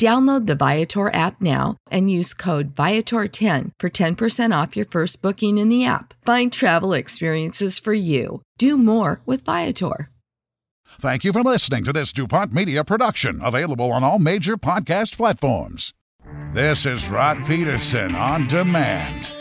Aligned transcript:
Download 0.00 0.46
the 0.46 0.54
Viator 0.54 1.12
app 1.12 1.42
now 1.42 1.76
and 1.90 2.10
use 2.10 2.32
code 2.32 2.74
Viator10 2.74 3.72
for 3.78 3.90
10% 3.90 4.62
off 4.62 4.74
your 4.74 4.86
first 4.86 5.20
booking 5.20 5.58
in 5.58 5.68
the 5.68 5.84
app. 5.84 6.14
Find 6.24 6.50
travel 6.50 6.94
experiences 6.94 7.78
for 7.78 7.92
you. 7.92 8.40
Do 8.56 8.78
more 8.78 9.20
with 9.26 9.44
Viator. 9.44 10.08
Thank 10.88 11.22
you 11.22 11.34
for 11.34 11.42
listening 11.42 11.84
to 11.84 11.92
this 11.92 12.14
DuPont 12.14 12.50
Media 12.54 12.82
production, 12.82 13.42
available 13.42 13.92
on 13.92 14.02
all 14.02 14.18
major 14.18 14.56
podcast 14.56 15.18
platforms. 15.18 15.92
This 16.54 16.86
is 16.86 17.10
Rod 17.10 17.44
Pedersen 17.44 18.14
on 18.14 18.46
demand. 18.46 19.34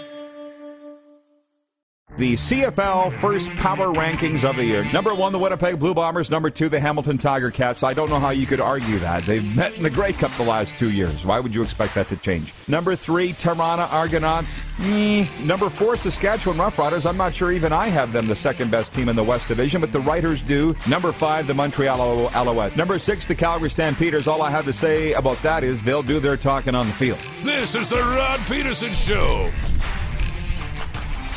The 2.17 2.33
CFL 2.33 3.13
first 3.13 3.49
power 3.51 3.93
rankings 3.93 4.43
of 4.43 4.57
the 4.57 4.65
year. 4.65 4.83
Number 4.91 5.13
one, 5.13 5.31
the 5.31 5.39
Winnipeg 5.39 5.79
Blue 5.79 5.93
Bombers. 5.93 6.29
Number 6.29 6.49
two, 6.49 6.67
the 6.67 6.79
Hamilton 6.79 7.17
Tiger 7.17 7.49
Cats. 7.49 7.81
I 7.81 7.93
don't 7.93 8.09
know 8.09 8.19
how 8.19 8.31
you 8.31 8.45
could 8.45 8.59
argue 8.59 8.99
that. 8.99 9.23
They've 9.23 9.55
met 9.55 9.77
in 9.77 9.83
the 9.83 9.89
Grey 9.89 10.11
Cup 10.11 10.31
the 10.31 10.43
last 10.43 10.77
two 10.77 10.89
years. 10.89 11.25
Why 11.25 11.39
would 11.39 11.55
you 11.55 11.61
expect 11.61 11.95
that 11.95 12.09
to 12.09 12.17
change? 12.17 12.51
Number 12.67 12.95
three, 12.97 13.31
Toronto 13.33 13.83
Argonauts. 13.95 14.59
Mm. 14.79 15.45
Number 15.45 15.69
four, 15.69 15.95
Saskatchewan 15.95 16.57
Roughriders. 16.57 17.05
I'm 17.07 17.15
not 17.15 17.33
sure 17.35 17.53
even 17.53 17.71
I 17.71 17.87
have 17.87 18.11
them 18.11 18.27
the 18.27 18.35
second 18.35 18.69
best 18.69 18.91
team 18.91 19.07
in 19.07 19.15
the 19.15 19.23
West 19.23 19.47
Division, 19.47 19.79
but 19.79 19.93
the 19.93 20.01
writers 20.01 20.41
do. 20.41 20.75
Number 20.89 21.13
five, 21.13 21.47
the 21.47 21.53
Montreal 21.53 22.29
Alouettes. 22.31 22.75
Number 22.75 22.99
six, 22.99 23.27
the 23.27 23.35
Calgary 23.35 23.69
Stampeders. 23.69 24.27
All 24.27 24.41
I 24.41 24.49
have 24.49 24.65
to 24.65 24.73
say 24.73 25.13
about 25.13 25.37
that 25.43 25.63
is 25.63 25.81
they'll 25.81 26.03
do 26.03 26.19
their 26.19 26.35
talking 26.37 26.75
on 26.75 26.87
the 26.87 26.93
field. 26.93 27.19
This 27.43 27.75
is 27.75 27.87
the 27.87 27.97
Rod 28.01 28.39
Pedersen 28.41 28.93
Show. 28.93 29.49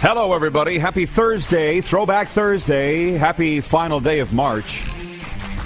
Hello, 0.02 0.34
everybody. 0.34 0.78
Happy 0.78 1.06
Thursday, 1.06 1.80
Throwback 1.80 2.26
Thursday. 2.26 3.12
Happy 3.12 3.60
final 3.60 4.00
day 4.00 4.18
of 4.18 4.32
March. 4.32 4.82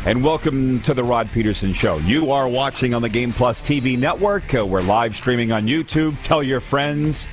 And 0.05 0.23
welcome 0.23 0.79
to 0.83 0.93
the 0.93 1.03
Rod 1.03 1.31
Pedersen 1.33 1.73
Show. 1.73 1.97
You 2.01 2.33
are 2.33 2.47
watching 2.47 2.93
on 2.93 3.01
the 3.01 3.09
Game 3.09 3.33
Plus 3.33 3.63
TV 3.63 3.99
network. 3.99 4.55
Uh, 4.55 4.67
we're 4.67 4.83
live 4.83 5.17
streaming 5.17 5.53
on 5.53 5.65
YouTube. 5.65 6.23
Tell 6.23 6.43
your 6.43 6.61
friends. 6.61 7.27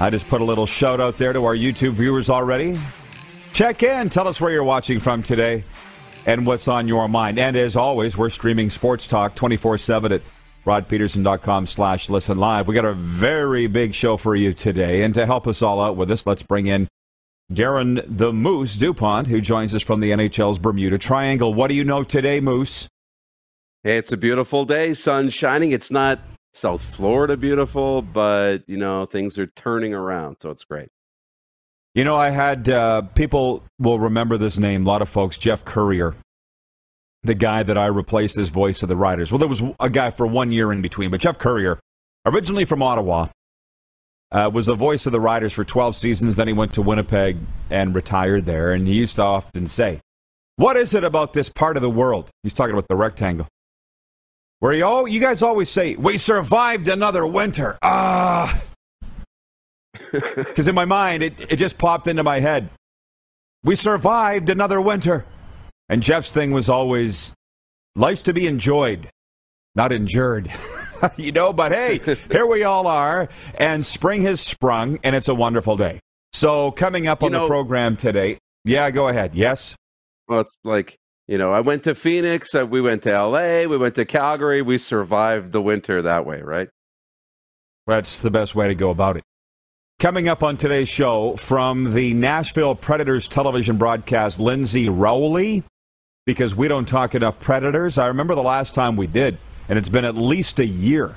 I 0.00 0.08
just 0.08 0.26
put 0.26 0.40
a 0.40 0.44
little 0.44 0.64
shout 0.64 1.02
out 1.02 1.18
there 1.18 1.34
to 1.34 1.44
our 1.44 1.54
YouTube 1.54 1.92
viewers 1.92 2.30
already. 2.30 2.78
Check 3.52 3.82
in. 3.82 4.08
Tell 4.08 4.26
us 4.26 4.40
where 4.40 4.50
you're 4.50 4.64
watching 4.64 5.00
from 5.00 5.22
today 5.22 5.64
and 6.24 6.46
what's 6.46 6.66
on 6.66 6.88
your 6.88 7.10
mind. 7.10 7.38
And 7.38 7.56
as 7.56 7.76
always, 7.76 8.16
we're 8.16 8.30
streaming 8.30 8.70
Sports 8.70 9.06
Talk 9.06 9.34
24 9.34 9.76
7 9.76 10.12
at 10.12 10.22
rodpedersen.com 10.64 11.66
slash 11.66 12.08
listen 12.08 12.38
live. 12.38 12.68
We 12.68 12.74
got 12.74 12.84
a 12.84 12.94
very 12.94 13.66
big 13.66 13.94
show 13.94 14.16
for 14.16 14.36
you 14.36 14.52
today. 14.52 15.02
And 15.02 15.14
to 15.14 15.26
help 15.26 15.46
us 15.46 15.62
all 15.62 15.80
out 15.80 15.96
with 15.96 16.08
this, 16.08 16.26
let's 16.26 16.42
bring 16.42 16.66
in 16.66 16.88
Darren 17.52 18.02
the 18.06 18.32
Moose 18.32 18.76
DuPont, 18.76 19.26
who 19.26 19.40
joins 19.40 19.74
us 19.74 19.82
from 19.82 20.00
the 20.00 20.10
NHL's 20.10 20.58
Bermuda 20.58 20.98
Triangle. 20.98 21.52
What 21.52 21.68
do 21.68 21.74
you 21.74 21.84
know 21.84 22.04
today, 22.04 22.40
Moose? 22.40 22.88
Hey, 23.82 23.96
it's 23.96 24.12
a 24.12 24.16
beautiful 24.16 24.64
day, 24.64 24.94
sun 24.94 25.28
shining. 25.28 25.72
It's 25.72 25.90
not 25.90 26.20
South 26.52 26.82
Florida 26.82 27.36
beautiful, 27.36 28.00
but, 28.00 28.58
you 28.68 28.76
know, 28.76 29.06
things 29.06 29.38
are 29.38 29.46
turning 29.46 29.92
around, 29.92 30.36
so 30.40 30.50
it's 30.50 30.64
great. 30.64 30.88
You 31.94 32.04
know, 32.04 32.16
I 32.16 32.30
had 32.30 32.68
uh, 32.68 33.02
people 33.02 33.64
will 33.78 33.98
remember 33.98 34.38
this 34.38 34.56
name, 34.56 34.86
a 34.86 34.88
lot 34.88 35.02
of 35.02 35.08
folks, 35.08 35.36
Geoff 35.36 35.64
Currier 35.64 36.14
the 37.22 37.34
guy 37.34 37.62
that 37.62 37.78
I 37.78 37.86
replaced 37.86 38.38
as 38.38 38.48
voice 38.48 38.82
of 38.82 38.88
the 38.88 38.96
Riders. 38.96 39.30
Well, 39.30 39.38
there 39.38 39.48
was 39.48 39.62
a 39.78 39.88
guy 39.88 40.10
for 40.10 40.26
one 40.26 40.50
year 40.52 40.72
in 40.72 40.82
between, 40.82 41.10
but 41.10 41.20
Geoff 41.20 41.38
Currier, 41.38 41.78
originally 42.26 42.64
from 42.64 42.82
Ottawa, 42.82 43.28
uh, 44.32 44.50
was 44.52 44.66
the 44.66 44.74
voice 44.74 45.06
of 45.06 45.12
the 45.12 45.20
Riders 45.20 45.52
for 45.52 45.62
12 45.64 45.94
seasons. 45.94 46.36
Then 46.36 46.48
he 46.48 46.52
went 46.52 46.72
to 46.74 46.82
Winnipeg 46.82 47.38
and 47.70 47.94
retired 47.94 48.46
there. 48.46 48.72
And 48.72 48.88
he 48.88 48.94
used 48.94 49.16
to 49.16 49.22
often 49.22 49.66
say, 49.66 50.00
What 50.56 50.76
is 50.76 50.94
it 50.94 51.04
about 51.04 51.32
this 51.34 51.48
part 51.48 51.76
of 51.76 51.82
the 51.82 51.90
world? 51.90 52.30
He's 52.42 52.54
talking 52.54 52.72
about 52.72 52.88
the 52.88 52.96
rectangle. 52.96 53.46
Where 54.60 54.72
you, 54.72 54.84
oh, 54.84 55.06
you 55.06 55.20
guys 55.20 55.42
always 55.42 55.68
say, 55.68 55.96
We 55.96 56.16
survived 56.16 56.88
another 56.88 57.26
winter. 57.26 57.78
Ah. 57.82 58.62
Because 60.10 60.68
in 60.68 60.74
my 60.74 60.84
mind, 60.84 61.22
it, 61.22 61.52
it 61.52 61.56
just 61.56 61.78
popped 61.78 62.06
into 62.06 62.22
my 62.22 62.40
head. 62.40 62.68
We 63.64 63.76
survived 63.76 64.50
another 64.50 64.78
winter. 64.80 65.24
And 65.92 66.02
Geoff's 66.02 66.30
thing 66.30 66.52
was 66.52 66.70
always 66.70 67.34
life's 67.96 68.22
to 68.22 68.32
be 68.32 68.46
enjoyed, 68.46 69.10
not 69.74 69.92
endured. 69.92 70.50
you 71.18 71.32
know, 71.32 71.52
but 71.52 71.70
hey, 71.72 71.98
here 72.30 72.46
we 72.46 72.64
all 72.64 72.86
are, 72.86 73.28
and 73.56 73.84
spring 73.84 74.22
has 74.22 74.40
sprung, 74.40 74.98
and 75.02 75.14
it's 75.14 75.28
a 75.28 75.34
wonderful 75.34 75.76
day. 75.76 76.00
So, 76.32 76.70
coming 76.70 77.08
up 77.08 77.22
on 77.22 77.32
know, 77.32 77.42
the 77.42 77.46
program 77.46 77.98
today, 77.98 78.38
yeah, 78.64 78.90
go 78.90 79.08
ahead. 79.08 79.34
Yes? 79.34 79.76
Well, 80.28 80.40
it's 80.40 80.56
like, 80.64 80.96
you 81.28 81.36
know, 81.36 81.52
I 81.52 81.60
went 81.60 81.82
to 81.82 81.94
Phoenix, 81.94 82.54
uh, 82.54 82.66
we 82.66 82.80
went 82.80 83.02
to 83.02 83.10
LA, 83.10 83.64
we 83.64 83.76
went 83.76 83.94
to 83.96 84.06
Calgary, 84.06 84.62
we 84.62 84.78
survived 84.78 85.52
the 85.52 85.60
winter 85.60 86.00
that 86.00 86.24
way, 86.24 86.40
right? 86.40 86.70
That's 87.86 88.22
the 88.22 88.30
best 88.30 88.54
way 88.54 88.68
to 88.68 88.74
go 88.74 88.88
about 88.88 89.18
it. 89.18 89.24
Coming 89.98 90.26
up 90.26 90.42
on 90.42 90.56
today's 90.56 90.88
show 90.88 91.36
from 91.36 91.92
the 91.92 92.14
Nashville 92.14 92.74
Predators 92.74 93.28
television 93.28 93.76
broadcast, 93.76 94.38
Lyndsay 94.38 94.88
Rowley 94.90 95.64
because 96.26 96.54
we 96.54 96.68
don't 96.68 96.86
talk 96.86 97.14
enough 97.14 97.38
Predators. 97.40 97.98
I 97.98 98.06
remember 98.06 98.34
the 98.34 98.42
last 98.42 98.74
time 98.74 98.96
we 98.96 99.06
did, 99.06 99.38
and 99.68 99.78
it's 99.78 99.88
been 99.88 100.04
at 100.04 100.16
least 100.16 100.58
a 100.58 100.66
year. 100.66 101.16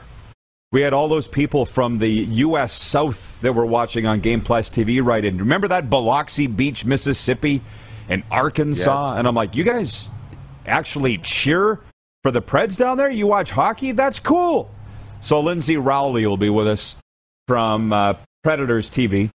We 0.72 0.82
had 0.82 0.94
all 0.94 1.08
those 1.08 1.28
people 1.28 1.66
from 1.66 2.00
the 2.00 2.10
U.S. 2.10 2.74
South 2.74 3.40
that 3.42 3.54
were 3.54 3.66
watching 3.66 4.06
on 4.06 4.20
Game 4.20 4.42
Plus 4.42 4.70
TV 4.70 5.04
right 5.04 5.24
in. 5.24 5.38
Remember 5.38 5.68
that 5.70 5.90
Biloxi 5.90 6.48
Beach, 6.48 6.86
Mississippi, 6.86 7.62
and 8.10 8.24
Arkansas? 8.30 9.12
Yes. 9.12 9.20
And 9.20 9.28
I'm 9.28 9.36
like, 9.36 9.56
you 9.56 9.64
guys 9.64 10.10
actually 10.66 11.18
cheer 11.20 11.80
for 12.24 12.32
the 12.32 12.42
Preds 12.42 12.78
down 12.78 12.98
there? 12.98 13.10
You 13.10 13.28
watch 13.28 13.52
hockey? 13.52 13.92
That's 13.94 14.20
cool. 14.20 14.70
So 15.22 15.42
Lyndsay 15.42 15.84
Rowley 15.84 16.28
will 16.28 16.38
be 16.38 16.50
with 16.50 16.68
us 16.68 16.98
from 17.48 17.94
uh, 17.94 18.16
Predators 18.44 18.90
TV. 18.90 19.30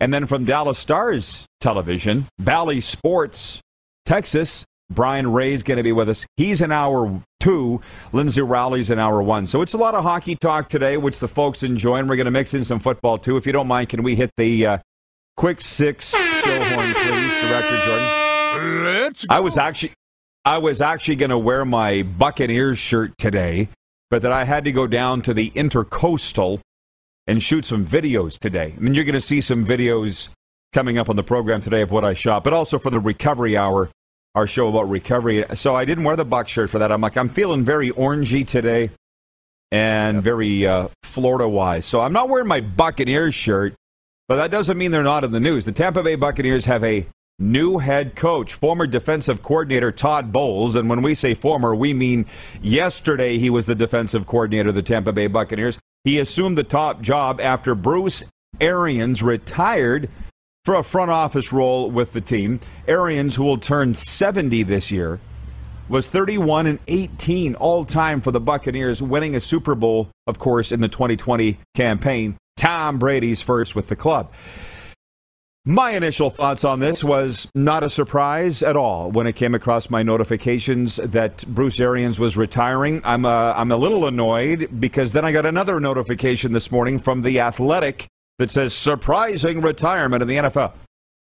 And 0.00 0.12
then 0.12 0.26
from 0.26 0.44
Dallas 0.44 0.78
Stars 0.78 1.46
Television, 1.60 2.26
Bally 2.38 2.80
Sports, 2.80 3.60
Texas, 4.04 4.64
Brian 4.90 5.32
Ray's 5.32 5.62
going 5.62 5.78
to 5.78 5.82
be 5.82 5.92
with 5.92 6.08
us. 6.08 6.26
He's 6.36 6.60
an 6.60 6.72
hour 6.72 7.20
two. 7.40 7.80
Lyndsay 8.12 8.48
Rowley's 8.48 8.90
in 8.90 8.98
hour 8.98 9.22
one. 9.22 9.46
So 9.46 9.62
it's 9.62 9.74
a 9.74 9.78
lot 9.78 9.94
of 9.94 10.02
hockey 10.02 10.36
talk 10.36 10.68
today, 10.68 10.96
which 10.96 11.18
the 11.20 11.28
folks 11.28 11.62
enjoy, 11.62 11.96
and 11.96 12.08
we're 12.08 12.16
going 12.16 12.26
to 12.26 12.30
mix 12.30 12.54
in 12.54 12.64
some 12.64 12.80
football 12.80 13.18
too. 13.18 13.36
If 13.36 13.46
you 13.46 13.52
don't 13.52 13.66
mind, 13.66 13.88
can 13.88 14.02
we 14.02 14.14
hit 14.14 14.30
the 14.36 14.66
uh, 14.66 14.78
quick 15.36 15.60
six 15.60 16.10
show 16.10 16.62
horn, 16.64 16.94
please, 16.94 17.48
Director 17.48 17.86
Jordan? 17.86 18.84
Let's 18.84 19.24
go. 19.24 19.34
I 19.34 19.40
was 19.40 19.58
actually, 19.58 19.92
I 20.44 20.58
was 20.58 20.80
actually 20.80 21.16
going 21.16 21.30
to 21.30 21.38
wear 21.38 21.64
my 21.64 22.02
Buccaneers 22.02 22.78
shirt 22.78 23.16
today, 23.18 23.68
but 24.10 24.22
that 24.22 24.32
I 24.32 24.44
had 24.44 24.64
to 24.64 24.72
go 24.72 24.86
down 24.86 25.22
to 25.22 25.34
the 25.34 25.50
Intercoastal 25.50 26.60
and 27.26 27.42
shoot 27.42 27.64
some 27.64 27.86
videos 27.86 28.38
today. 28.38 28.74
I 28.76 28.80
mean, 28.80 28.94
you're 28.94 29.04
going 29.04 29.14
to 29.14 29.20
see 29.20 29.40
some 29.40 29.64
videos 29.64 30.28
coming 30.72 30.98
up 30.98 31.08
on 31.08 31.16
the 31.16 31.22
program 31.22 31.60
today 31.60 31.80
of 31.80 31.90
what 31.90 32.04
I 32.04 32.14
shot, 32.14 32.44
but 32.44 32.52
also 32.52 32.78
for 32.78 32.90
the 32.90 33.00
recovery 33.00 33.56
hour, 33.56 33.90
our 34.34 34.46
show 34.46 34.68
about 34.68 34.88
recovery. 34.88 35.44
So 35.54 35.76
I 35.76 35.84
didn't 35.84 36.04
wear 36.04 36.16
the 36.16 36.24
Buck 36.24 36.48
shirt 36.48 36.70
for 36.70 36.78
that. 36.80 36.90
I'm 36.90 37.00
like, 37.00 37.16
I'm 37.16 37.28
feeling 37.28 37.64
very 37.64 37.90
orangey 37.90 38.46
today 38.46 38.90
and 39.70 40.22
very 40.22 40.66
uh, 40.66 40.88
Florida 41.02 41.48
wise. 41.48 41.84
So 41.86 42.00
I'm 42.00 42.12
not 42.12 42.28
wearing 42.28 42.48
my 42.48 42.60
Buccaneers 42.60 43.34
shirt, 43.34 43.74
but 44.28 44.36
that 44.36 44.50
doesn't 44.50 44.76
mean 44.76 44.90
they're 44.90 45.02
not 45.02 45.24
in 45.24 45.30
the 45.30 45.40
news. 45.40 45.64
The 45.64 45.72
Tampa 45.72 46.02
Bay 46.02 46.16
Buccaneers 46.16 46.64
have 46.64 46.82
a 46.82 47.06
new 47.38 47.78
head 47.78 48.16
coach, 48.16 48.54
former 48.54 48.86
defensive 48.86 49.42
coordinator 49.42 49.92
Todd 49.92 50.32
Bowles. 50.32 50.74
And 50.74 50.88
when 50.88 51.02
we 51.02 51.14
say 51.14 51.34
former, 51.34 51.74
we 51.74 51.92
mean 51.92 52.26
yesterday 52.60 53.38
he 53.38 53.50
was 53.50 53.66
the 53.66 53.74
defensive 53.74 54.26
coordinator 54.26 54.70
of 54.70 54.74
the 54.74 54.82
Tampa 54.82 55.12
Bay 55.12 55.28
Buccaneers. 55.28 55.78
He 56.02 56.18
assumed 56.18 56.58
the 56.58 56.64
top 56.64 57.02
job 57.02 57.40
after 57.40 57.74
Bruce 57.74 58.24
Arians 58.60 59.22
retired 59.22 60.08
for 60.64 60.74
a 60.74 60.82
front 60.82 61.10
office 61.10 61.52
role 61.52 61.90
with 61.90 62.12
the 62.12 62.20
team. 62.20 62.60
Arians, 62.88 63.36
who 63.36 63.44
will 63.44 63.58
turn 63.58 63.94
70 63.94 64.62
this 64.62 64.90
year, 64.90 65.20
was 65.88 66.08
31 66.08 66.66
and 66.66 66.78
18 66.88 67.54
all 67.56 67.84
time 67.84 68.20
for 68.20 68.30
the 68.30 68.40
Buccaneers, 68.40 69.02
winning 69.02 69.34
a 69.34 69.40
Super 69.40 69.74
Bowl, 69.74 70.08
of 70.26 70.38
course, 70.38 70.72
in 70.72 70.80
the 70.80 70.88
2020 70.88 71.58
campaign. 71.74 72.36
Tom 72.56 72.98
Brady's 72.98 73.42
first 73.42 73.74
with 73.74 73.88
the 73.88 73.96
club. 73.96 74.32
My 75.66 75.92
initial 75.92 76.28
thoughts 76.28 76.62
on 76.62 76.80
this 76.80 77.02
was 77.02 77.48
not 77.54 77.82
a 77.82 77.88
surprise 77.88 78.62
at 78.62 78.76
all 78.76 79.10
when 79.10 79.26
it 79.26 79.34
came 79.34 79.54
across 79.54 79.88
my 79.88 80.02
notifications 80.02 80.96
that 80.96 81.42
Bruce 81.46 81.80
Arians 81.80 82.18
was 82.18 82.36
retiring. 82.36 83.00
I'm 83.02 83.24
a, 83.24 83.54
I'm 83.56 83.72
a 83.72 83.76
little 83.76 84.06
annoyed 84.06 84.68
because 84.78 85.12
then 85.12 85.24
I 85.24 85.32
got 85.32 85.46
another 85.46 85.80
notification 85.80 86.52
this 86.52 86.70
morning 86.70 86.98
from 86.98 87.22
The 87.22 87.40
Athletic 87.40 88.08
that 88.38 88.50
says 88.50 88.74
surprising 88.74 89.60
retirement 89.60 90.22
in 90.22 90.28
the 90.28 90.36
NFL. 90.36 90.72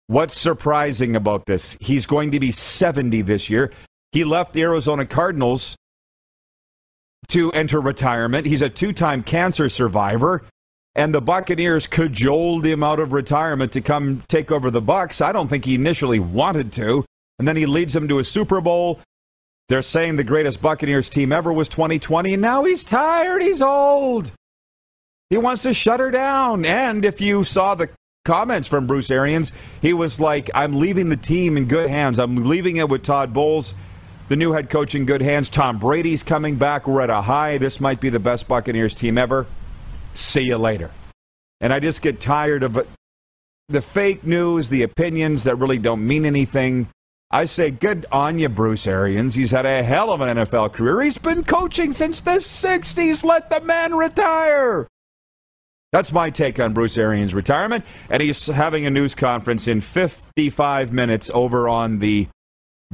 What's 0.07 0.37
surprising 0.37 1.17
about 1.17 1.47
this? 1.47 1.77
He's 1.81 2.07
going 2.07 2.33
to 2.33 2.41
be 2.41 2.53
70 2.53 3.23
this 3.23 3.49
year. 3.49 3.73
He 4.13 4.25
left 4.25 4.53
the 4.53 4.63
Arizona 4.63 5.07
Cardinals 5.07 5.77
to 7.29 7.51
enter 7.53 7.81
retirement. 7.81 8.47
He's 8.47 8.63
a 8.63 8.69
two 8.69 8.93
time 8.93 9.23
cancer 9.23 9.69
survivor 9.69 10.43
and 10.95 11.15
the 11.15 11.21
Buccaneers 11.21 11.87
cajoled 11.87 12.67
him 12.67 12.83
out 12.83 13.01
of 13.01 13.13
retirement 13.13 13.73
to 13.73 13.81
come 13.81 14.23
take 14.29 14.53
over 14.53 14.71
the 14.71 14.81
Bucks. 14.81 15.21
I 15.21 15.33
don't 15.33 15.49
think 15.49 15.65
he 15.65 15.75
initially 15.75 16.21
wanted 16.21 16.73
to, 16.73 17.05
and 17.39 17.49
then 17.49 17.57
he 17.57 17.67
leads 17.67 17.95
them 17.95 18.09
to 18.09 18.19
a 18.19 18.25
Super 18.25 18.61
Bowl. 18.61 19.01
They're 19.69 19.83
saying 19.83 20.17
the 20.17 20.25
greatest 20.25 20.61
Buccaneers 20.61 21.09
team 21.09 21.33
ever 21.33 21.53
was 21.53 21.69
2020, 21.69 22.35
and 22.35 22.43
now 22.43 22.65
he's 22.65 22.85
tired. 22.85 23.41
He's 23.41 23.63
old. 23.63 24.33
He 25.33 25.39
wants 25.39 25.63
to 25.63 25.73
shut 25.73 25.99
her 25.99 26.11
down. 26.11 26.67
And 26.67 27.07
if 27.07 27.19
you 27.19 27.43
saw 27.43 27.75
the 27.75 27.89
comments 28.27 28.69
from 28.69 28.87
Bruce 28.87 29.11
Arians, 29.11 29.51
he 29.81 29.95
was 29.95 30.21
like, 30.21 30.51
"I'm 30.55 30.79
leaving 30.79 31.09
the 31.09 31.17
team 31.17 31.57
in 31.57 31.65
good 31.65 31.89
hands. 31.89 32.19
I'm 32.19 32.37
leaving 32.37 32.77
it 32.77 32.91
with 32.91 33.03
Todd 33.03 33.33
Bowles." 33.33 33.75
The 34.29 34.37
new 34.37 34.53
head 34.53 34.69
coach 34.69 34.95
in 34.95 35.07
good 35.07 35.23
hands. 35.23 35.49
Tom 35.49 35.79
Brady's 35.79 36.23
coming 36.23 36.57
back. 36.57 36.87
We're 36.87 37.01
at 37.01 37.09
a 37.09 37.23
high. 37.23 37.57
This 37.57 37.81
might 37.81 37.99
be 37.99 38.11
the 38.11 38.21
best 38.21 38.47
Buccaneers 38.47 38.93
team 38.93 39.17
ever 39.17 39.47
see 40.13 40.43
you 40.43 40.59
later. 40.59 40.91
And 41.63 41.73
I 41.73 41.81
just 41.81 42.03
get 42.03 42.21
tired 42.21 42.63
of 42.63 42.79
the 43.71 43.81
fake 43.81 44.25
news, 44.25 44.69
the 44.69 44.83
opinions 44.83 45.45
that 45.45 45.57
really 45.57 45.79
don't 45.79 46.07
mean 46.07 46.27
anything. 46.27 46.89
I 47.31 47.47
say, 47.47 47.71
good 47.71 48.05
on 48.13 48.39
you, 48.39 48.51
Bruce 48.51 48.87
Arians. 48.87 49.35
He's 49.35 49.51
had 49.51 49.65
a 49.65 49.83
hell 49.83 50.13
of 50.13 50.21
an 50.21 50.37
NFL 50.37 50.75
career. 50.75 51.01
He's 51.01 51.17
been 51.17 51.43
coaching 51.43 51.95
since 51.95 52.21
the 52.21 52.39
60s. 52.39 53.25
Let 53.25 53.49
the 53.49 53.63
man 53.63 53.95
retire. 53.95 54.89
That's 55.93 56.13
my 56.13 56.31
take 56.31 56.59
on 56.59 56.73
Bruce 56.73 56.97
Arians' 56.97 57.35
retirement. 57.35 57.85
And 58.09 58.23
he's 58.23 58.47
having 58.47 58.87
a 58.87 58.91
news 58.91 59.15
conference 59.15 59.69
in 59.69 59.81
55 59.81 60.93
minutes 60.93 61.31
over 61.35 61.69
on 61.69 61.99
the 61.99 62.29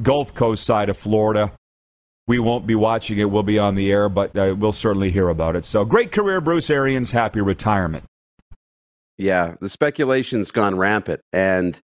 Gulf 0.01 0.33
Coast 0.33 0.65
side 0.65 0.89
of 0.89 0.97
Florida 0.97 1.51
we 2.29 2.37
won't 2.37 2.67
be 2.67 2.75
watching 2.75 3.17
it. 3.17 3.31
We'll 3.31 3.41
be 3.41 3.57
on 3.57 3.73
the 3.73 3.91
air, 3.91 4.07
but 4.07 4.37
uh, 4.37 4.55
we'll 4.55 4.71
certainly 4.71 5.09
hear 5.09 5.29
about 5.29 5.55
it. 5.55 5.65
So 5.65 5.83
great 5.83 6.11
career, 6.11 6.39
Bruce 6.39 6.69
Arians. 6.69 7.11
Happy 7.11 7.41
retirement. 7.41 8.03
Yeah, 9.17 9.55
the 9.59 9.67
speculation's 9.67 10.51
gone 10.51 10.77
rampant. 10.77 11.21
And, 11.33 11.79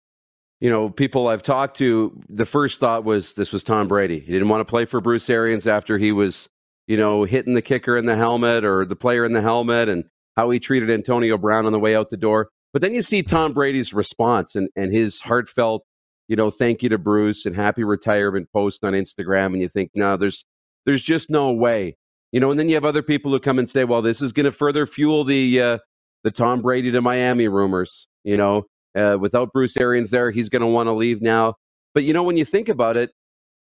you 0.62 0.70
know, 0.70 0.92
people 0.92 1.28
I've 1.28 1.42
talked 1.42 1.78
to, 1.78 2.22
the 2.30 2.46
first 2.46 2.80
thought 2.80 3.04
was 3.04 3.34
this 3.34 3.52
was 3.52 3.64
Tom 3.64 3.88
Brady. 3.88 4.20
He 4.20 4.32
didn't 4.32 4.50
want 4.50 4.62
to 4.62 4.70
play 4.70 4.86
for 4.86 5.02
Bruce 5.02 5.32
Arians 5.32 5.68
after 5.68 5.98
he 5.98 6.12
was, 6.12 6.48
you 6.86 6.96
know, 6.96 7.24
hitting 7.24 7.56
the 7.56 7.64
kicker 7.64 7.98
in 7.98 8.06
the 8.06 8.16
helmet 8.16 8.64
or 8.64 8.86
the 8.86 8.96
player 8.96 9.26
in 9.26 9.34
the 9.34 9.42
helmet 9.42 9.90
and 9.90 10.04
how 10.36 10.50
he 10.50 10.60
treated 10.60 10.90
Antonio 10.90 11.38
Brown 11.38 11.66
on 11.66 11.72
the 11.72 11.80
way 11.80 11.96
out 11.96 12.10
the 12.10 12.18
door. 12.18 12.50
But 12.74 12.82
then 12.82 12.94
you 12.94 13.02
see 13.02 13.24
Tom 13.24 13.54
Brady's 13.54 13.94
response 13.94 14.56
and, 14.56 14.70
and 14.76 14.92
his 14.92 15.22
heartfelt 15.22 15.84
you 16.28 16.36
know, 16.36 16.50
thank 16.50 16.82
you 16.82 16.90
to 16.90 16.98
Bruce 16.98 17.46
and 17.46 17.56
happy 17.56 17.84
retirement 17.84 18.50
post 18.52 18.84
on 18.84 18.94
Instagram, 18.94 19.48
and 19.48 19.62
you 19.62 19.68
think, 19.68 19.92
no, 19.94 20.18
there's 20.18 20.46
there's 20.86 21.04
just 21.04 21.30
no 21.30 21.52
way, 21.52 21.98
you 22.32 22.40
know. 22.40 22.50
And 22.50 22.60
then 22.60 22.68
you 22.68 22.76
have 22.76 22.86
other 22.86 23.04
people 23.04 23.32
who 23.32 23.40
come 23.40 23.60
and 23.60 23.70
say, 23.70 23.84
well, 23.84 24.02
this 24.02 24.22
is 24.22 24.34
going 24.34 24.46
to 24.46 24.52
further 24.52 24.86
fuel 24.86 25.24
the 25.24 25.62
uh, 25.62 25.78
the 26.24 26.32
Tom 26.32 26.62
Brady 26.62 26.92
to 26.92 27.02
Miami 27.02 27.48
rumors. 27.48 28.08
You 28.24 28.38
know, 28.38 28.64
uh, 28.98 29.18
without 29.20 29.54
Bruce 29.54 29.78
Arians 29.78 30.12
there, 30.12 30.32
he's 30.32 30.50
going 30.50 30.64
to 30.64 30.68
want 30.68 30.88
to 30.88 30.94
leave 30.94 31.22
now. 31.22 31.56
But 31.94 32.04
you 32.04 32.14
know, 32.14 32.24
when 32.24 32.38
you 32.38 32.46
think 32.46 32.70
about 32.70 32.98
it, 32.98 33.12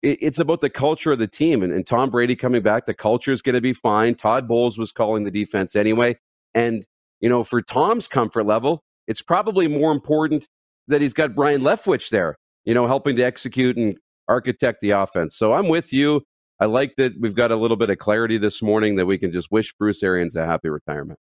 it 0.02 0.19
it's 0.20 0.38
about 0.38 0.61
the 0.61 0.70
culture 0.70 1.12
of 1.12 1.19
the 1.19 1.28
team, 1.28 1.62
and, 1.62 1.72
and 1.72 1.87
Tom 1.87 2.11
Brady 2.11 2.37
coming 2.37 2.62
back, 2.62 2.84
the 2.84 2.94
culture 2.94 3.32
is 3.32 3.40
going 3.40 3.55
to 3.55 3.62
be 3.62 3.72
fine. 3.72 4.17
Todd 4.17 4.46
Bowles 4.46 4.76
was 4.76 4.93
calling 4.93 5.25
the 5.25 5.31
defense 5.31 5.75
anyway, 5.75 6.19
and 6.55 6.85
you 7.20 7.29
know, 7.29 7.44
for 7.44 7.61
Tom's 7.61 8.08
comfort 8.08 8.44
level, 8.44 8.82
it's 9.06 9.23
probably 9.23 9.69
more 9.69 9.93
important 9.93 10.47
that 10.88 11.00
he's 11.00 11.12
got 11.12 11.35
Byron 11.35 11.61
Leftwich 11.61 12.11
there 12.11 12.37
you 12.64 12.75
know, 12.75 12.87
helping 12.87 13.17
to 13.17 13.23
execute 13.23 13.76
and 13.76 13.97
architect 14.29 14.81
the 14.81 14.91
offense. 14.91 15.37
So 15.37 15.52
I'm 15.52 15.69
with 15.69 15.93
you. 15.93 16.23
I 16.61 16.67
like 16.67 16.97
that 16.97 17.14
we've 17.19 17.35
got 17.35 17.50
a 17.50 17.56
little 17.56 17.76
bit 17.76 17.91
of 17.91 17.99
clarity 17.99 18.37
this 18.38 18.62
morning 18.62 18.97
that 18.97 19.06
we 19.06 19.19
can 19.19 19.32
just 19.32 19.49
wish 19.50 19.73
Bruce 19.79 20.02
Arians 20.02 20.37
a 20.37 20.44
happy 20.44 20.69
retirement. 20.69 21.19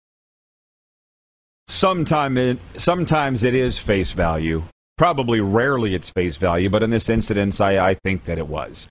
Sometime 1.69 2.37
it, 2.37 2.59
sometimes 2.77 3.45
it 3.45 3.55
is 3.55 3.79
face 3.79 4.11
value. 4.13 4.65
Probably 4.97 5.41
rarely 5.41 5.95
it's 5.95 6.11
face 6.11 6.37
value, 6.37 6.69
but 6.69 6.83
in 6.83 6.91
this 6.91 7.09
instance, 7.09 7.61
I, 7.61 7.91
I 7.91 7.95
think 7.95 8.25
that 8.25 8.39
it 8.39 8.49
was. 8.49 8.89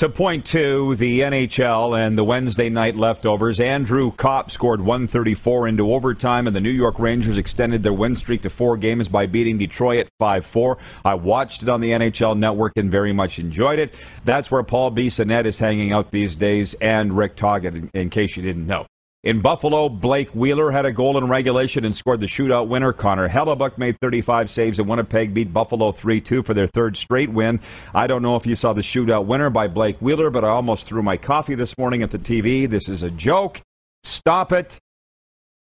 To 0.00 0.10
point 0.10 0.44
to 0.48 0.94
the 0.96 1.20
NHL 1.20 1.98
and 1.98 2.18
the 2.18 2.24
Wednesday 2.24 2.68
night 2.68 2.96
leftovers, 2.96 3.58
Andrew 3.58 4.12
Copp 4.12 4.50
scored 4.50 4.82
134 4.82 5.68
into 5.68 5.90
overtime, 5.94 6.46
and 6.46 6.54
the 6.54 6.60
New 6.60 6.68
York 6.68 6.98
Rangers 6.98 7.38
extended 7.38 7.82
their 7.82 7.94
win 7.94 8.14
streak 8.14 8.42
to 8.42 8.50
four 8.50 8.76
games 8.76 9.08
by 9.08 9.24
beating 9.24 9.56
Detroit 9.56 10.00
at 10.00 10.10
5 10.18 10.44
4. 10.44 10.76
I 11.02 11.14
watched 11.14 11.62
it 11.62 11.70
on 11.70 11.80
the 11.80 11.92
NHL 11.92 12.36
network 12.36 12.74
and 12.76 12.90
very 12.90 13.14
much 13.14 13.38
enjoyed 13.38 13.78
it. 13.78 13.94
That's 14.26 14.50
where 14.50 14.62
Paul 14.62 14.90
Bissonnette 14.90 15.46
is 15.46 15.60
hanging 15.60 15.94
out 15.94 16.10
these 16.10 16.36
days, 16.36 16.74
and 16.74 17.16
Rick 17.16 17.36
Tocchet, 17.36 17.88
in 17.94 18.10
case 18.10 18.36
you 18.36 18.42
didn't 18.42 18.66
know. 18.66 18.84
In 19.24 19.40
Buffalo, 19.40 19.88
Blake 19.88 20.30
Wheeler 20.30 20.70
had 20.70 20.86
a 20.86 20.92
goal 20.92 21.18
in 21.18 21.26
regulation 21.26 21.84
and 21.84 21.96
scored 21.96 22.20
the 22.20 22.26
shootout 22.26 22.68
winner. 22.68 22.92
Connor 22.92 23.28
Hellebuyck 23.28 23.76
made 23.76 23.98
35 24.00 24.48
saves, 24.50 24.78
and 24.78 24.88
Winnipeg 24.88 25.34
beat 25.34 25.52
Buffalo 25.52 25.90
3 25.90 26.20
2 26.20 26.42
for 26.44 26.54
their 26.54 26.68
third 26.68 26.96
straight 26.96 27.30
win. 27.30 27.58
I 27.92 28.06
don't 28.06 28.22
know 28.22 28.36
if 28.36 28.46
you 28.46 28.54
saw 28.54 28.72
the 28.72 28.82
shootout 28.82 29.26
winner 29.26 29.50
by 29.50 29.66
Blake 29.66 29.98
Wheeler, 30.00 30.30
but 30.30 30.44
I 30.44 30.48
almost 30.48 30.86
threw 30.86 31.02
my 31.02 31.16
coffee 31.16 31.56
this 31.56 31.76
morning 31.76 32.04
at 32.04 32.12
the 32.12 32.18
TV. 32.18 32.70
This 32.70 32.88
is 32.88 33.02
a 33.02 33.10
joke. 33.10 33.60
Stop 34.04 34.52
it. 34.52 34.78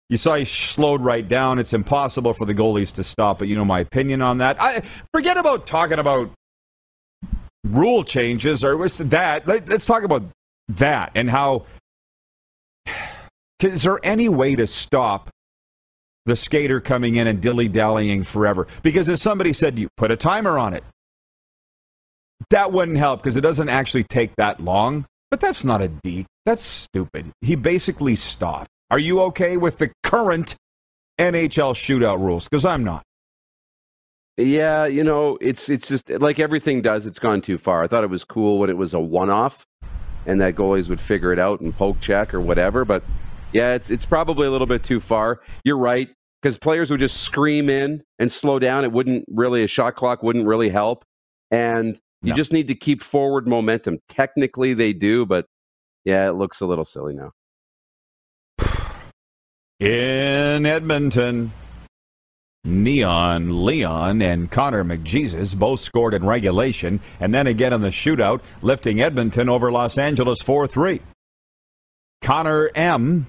You 0.09 0.16
saw 0.16 0.35
he 0.35 0.44
slowed 0.44 1.00
right 1.02 1.26
down. 1.26 1.59
It's 1.59 1.73
impossible 1.73 2.35
for 2.35 2.44
the 2.44 2.54
goalies 2.54 2.92
to 2.94 3.04
stop 3.04 3.42
it. 3.42 3.47
You 3.47 3.54
know 3.54 3.64
my 3.64 3.80
opinion 3.80 4.23
on 4.23 4.38
that. 4.38 4.56
I 4.61 4.82
forget 5.14 5.37
about 5.37 5.66
talking 5.66 5.99
about 5.99 6.30
rule 7.64 8.02
changes 8.02 8.64
or 8.64 8.76
what's 8.76 8.99
that. 8.99 9.47
Let's 9.47 9.87
talk 9.87 10.02
about 10.02 10.25
that 10.68 11.12
and 11.14 11.30
how 11.30 11.66
is 13.64 13.83
there 13.83 13.99
any 14.02 14.28
way 14.28 14.57
to 14.57 14.66
stop 14.66 15.31
the 16.26 16.37
skater 16.37 16.81
coming 16.81 17.16
in 17.16 17.26
and 17.26 17.40
dilly 17.40 17.69
dallying 17.69 18.25
forever? 18.25 18.66
Because 18.83 19.11
as 19.11 19.21
somebody 19.21 19.52
said, 19.52 19.78
you 19.78 19.88
put 19.97 20.11
a 20.11 20.16
timer 20.16 20.59
on 20.59 20.75
it. 20.75 20.85
That 22.50 22.73
wouldn't 22.73 22.99
help 22.99 23.21
because 23.21 23.37
it 23.37 23.40
doesn't 23.40 23.69
actually 23.69 24.04
take 24.04 24.35
that 24.37 24.61
long. 24.61 25.07
But 25.31 25.40
that's 25.40 25.64
not 25.64 25.81
a 25.81 25.88
deke. 25.88 26.26
That's 26.45 26.62
stupid. 26.62 27.31
He 27.40 27.54
basically 27.54 28.16
stopped. 28.16 28.69
Are 28.90 28.99
you 28.99 29.23
okay 29.23 29.57
with 29.57 29.78
the 29.78 29.90
current 30.02 30.57
NHL 31.19 31.73
shootout 31.73 32.21
rules? 32.21 32.45
Because 32.45 32.66
I'm 32.66 32.85
not. 32.85 33.02
Yeah, 34.37 34.87
you 34.87 35.04
know, 35.04 35.38
it's 35.40 35.69
it's 35.69 35.88
just 35.88 36.11
like 36.11 36.38
everything 36.38 36.83
does. 36.83 37.07
It's 37.07 37.19
gone 37.19 37.40
too 37.40 37.59
far. 37.59 37.83
I 37.83 37.87
thought 37.87 38.04
it 38.04 38.11
was 38.11 38.25
cool 38.25 38.59
when 38.59 38.71
it 38.71 38.76
was 38.76 38.92
a 38.92 39.00
one-off, 39.00 39.64
and 40.26 40.40
that 40.40 40.54
goalies 40.54 40.88
would 40.88 41.00
figure 41.00 41.33
it 41.33 41.38
out 41.38 41.61
and 41.61 41.75
poke 41.75 42.00
check 42.00 42.35
or 42.35 42.40
whatever. 42.40 42.85
But 42.85 43.02
yeah, 43.52 43.75
it's 43.75 43.90
it's 43.90 44.06
probably 44.06 44.47
a 44.47 44.50
little 44.50 44.66
bit 44.66 44.82
too 44.82 45.00
far. 45.00 45.40
You're 45.64 45.78
right 45.78 46.09
because 46.40 46.59
players 46.59 46.90
would 46.90 47.00
just 47.00 47.23
scream 47.23 47.68
in 47.71 48.02
and 48.18 48.30
slow 48.30 48.59
down. 48.59 48.85
It 48.85 48.92
wouldn't 48.92 49.25
really 49.28 49.62
a 49.64 49.68
shot 49.68 49.94
clock 49.94 50.23
wouldn't 50.23 50.47
really 50.47 50.68
help, 50.68 51.04
and 51.50 51.99
you 52.23 52.30
No. 52.30 52.37
just 52.37 52.52
need 52.52 52.68
to 52.68 52.75
keep 52.75 53.02
forward 53.02 53.47
momentum. 53.49 53.99
Technically, 54.09 54.75
they 54.75 54.92
do, 54.92 55.26
but 55.26 55.47
yeah, 56.04 56.28
it 56.28 56.32
looks 56.32 56.61
a 56.61 56.66
little 56.66 56.85
silly 56.85 57.14
now. 57.14 57.32
In 59.80 60.64
Edmonton, 60.66 61.52
Neon 62.64 63.64
Leon 63.64 64.23
and 64.23 64.50
Connor 64.50 64.85
McJesus 64.85 65.56
both 65.59 65.80
scored 65.80 66.14
in 66.14 66.25
regulation 66.25 67.00
and 67.18 67.35
then 67.35 67.49
again 67.49 67.73
in 67.73 67.80
the 67.80 67.88
shootout, 67.88 68.40
lifting 68.62 69.00
Edmonton 69.00 69.49
over 69.49 69.73
Los 69.73 69.99
Angeles 69.99 70.40
4 70.42 70.68
3. 70.68 71.00
Connor 72.21 72.71
M 72.76 73.26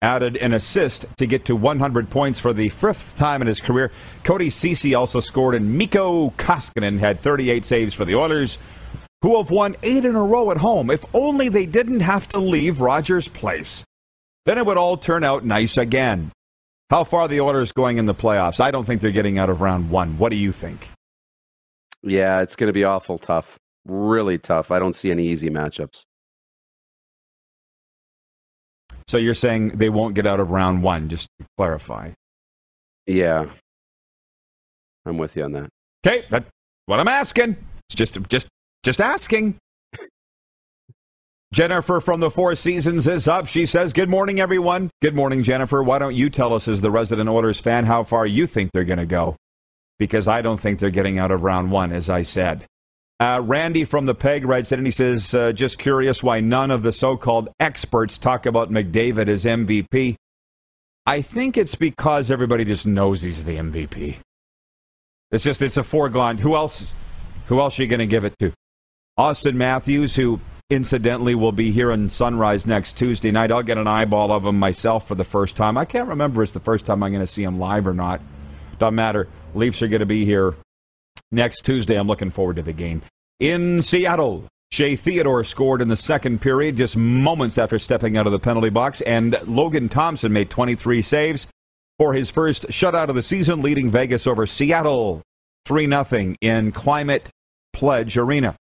added 0.00 0.36
an 0.36 0.52
assist 0.52 1.06
to 1.16 1.26
get 1.26 1.44
to 1.46 1.56
100 1.56 2.10
points 2.10 2.38
for 2.38 2.52
the 2.52 2.68
fifth 2.68 3.18
time 3.18 3.42
in 3.42 3.48
his 3.48 3.60
career. 3.60 3.90
Cody 4.24 4.50
Ceci 4.50 4.94
also 4.94 5.20
scored, 5.20 5.54
and 5.54 5.76
Mikko 5.76 6.30
Koskinen 6.30 6.98
had 6.98 7.20
38 7.20 7.64
saves 7.64 7.94
for 7.94 8.04
the 8.04 8.14
Oilers, 8.14 8.58
who 9.22 9.36
have 9.38 9.50
won 9.50 9.74
eight 9.82 10.04
in 10.04 10.14
a 10.14 10.22
row 10.22 10.50
at 10.50 10.58
home. 10.58 10.90
If 10.90 11.04
only 11.14 11.48
they 11.48 11.66
didn't 11.66 12.00
have 12.00 12.28
to 12.28 12.38
leave 12.38 12.80
Rogers 12.80 13.28
Place 13.28 13.84
then 14.48 14.56
it 14.56 14.64
would 14.64 14.78
all 14.78 14.96
turn 14.96 15.24
out 15.24 15.44
nice 15.44 15.76
again. 15.76 16.32
How 16.88 17.04
far 17.04 17.22
are 17.22 17.28
the 17.28 17.42
Oilers 17.42 17.70
going 17.70 17.98
in 17.98 18.06
the 18.06 18.14
playoffs? 18.14 18.60
I 18.60 18.70
don't 18.70 18.86
think 18.86 19.02
they're 19.02 19.10
getting 19.10 19.38
out 19.38 19.50
of 19.50 19.60
round 19.60 19.90
one. 19.90 20.16
What 20.16 20.30
do 20.30 20.36
you 20.36 20.52
think? 20.52 20.88
Yeah, 22.02 22.40
it's 22.40 22.56
going 22.56 22.68
to 22.68 22.72
be 22.72 22.82
awful 22.82 23.18
tough, 23.18 23.58
really 23.84 24.38
tough. 24.38 24.70
I 24.70 24.78
don't 24.78 24.94
see 24.94 25.10
any 25.10 25.26
easy 25.26 25.50
matchups. 25.50 26.00
So 29.08 29.16
you're 29.16 29.34
saying 29.34 29.70
they 29.70 29.88
won't 29.88 30.14
get 30.14 30.26
out 30.26 30.38
of 30.38 30.50
round 30.50 30.82
one, 30.82 31.08
just 31.08 31.28
to 31.40 31.46
clarify. 31.56 32.10
Yeah, 33.06 33.46
I'm 35.06 35.16
with 35.16 35.34
you 35.34 35.44
on 35.44 35.52
that. 35.52 35.70
Okay, 36.06 36.26
that's 36.28 36.46
what 36.84 37.00
I'm 37.00 37.08
asking. 37.08 37.56
It's 37.88 37.94
just 37.96 38.18
just 38.28 38.48
just 38.82 39.00
asking. 39.00 39.56
Jennifer 41.54 42.00
from 42.00 42.20
the 42.20 42.30
Four 42.30 42.54
Seasons 42.54 43.06
is 43.06 43.26
up. 43.26 43.46
She 43.46 43.64
says, 43.64 43.94
Good 43.94 44.10
morning, 44.10 44.40
everyone. 44.40 44.90
Good 45.00 45.14
morning, 45.14 45.42
Jennifer. 45.42 45.82
Why 45.82 45.98
don't 45.98 46.14
you 46.14 46.28
tell 46.28 46.52
us, 46.52 46.68
as 46.68 46.82
the 46.82 46.90
resident 46.90 47.30
Oilers 47.30 47.58
fan, 47.58 47.86
how 47.86 48.04
far 48.04 48.26
you 48.26 48.46
think 48.46 48.72
they're 48.72 48.84
going 48.84 48.98
to 48.98 49.06
go? 49.06 49.36
Because 49.98 50.28
I 50.28 50.42
don't 50.42 50.60
think 50.60 50.78
they're 50.78 50.90
getting 50.90 51.18
out 51.18 51.30
of 51.30 51.42
round 51.42 51.70
one, 51.72 51.92
as 51.92 52.10
I 52.10 52.22
said. 52.22 52.66
Uh, 53.20 53.40
Randy 53.42 53.84
from 53.84 54.06
the 54.06 54.14
Peg 54.14 54.44
writes 54.44 54.70
that, 54.70 54.78
and 54.78 54.86
he 54.86 54.92
says, 54.92 55.34
uh, 55.34 55.52
Just 55.52 55.78
curious 55.78 56.22
why 56.22 56.40
none 56.40 56.70
of 56.70 56.82
the 56.82 56.92
so 56.92 57.16
called 57.16 57.48
experts 57.58 58.16
talk 58.16 58.46
about 58.46 58.70
McDavid 58.70 59.28
as 59.28 59.44
MVP. 59.44 60.16
I 61.04 61.22
think 61.22 61.56
it's 61.56 61.74
because 61.74 62.30
everybody 62.30 62.64
just 62.64 62.86
knows 62.86 63.22
he's 63.22 63.44
the 63.44 63.56
MVP. 63.56 64.18
It's 65.32 65.42
just, 65.42 65.62
it's 65.62 65.76
a 65.76 65.82
foregone. 65.82 66.38
Who 66.38 66.54
else, 66.54 66.94
who 67.46 67.58
else 67.60 67.78
are 67.78 67.82
you 67.82 67.88
going 67.88 67.98
to 67.98 68.06
give 68.06 68.24
it 68.24 68.38
to? 68.38 68.52
Austin 69.16 69.58
Matthews, 69.58 70.14
who 70.14 70.40
incidentally 70.70 71.34
will 71.34 71.50
be 71.50 71.72
here 71.72 71.90
in 71.90 72.08
Sunrise 72.08 72.66
next 72.66 72.96
Tuesday 72.96 73.32
night. 73.32 73.50
I'll 73.50 73.62
get 73.62 73.78
an 73.78 73.88
eyeball 73.88 74.30
of 74.30 74.44
him 74.46 74.58
myself 74.58 75.08
for 75.08 75.16
the 75.16 75.24
first 75.24 75.56
time. 75.56 75.76
I 75.76 75.86
can't 75.86 76.08
remember 76.08 76.42
if 76.42 76.48
it's 76.48 76.52
the 76.52 76.60
first 76.60 76.84
time 76.84 77.02
I'm 77.02 77.10
going 77.10 77.24
to 77.24 77.26
see 77.26 77.42
him 77.42 77.58
live 77.58 77.86
or 77.88 77.94
not. 77.94 78.20
Doesn't 78.78 78.94
matter. 78.94 79.26
Leafs 79.54 79.82
are 79.82 79.88
going 79.88 80.00
to 80.00 80.06
be 80.06 80.24
here 80.24 80.54
next 81.30 81.64
Tuesday. 81.64 81.96
I'm 81.96 82.06
looking 82.06 82.30
forward 82.30 82.56
to 82.56 82.62
the 82.62 82.72
game. 82.72 83.02
In 83.40 83.82
Seattle, 83.82 84.44
Shea 84.70 84.96
Theodore 84.96 85.44
scored 85.44 85.80
in 85.80 85.88
the 85.88 85.96
second 85.96 86.40
period 86.40 86.76
just 86.76 86.96
moments 86.96 87.56
after 87.56 87.78
stepping 87.78 88.16
out 88.16 88.26
of 88.26 88.32
the 88.32 88.38
penalty 88.38 88.70
box, 88.70 89.00
and 89.02 89.38
Logan 89.46 89.88
Thompson 89.88 90.32
made 90.32 90.50
23 90.50 91.02
saves 91.02 91.46
for 91.98 92.12
his 92.12 92.30
first 92.30 92.66
shutout 92.68 93.08
of 93.08 93.14
the 93.14 93.22
season, 93.22 93.62
leading 93.62 93.90
Vegas 93.90 94.26
over 94.26 94.46
Seattle 94.46 95.22
3 95.66 95.86
0 96.04 96.34
in 96.40 96.72
Climate 96.72 97.30
Pledge 97.72 98.16
Arena. 98.16 98.56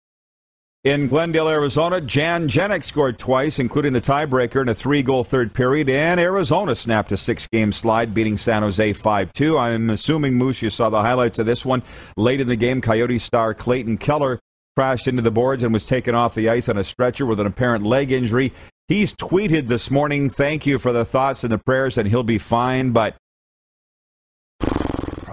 In 0.85 1.07
Glendale, 1.07 1.49
Arizona, 1.49 1.99
Jan 1.99 2.47
Jenik 2.47 2.83
scored 2.83 3.17
twice, 3.17 3.57
including 3.57 3.93
the 3.93 4.01
tiebreaker 4.01 4.61
in 4.61 4.69
a 4.69 4.75
three 4.75 5.01
goal 5.01 5.23
third 5.23 5.51
period, 5.51 5.89
and 5.89 6.19
Arizona 6.19 6.75
snapped 6.75 7.11
a 7.11 7.17
six 7.17 7.47
game 7.47 7.71
slide, 7.71 8.13
beating 8.13 8.37
San 8.37 8.61
Jose 8.61 8.93
5 8.93 9.33
2. 9.33 9.57
I'm 9.57 9.89
assuming, 9.89 10.35
Moose, 10.35 10.61
you 10.61 10.69
saw 10.69 10.91
the 10.91 11.01
highlights 11.01 11.39
of 11.39 11.47
this 11.47 11.65
one. 11.65 11.81
Late 12.17 12.39
in 12.39 12.47
the 12.47 12.55
game, 12.55 12.81
Coyote 12.81 13.17
star 13.17 13.55
Clayton 13.55 13.97
Keller 13.97 14.39
crashed 14.75 15.07
into 15.07 15.23
the 15.23 15.31
boards 15.31 15.63
and 15.63 15.73
was 15.73 15.85
taken 15.85 16.13
off 16.13 16.35
the 16.35 16.49
ice 16.49 16.69
on 16.69 16.77
a 16.77 16.83
stretcher 16.83 17.25
with 17.25 17.39
an 17.39 17.47
apparent 17.47 17.83
leg 17.83 18.11
injury. 18.11 18.53
He's 18.87 19.11
tweeted 19.11 19.67
this 19.67 19.89
morning, 19.89 20.29
Thank 20.29 20.67
you 20.67 20.77
for 20.77 20.93
the 20.93 21.03
thoughts 21.03 21.43
and 21.43 21.51
the 21.51 21.57
prayers, 21.57 21.97
and 21.97 22.07
he'll 22.07 22.21
be 22.21 22.37
fine, 22.37 22.91
but 22.91 23.15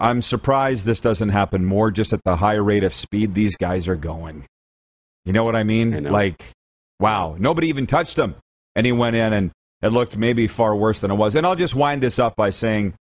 I'm 0.00 0.22
surprised 0.22 0.86
this 0.86 1.00
doesn't 1.00 1.28
happen 1.28 1.66
more 1.66 1.90
just 1.90 2.14
at 2.14 2.24
the 2.24 2.36
high 2.36 2.54
rate 2.54 2.84
of 2.84 2.94
speed 2.94 3.34
these 3.34 3.54
guys 3.56 3.86
are 3.86 3.96
going. 3.96 4.46
You 5.24 5.32
know 5.32 5.44
what 5.44 5.56
I 5.56 5.64
mean? 5.64 6.06
I. 6.06 6.10
Like, 6.10 6.50
wow, 6.98 7.36
nobody 7.38 7.68
even 7.68 7.86
touched 7.86 8.18
him. 8.18 8.36
And 8.74 8.86
he 8.86 8.92
went 8.92 9.16
in 9.16 9.32
and 9.32 9.50
it 9.82 9.88
looked 9.88 10.16
maybe 10.16 10.46
far 10.46 10.74
worse 10.74 11.00
than 11.00 11.10
it 11.10 11.16
was. 11.16 11.34
And 11.36 11.46
I'll 11.46 11.56
just 11.56 11.74
wind 11.74 12.02
this 12.02 12.18
up 12.18 12.36
by 12.36 12.50
saying 12.50 12.94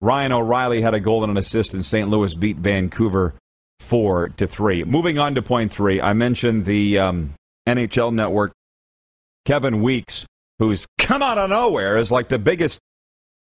Ryan 0.00 0.32
O'Reilly 0.32 0.82
had 0.82 0.94
a 0.94 1.00
goal 1.00 1.24
and 1.24 1.30
an 1.30 1.36
assist, 1.36 1.72
and 1.72 1.84
St. 1.84 2.08
Louis 2.08 2.34
beat 2.34 2.58
Vancouver 2.58 3.34
four 3.80 4.28
to 4.30 4.46
three. 4.46 4.84
Moving 4.84 5.18
on 5.18 5.34
to 5.34 5.42
point 5.42 5.72
three, 5.72 6.00
I 6.00 6.12
mentioned 6.12 6.64
the 6.64 6.98
um, 6.98 7.34
NHL 7.66 8.12
Network. 8.12 8.52
Kevin 9.44 9.82
Weeks, 9.82 10.26
who's 10.58 10.86
come 10.98 11.22
out 11.22 11.38
of 11.38 11.50
nowhere, 11.50 11.96
is 11.96 12.10
like 12.10 12.28
the 12.28 12.38
biggest 12.38 12.80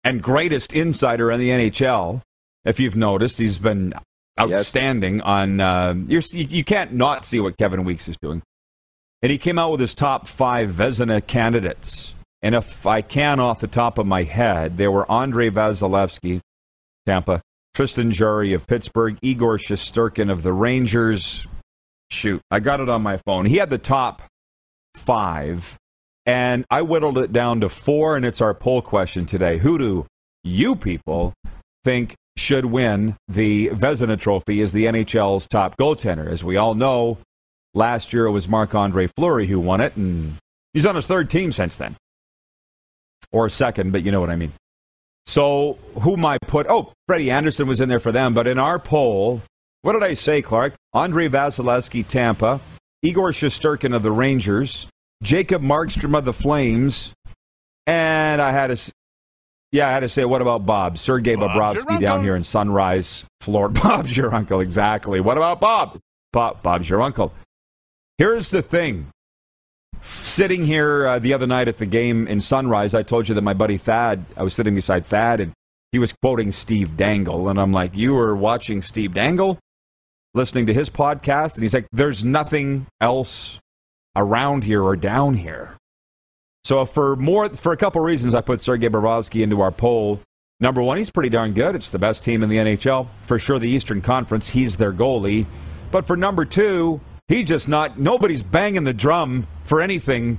and 0.04 0.22
greatest 0.22 0.74
insider 0.74 1.32
in 1.32 1.40
the 1.40 1.50
NHL. 1.50 2.22
If 2.66 2.80
you've 2.80 2.96
noticed, 2.96 3.40
he's 3.40 3.60
been 3.60 3.94
outstanding 4.40 5.22
on. 5.22 5.60
Uh, 5.60 5.94
you, 6.08 6.22
you 6.32 6.64
can't 6.64 6.94
not 6.94 7.26
see 7.26 7.40
what 7.40 7.58
Kevin 7.58 7.84
Weeks 7.84 8.08
is 8.08 8.18
doing. 8.22 8.42
And 9.22 9.32
he 9.32 9.38
came 9.38 9.60
out 9.60 9.72
with 9.72 9.80
his 9.80 9.94
top 9.94 10.28
five 10.28 10.72
Vezina 10.72 11.26
candidates. 11.26 12.14
And 12.42 12.56
if 12.56 12.88
I 12.88 13.02
can, 13.02 13.40
off 13.40 13.60
the 13.60 13.68
top 13.68 14.00
of 14.00 14.08
my 14.08 14.24
head, 14.24 14.78
they 14.78 14.88
were 14.88 15.10
Andre 15.12 15.50
Vasilevskiy, 15.50 16.42
Tampa, 17.06 17.42
Tristan 17.76 18.12
Jarry 18.12 18.54
of 18.54 18.66
Pittsburgh, 18.66 19.18
Igor 19.22 19.58
Shesterkin 19.58 20.32
of 20.32 20.42
the 20.42 20.54
Rangers. 20.54 21.48
Shoot, 22.10 22.42
I 22.50 22.60
got 22.60 22.80
it 22.80 22.90
on 22.90 23.04
my 23.04 23.18
phone. 23.18 23.46
He 23.46 23.58
had 23.58 23.70
the 23.70 23.78
top 23.78 24.24
five, 24.96 25.78
and 26.26 26.66
I 26.70 26.82
whittled 26.82 27.18
it 27.20 27.32
down 27.32 27.62
to 27.62 27.70
four, 27.70 28.18
and 28.18 28.26
it's 28.26 28.42
our 28.42 28.54
poll 28.54 28.82
question 28.82 29.26
today. 29.26 29.60
Who 29.60 29.78
do 29.78 30.06
you 30.44 30.76
people 30.76 31.34
think 31.86 32.16
should 32.38 32.66
win 32.66 33.16
the 33.28 33.70
Vezina 33.70 34.20
Trophy 34.20 34.62
as 34.62 34.72
the 34.72 34.86
NHL's 34.86 35.48
top 35.48 35.78
goaltender? 35.78 36.28
As 36.30 36.44
we 36.44 36.58
all 36.58 36.76
know, 36.76 37.18
last 37.74 38.14
year 38.14 38.26
it 38.26 38.32
was 38.32 38.48
Marc 38.48 38.74
Andre 38.76 39.08
Fleury 39.08 39.48
who 39.48 39.60
won 39.60 39.82
it, 39.82 39.96
and 39.96 40.38
he's 40.74 40.86
on 40.86 40.96
his 40.96 41.06
third 41.08 41.30
team 41.30 41.52
since 41.52 41.76
then. 41.78 41.96
Or 43.32 43.50
second, 43.50 43.92
but 43.92 44.04
you 44.04 44.12
know 44.12 44.20
what 44.20 44.30
I 44.30 44.36
mean. 44.36 44.52
So, 45.26 45.78
who 46.02 46.18
might 46.18 46.42
put? 46.42 46.66
Oh, 46.68 46.92
Freddie 47.08 47.32
Andersen 47.32 47.68
was 47.68 47.80
in 47.80 47.88
there 47.88 48.00
for 48.00 48.12
them, 48.12 48.34
but 48.34 48.48
in 48.48 48.58
our 48.60 48.80
poll, 48.80 49.42
what 49.84 49.94
did 49.94 50.04
I 50.04 50.16
say, 50.16 50.42
Clark? 50.42 50.74
Andre 50.94 51.30
Vasilevskiy, 51.30 52.08
Tampa, 52.08 52.60
Igor 53.04 53.32
Shesterkin 53.32 53.96
of 53.96 54.04
the 54.04 54.12
Rangers, 54.12 54.88
Jacob 55.24 55.62
Markstrom 55.62 56.18
of 56.18 56.26
the 56.26 56.34
Flames, 56.34 57.14
and 57.88 58.42
I 58.42 58.52
had 58.52 58.72
s- 58.72 58.92
yeah, 59.72 59.88
I 59.88 59.92
had 59.92 60.02
to 60.02 60.10
say, 60.10 60.26
what 60.26 60.42
about 60.42 60.66
Bob? 60.66 60.98
Your 61.06 61.20
Bobrovsky 61.20 62.00
down 62.00 62.24
here 62.24 62.36
in 62.36 62.44
Sunrise, 62.44 63.26
Florida. 63.40 63.80
Bob's 63.84 64.16
your 64.16 64.34
uncle, 64.34 64.60
exactly. 64.60 65.22
What 65.22 65.38
about 65.38 65.62
Bob? 65.62 66.00
Bob 66.34 66.62
Bob's 66.62 66.90
your 66.90 67.02
uncle. 67.02 67.34
Here's 68.18 68.50
the 68.50 68.62
thing. 68.62 69.08
Sitting 70.02 70.66
here 70.66 71.08
uh, 71.08 71.20
the 71.20 71.34
other 71.34 71.48
night 71.48 71.68
at 71.68 71.78
the 71.78 71.86
game 71.86 72.28
in 72.28 72.42
Sunrise, 72.42 72.94
I 72.94 73.04
told 73.04 73.30
you 73.30 73.36
that 73.36 73.42
my 73.42 73.54
buddy 73.54 73.78
Thad, 73.78 74.26
I 74.36 74.44
was 74.44 74.54
sitting 74.54 74.76
beside 74.76 75.06
Thad, 75.06 75.40
and 75.40 75.54
he 75.92 76.00
was 76.00 76.14
quoting 76.14 76.52
Steve 76.52 76.98
Dangle. 76.98 77.50
And 77.50 77.60
I'm 77.60 77.72
like, 77.72 77.96
You 77.96 78.14
were 78.14 78.36
watching 78.36 78.82
Steve 78.82 79.14
Dangle? 79.14 79.60
Listening 80.34 80.66
to 80.68 80.74
his 80.74 80.90
podcast? 80.90 81.56
And 81.56 81.64
he's 81.64 81.74
like, 81.74 81.88
There's 81.92 82.24
nothing 82.24 82.88
else 83.00 83.60
around 84.16 84.64
here 84.64 84.82
or 84.84 84.96
down 84.96 85.36
here. 85.36 85.78
So 86.64 86.86
for 86.86 87.16
more, 87.16 87.50
for 87.50 87.72
a 87.72 87.78
couple 87.78 88.02
reasons, 88.02 88.36
I 88.36 88.42
put 88.42 88.62
Sergei 88.62 88.90
Bobrovsky 88.90 89.42
into 89.42 89.62
our 89.62 89.72
poll. 89.72 90.20
Number 90.60 90.82
one, 90.82 90.98
he's 90.98 91.10
pretty 91.10 91.30
darn 91.30 91.54
good. 91.54 91.76
It's 91.76 91.90
the 91.90 92.00
best 92.00 92.24
team 92.24 92.44
in 92.44 92.50
the 92.50 92.58
NHL. 92.58 93.08
For 93.24 93.40
sure, 93.40 93.58
the 93.58 93.70
Eastern 93.70 94.02
Conference, 94.02 94.50
he's 94.50 94.78
their 94.78 94.94
goalie. 94.94 95.48
But 95.90 96.06
for 96.06 96.16
number 96.16 96.46
two, 96.46 97.02
he 97.28 97.44
just 97.44 97.68
not, 97.68 98.00
nobody's 98.00 98.44
banging 98.44 98.84
the 98.84 98.94
drum 98.94 99.48
for 99.64 99.82
anything 99.82 100.38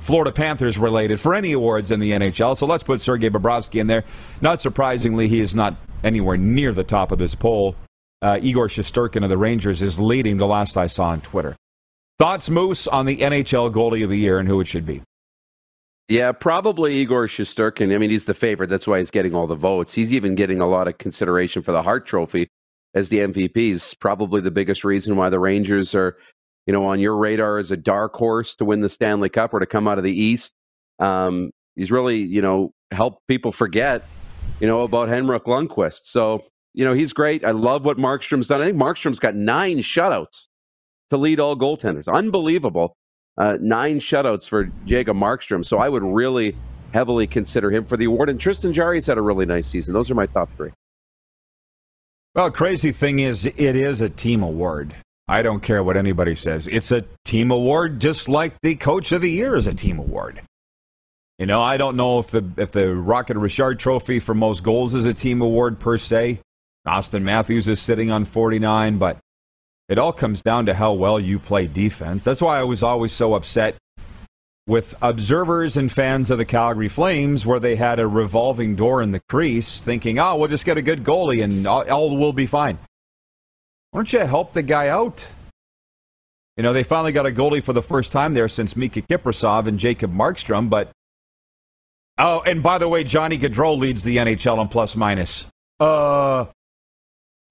Florida 0.00 0.32
Panthers 0.32 0.78
related, 0.78 1.20
for 1.20 1.34
any 1.34 1.52
awards 1.52 1.90
in 1.90 2.00
the 2.00 2.12
NHL. 2.12 2.56
So 2.56 2.66
let's 2.66 2.82
put 2.82 3.00
Sergei 3.00 3.30
Bobrovsky 3.30 3.80
in 3.80 3.86
there. 3.86 4.04
Not 4.40 4.60
surprisingly, 4.60 5.28
he 5.28 5.40
is 5.40 5.54
not 5.54 5.76
anywhere 6.02 6.36
near 6.36 6.72
the 6.72 6.84
top 6.84 7.12
of 7.12 7.18
this 7.18 7.34
poll. 7.34 7.76
Uh, 8.20 8.38
Igor 8.40 8.68
Shesterkin 8.68 9.24
of 9.24 9.30
the 9.30 9.38
Rangers 9.38 9.82
is 9.82 9.98
leading 10.00 10.38
the 10.38 10.46
last 10.46 10.76
I 10.76 10.86
saw 10.86 11.08
on 11.08 11.20
Twitter. 11.20 11.56
Thoughts, 12.18 12.48
Moose, 12.48 12.86
on 12.86 13.06
the 13.06 13.18
NHL 13.18 13.72
goalie 13.72 14.04
of 14.04 14.10
the 14.10 14.16
year 14.16 14.38
and 14.38 14.48
who 14.48 14.60
it 14.60 14.66
should 14.66 14.86
be? 14.86 15.02
Yeah, 16.08 16.32
probably 16.32 16.96
Igor 16.96 17.28
Shesterkin. 17.28 17.94
I 17.94 17.98
mean, 17.98 18.10
he's 18.10 18.26
the 18.26 18.34
favorite. 18.34 18.68
That's 18.68 18.86
why 18.86 18.98
he's 18.98 19.10
getting 19.10 19.34
all 19.34 19.46
the 19.46 19.54
votes. 19.54 19.94
He's 19.94 20.12
even 20.12 20.34
getting 20.34 20.60
a 20.60 20.66
lot 20.66 20.86
of 20.86 20.98
consideration 20.98 21.62
for 21.62 21.72
the 21.72 21.82
Hart 21.82 22.06
Trophy 22.06 22.48
as 22.94 23.08
the 23.08 23.20
MVP. 23.20 23.56
Is 23.56 23.94
probably 23.94 24.42
the 24.42 24.50
biggest 24.50 24.84
reason 24.84 25.16
why 25.16 25.30
the 25.30 25.40
Rangers 25.40 25.94
are, 25.94 26.16
you 26.66 26.74
know, 26.74 26.84
on 26.84 27.00
your 27.00 27.16
radar 27.16 27.56
as 27.56 27.70
a 27.70 27.76
dark 27.76 28.14
horse 28.14 28.54
to 28.56 28.66
win 28.66 28.80
the 28.80 28.90
Stanley 28.90 29.30
Cup 29.30 29.54
or 29.54 29.60
to 29.60 29.66
come 29.66 29.88
out 29.88 29.96
of 29.96 30.04
the 30.04 30.12
East. 30.12 30.52
Um, 30.98 31.50
he's 31.74 31.90
really, 31.90 32.18
you 32.18 32.42
know, 32.42 32.72
helped 32.90 33.26
people 33.26 33.50
forget, 33.50 34.06
you 34.60 34.66
know, 34.66 34.82
about 34.82 35.08
Henrik 35.08 35.44
Lundqvist. 35.44 36.00
So, 36.04 36.44
you 36.74 36.84
know, 36.84 36.92
he's 36.92 37.14
great. 37.14 37.46
I 37.46 37.52
love 37.52 37.86
what 37.86 37.96
Markstrom's 37.96 38.48
done. 38.48 38.60
I 38.60 38.66
think 38.66 38.76
Markstrom's 38.76 39.20
got 39.20 39.34
nine 39.34 39.78
shutouts 39.78 40.48
to 41.08 41.16
lead 41.16 41.40
all 41.40 41.56
goaltenders. 41.56 42.12
Unbelievable. 42.12 42.94
Uh, 43.36 43.58
nine 43.60 43.98
shutouts 43.98 44.48
for 44.48 44.70
Jacob 44.86 45.16
Markstrom. 45.16 45.64
So 45.64 45.78
I 45.78 45.88
would 45.88 46.02
really 46.02 46.56
heavily 46.92 47.26
consider 47.26 47.70
him 47.70 47.84
for 47.84 47.96
the 47.96 48.04
award. 48.04 48.30
And 48.30 48.38
Tristan 48.38 48.72
Jarry's 48.72 49.06
had 49.06 49.18
a 49.18 49.22
really 49.22 49.46
nice 49.46 49.66
season. 49.66 49.94
Those 49.94 50.10
are 50.10 50.14
my 50.14 50.26
top 50.26 50.48
three. 50.56 50.70
Well, 52.34 52.50
crazy 52.50 52.92
thing 52.92 53.20
is, 53.20 53.46
it 53.46 53.76
is 53.76 54.00
a 54.00 54.08
team 54.08 54.42
award. 54.42 54.94
I 55.26 55.42
don't 55.42 55.62
care 55.62 55.82
what 55.82 55.96
anybody 55.96 56.34
says. 56.34 56.66
It's 56.66 56.90
a 56.90 57.04
team 57.24 57.50
award, 57.50 58.00
just 58.00 58.28
like 58.28 58.54
the 58.62 58.74
Coach 58.74 59.12
of 59.12 59.22
the 59.22 59.30
Year 59.30 59.56
is 59.56 59.66
a 59.66 59.74
team 59.74 59.98
award. 59.98 60.42
You 61.38 61.46
know, 61.46 61.62
I 61.62 61.76
don't 61.76 61.96
know 61.96 62.20
if 62.20 62.28
the 62.28 62.44
if 62.56 62.72
the 62.72 62.94
Rocket 62.94 63.36
Richard 63.36 63.78
Trophy 63.78 64.20
for 64.20 64.34
most 64.34 64.62
goals 64.62 64.94
is 64.94 65.04
a 65.04 65.14
team 65.14 65.40
award 65.40 65.80
per 65.80 65.98
se. 65.98 66.40
Austin 66.86 67.24
Matthews 67.24 67.66
is 67.66 67.80
sitting 67.80 68.10
on 68.10 68.24
49, 68.24 68.98
but 68.98 69.18
it 69.88 69.98
all 69.98 70.12
comes 70.12 70.40
down 70.40 70.66
to 70.66 70.74
how 70.74 70.92
well 70.92 71.20
you 71.20 71.38
play 71.38 71.66
defense. 71.66 72.24
That's 72.24 72.40
why 72.40 72.58
I 72.58 72.64
was 72.64 72.82
always 72.82 73.12
so 73.12 73.34
upset 73.34 73.76
with 74.66 74.94
observers 75.02 75.76
and 75.76 75.92
fans 75.92 76.30
of 76.30 76.38
the 76.38 76.44
Calgary 76.44 76.88
Flames 76.88 77.44
where 77.44 77.60
they 77.60 77.76
had 77.76 78.00
a 78.00 78.06
revolving 78.06 78.76
door 78.76 79.02
in 79.02 79.10
the 79.10 79.20
crease 79.28 79.80
thinking, 79.80 80.18
oh, 80.18 80.36
we'll 80.36 80.48
just 80.48 80.64
get 80.64 80.78
a 80.78 80.82
good 80.82 81.04
goalie 81.04 81.44
and 81.44 81.66
all, 81.66 82.16
will 82.16 82.32
be 82.32 82.46
fine. 82.46 82.78
Why 83.90 83.98
don't 83.98 84.12
you 84.12 84.20
help 84.20 84.54
the 84.54 84.62
guy 84.62 84.88
out? 84.88 85.26
You 86.56 86.62
know, 86.62 86.72
they 86.72 86.82
finally 86.82 87.12
got 87.12 87.26
a 87.26 87.30
goalie 87.30 87.62
for 87.62 87.72
the 87.72 87.82
first 87.82 88.10
time 88.12 88.34
there 88.34 88.48
since 88.48 88.74
Miikka 88.74 89.06
Kiprusoff 89.06 89.66
and 89.66 89.78
Jacob 89.78 90.14
Markstrom, 90.14 90.70
but. 90.70 90.90
Oh, 92.16 92.42
and 92.46 92.62
by 92.62 92.78
the 92.78 92.88
way, 92.88 93.02
Johnny 93.02 93.36
Gaudreau 93.36 93.76
leads 93.76 94.04
the 94.04 94.18
NHL 94.18 94.60
in 94.62 94.68
plus 94.68 94.94
minus. 94.94 95.46
Uh, 95.80 96.46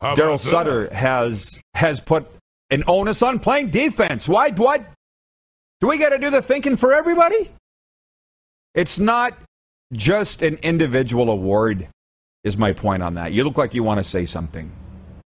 Darryl 0.04 0.40
Sutter 0.40 0.94
has 0.94 1.60
has 1.74 2.02
put 2.02 2.28
an 2.70 2.84
onus 2.88 3.22
on 3.24 3.40
playing 3.40 3.70
defense. 3.70 4.28
Why? 4.28 4.50
What? 4.52 4.86
Do 5.80 5.88
we 5.88 5.98
got 5.98 6.10
to 6.10 6.20
do 6.20 6.30
the 6.30 6.42
thinking 6.42 6.76
for 6.76 6.94
everybody? 6.94 7.52
It's 8.76 9.00
not 9.00 9.38
just 9.94 10.42
an 10.42 10.56
individual 10.56 11.30
award. 11.30 11.88
Is 12.44 12.58
my 12.58 12.74
point 12.74 13.02
on 13.04 13.14
that? 13.16 13.32
You 13.32 13.44
look 13.46 13.58
like 13.58 13.74
you 13.74 13.84
want 13.84 14.00
to 14.00 14.04
say 14.04 14.26
something. 14.26 14.72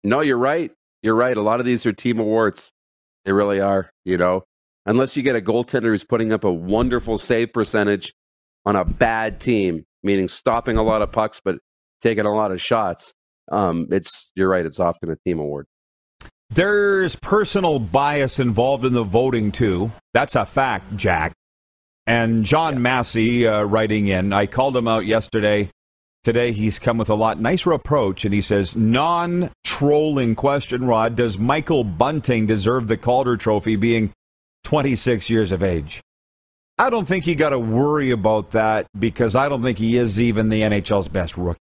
No, 0.04 0.22
you're 0.22 0.38
right. 0.38 0.72
You're 1.02 1.16
right. 1.16 1.36
A 1.36 1.42
lot 1.42 1.60
of 1.60 1.66
these 1.66 1.86
are 1.86 1.92
team 1.92 2.20
awards. 2.20 2.72
They 3.26 3.34
really 3.34 3.60
are. 3.60 3.90
You 4.06 4.18
know, 4.18 4.44
unless 4.86 5.18
you 5.18 5.24
get 5.24 5.36
a 5.36 5.42
goaltender 5.42 5.86
who's 5.86 6.06
putting 6.06 6.32
up 6.32 6.46
a 6.46 6.52
wonderful 6.52 7.18
save 7.18 7.52
percentage 7.52 8.14
on 8.66 8.78
a 8.78 8.86
bad 8.86 9.42
team, 9.42 9.84
meaning 10.04 10.30
stopping 10.30 10.78
a 10.78 10.84
lot 10.84 11.02
of 11.02 11.12
pucks 11.12 11.42
but 11.44 11.58
taking 12.02 12.26
a 12.26 12.34
lot 12.34 12.52
of 12.52 12.62
shots 12.62 13.14
um, 13.52 13.88
it's 13.92 14.32
you're 14.36 14.50
right. 14.50 14.66
It's 14.66 14.80
often 14.80 15.10
a 15.10 15.16
team 15.26 15.40
award. 15.40 15.66
There's 16.50 17.16
personal 17.16 17.80
bias 17.80 18.40
involved 18.40 18.86
in 18.86 18.94
the 18.94 19.04
voting 19.04 19.52
too. 19.52 19.92
That's 20.14 20.36
a 20.36 20.46
fact, 20.46 20.96
Jack. 20.96 21.34
And 22.06 22.46
John 22.46 22.74
yeah. 22.74 22.80
Massey 22.80 23.48
uh, 23.48 23.64
writing 23.64 24.08
in, 24.08 24.34
I 24.34 24.46
called 24.46 24.78
him 24.78 24.88
out 24.88 25.06
yesterday. 25.06 25.70
Today 26.24 26.52
he's 26.52 26.80
come 26.80 26.98
with 26.98 27.10
a 27.10 27.16
lot 27.16 27.40
nicer 27.40 27.72
approach, 27.72 28.24
and 28.24 28.34
he 28.34 28.40
says, 28.40 28.78
non-trolling 28.78 30.36
question, 30.36 30.86
Rod, 30.86 31.16
does 31.16 31.38
Michael 31.38 31.84
Bunting 31.84 32.46
deserve 32.46 32.88
the 32.88 32.96
Calder 32.96 33.36
Trophy, 33.36 33.76
being 33.76 34.14
26 34.64 35.30
years 35.30 35.52
of 35.52 35.64
age? 35.64 36.02
I 36.78 36.90
don't 36.90 37.06
think 37.06 37.28
you 37.28 37.36
got 37.36 37.50
to 37.50 37.60
worry 37.60 38.12
about 38.12 38.52
that 38.52 38.88
because 38.98 39.36
I 39.36 39.50
don't 39.50 39.62
think 39.62 39.78
he 39.78 39.98
is 39.98 40.22
even 40.22 40.50
the 40.50 40.62
NHL's 40.62 41.08
best 41.08 41.38
rookie. 41.38 41.60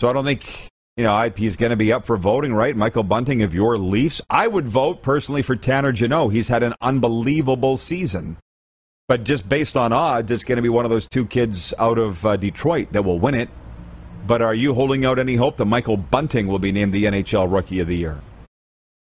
So 0.00 0.08
I 0.08 0.12
don't 0.12 0.24
think, 0.24 0.68
you 0.96 1.02
know, 1.02 1.30
he's 1.36 1.56
going 1.56 1.70
to 1.70 1.76
be 1.76 1.92
up 1.92 2.04
for 2.04 2.16
voting, 2.16 2.54
right? 2.54 2.76
Michael 2.76 3.02
Bunting 3.02 3.42
of 3.42 3.52
your 3.52 3.76
Leafs. 3.76 4.20
I 4.30 4.46
would 4.46 4.68
vote 4.68 5.02
personally 5.02 5.42
for 5.42 5.56
Tanner 5.56 5.90
Jeannot. 5.90 6.28
He's 6.28 6.48
had 6.48 6.62
an 6.62 6.74
unbelievable 6.80 7.76
season. 7.76 8.36
But 9.08 9.24
just 9.24 9.48
based 9.48 9.76
on 9.76 9.92
odds, 9.92 10.30
it's 10.30 10.44
going 10.44 10.56
to 10.56 10.62
be 10.62 10.68
one 10.68 10.84
of 10.84 10.90
those 10.90 11.08
two 11.08 11.26
kids 11.26 11.74
out 11.78 11.98
of 11.98 12.24
uh, 12.24 12.36
Detroit 12.36 12.92
that 12.92 13.04
will 13.04 13.18
win 13.18 13.34
it. 13.34 13.48
But 14.26 14.42
are 14.42 14.54
you 14.54 14.74
holding 14.74 15.04
out 15.04 15.18
any 15.18 15.34
hope 15.34 15.56
that 15.56 15.64
Michael 15.64 15.96
Bunting 15.96 16.46
will 16.46 16.58
be 16.58 16.70
named 16.70 16.92
the 16.92 17.04
NHL 17.04 17.50
Rookie 17.52 17.80
of 17.80 17.88
the 17.88 17.96
Year? 17.96 18.20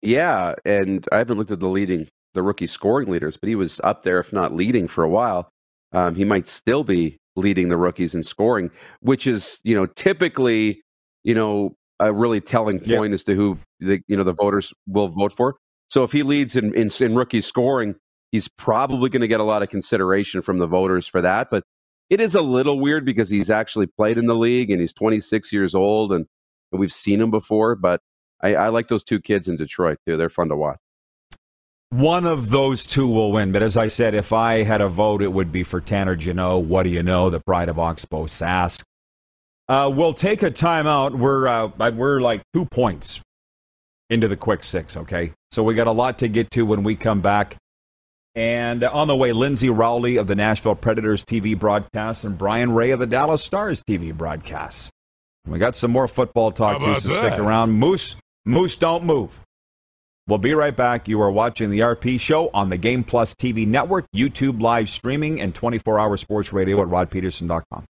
Yeah, 0.03 0.55
and 0.65 1.09
I 1.11 1.19
haven't 1.19 1.39
looked 1.39 1.51
at 1.51 1.59
the 1.59 1.69
leading, 1.69 2.07
the 2.35 2.43
rookie 2.43 2.67
scoring 2.67 3.11
leaders, 3.11 3.37
but 3.37 3.49
he 3.49 3.57
was 3.57 3.81
up 3.83 4.05
there, 4.05 4.21
if 4.21 4.33
not 4.33 4.55
leading, 4.55 4.87
for 4.87 5.03
a 5.03 5.09
while. 5.09 5.49
Um, 5.93 6.15
he 6.15 6.25
might 6.25 6.47
still 6.47 6.85
be 6.85 7.17
leading 7.39 7.69
the 7.69 7.77
rookies 7.77 8.15
in 8.15 8.23
scoring, 8.23 8.71
which 9.01 9.27
is 9.27 9.61
you 9.65 9.75
know 9.75 9.87
typically 9.87 10.83
you 11.25 11.35
know 11.35 11.75
a 12.01 12.13
really 12.13 12.41
telling 12.41 12.79
point 12.81 13.13
as 13.13 13.25
to 13.25 13.35
who 13.35 13.59
the 13.81 14.01
you 14.09 14.17
know 14.17 14.25
the 14.25 14.35
voters 14.35 14.73
will 14.87 15.09
vote 15.09 15.33
for. 15.33 15.57
So 15.89 16.03
if 16.03 16.13
he 16.13 16.23
leads 16.23 16.57
in 16.57 16.75
in, 16.75 16.91
in 17.01 17.15
rookie 17.15 17.41
scoring, 17.41 17.95
he's 18.31 18.49
probably 18.49 19.11
going 19.11 19.23
to 19.23 19.29
get 19.29 19.41
a 19.41 19.45
lot 19.45 19.63
of 19.63 19.69
consideration 19.69 20.43
from 20.43 20.59
the 20.59 20.67
voters 20.67 21.07
for 21.07 21.21
that. 21.23 21.49
But 21.51 21.63
it 22.11 22.21
is 22.21 22.35
a 22.35 22.41
little 22.41 22.81
weird 22.81 23.05
because 23.05 23.31
he's 23.31 23.51
actually 23.51 23.87
played 23.87 24.19
in 24.19 24.27
the 24.27 24.35
league 24.35 24.71
and 24.71 24.81
he's 24.81 24.93
26 24.93 25.53
years 25.53 25.75
old 25.75 26.11
and, 26.13 26.27
and 26.73 26.81
we've 26.81 26.93
seen 26.93 27.21
him 27.21 27.31
before. 27.31 27.75
But 27.75 28.01
I, 28.43 28.55
I 28.55 28.69
like 28.69 28.89
those 28.89 29.05
two 29.05 29.21
kids 29.21 29.49
in 29.49 29.57
Detroit 29.57 29.99
too. 30.07 30.17
They're 30.17 30.29
fun 30.29 30.49
to 30.49 30.57
watch. 30.57 30.79
One 31.91 32.27
of 32.27 32.51
those 32.51 32.85
two 32.87 33.07
will 33.07 33.33
win. 33.33 33.51
But 33.53 33.63
as 33.63 33.77
I 33.77 33.89
said, 33.89 34.15
if 34.15 34.33
I 34.33 34.63
had 34.63 34.81
a 34.81 34.89
vote, 34.89 35.23
it 35.23 35.33
would 35.33 35.51
be 35.51 35.63
for 35.63 35.81
Tanner 35.81 36.17
Jeannot. 36.17 36.65
What 36.65 36.83
do 36.83 36.91
you 36.91 37.03
know? 37.03 37.31
The 37.31 37.41
pride 37.41 37.69
of 37.69 37.79
Oxbow 37.79 38.27
Sask. 38.27 38.83
Uh, 39.69 39.91
we'll 39.95 40.15
take 40.15 40.43
a 40.43 40.51
timeout. 40.51 41.17
We're 41.17 41.47
uh, 41.47 41.91
we're 41.91 42.21
like 42.21 42.43
two 42.55 42.67
points 42.67 43.21
into 44.11 44.29
the 44.29 44.37
quick 44.37 44.65
six. 44.65 44.97
Okay, 44.97 45.33
so 45.51 45.63
we 45.63 45.75
got 45.75 45.87
a 45.87 45.93
lot 45.93 46.19
to 46.21 46.29
get 46.29 46.51
to 46.53 46.65
when 46.65 46.83
we 46.83 46.95
come 46.95 47.21
back. 47.21 47.57
And 48.35 48.85
on 48.85 49.09
the 49.09 49.17
way, 49.17 49.31
Lyndsay 49.31 49.77
Rowley 49.77 50.17
of 50.17 50.27
the 50.27 50.37
Nashville 50.37 50.75
Predators 50.75 51.25
TV 51.25 51.59
broadcast 51.59 52.25
and 52.25 52.39
Brian 52.39 52.73
Ray 52.73 52.93
of 52.93 53.01
the 53.01 53.07
Dallas 53.07 53.43
Stars 53.43 53.83
TV 53.83 54.17
broadcast. 54.17 54.91
We 55.47 55.59
got 55.59 55.75
some 55.75 55.91
more 55.91 56.07
football 56.07 56.53
talk 56.53 56.81
too, 56.81 57.01
so 57.01 57.15
that? 57.15 57.33
stick 57.33 57.41
around. 57.41 57.73
Moose, 57.73 58.17
Moose, 58.45 58.77
don't 58.77 59.05
move. 59.05 59.41
We'll 60.29 60.39
be 60.39 60.53
right 60.53 60.77
back. 60.77 61.09
You 61.09 61.21
are 61.23 61.31
watching 61.31 61.71
the 61.71 61.81
RP 61.81 62.21
Show 62.21 62.51
on 62.53 62.69
the 62.69 62.77
Game 62.77 63.03
Plus 63.03 63.35
TV 63.35 63.67
network, 63.67 64.05
YouTube 64.15 64.61
live 64.61 64.91
streaming, 64.91 65.41
and 65.41 65.55
24 65.55 65.99
hour 65.99 66.17
sports 66.19 66.53
radio 66.53 66.83
at 66.83 66.89
rodpedersen.com. 66.89 67.87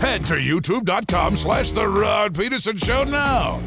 Head 0.00 0.26
to 0.26 0.34
youtube.com 0.34 1.36
slash 1.36 1.70
The 1.70 1.86
Rod 1.86 2.34
Pedersen 2.34 2.76
Show 2.76 3.04
now. 3.04 3.62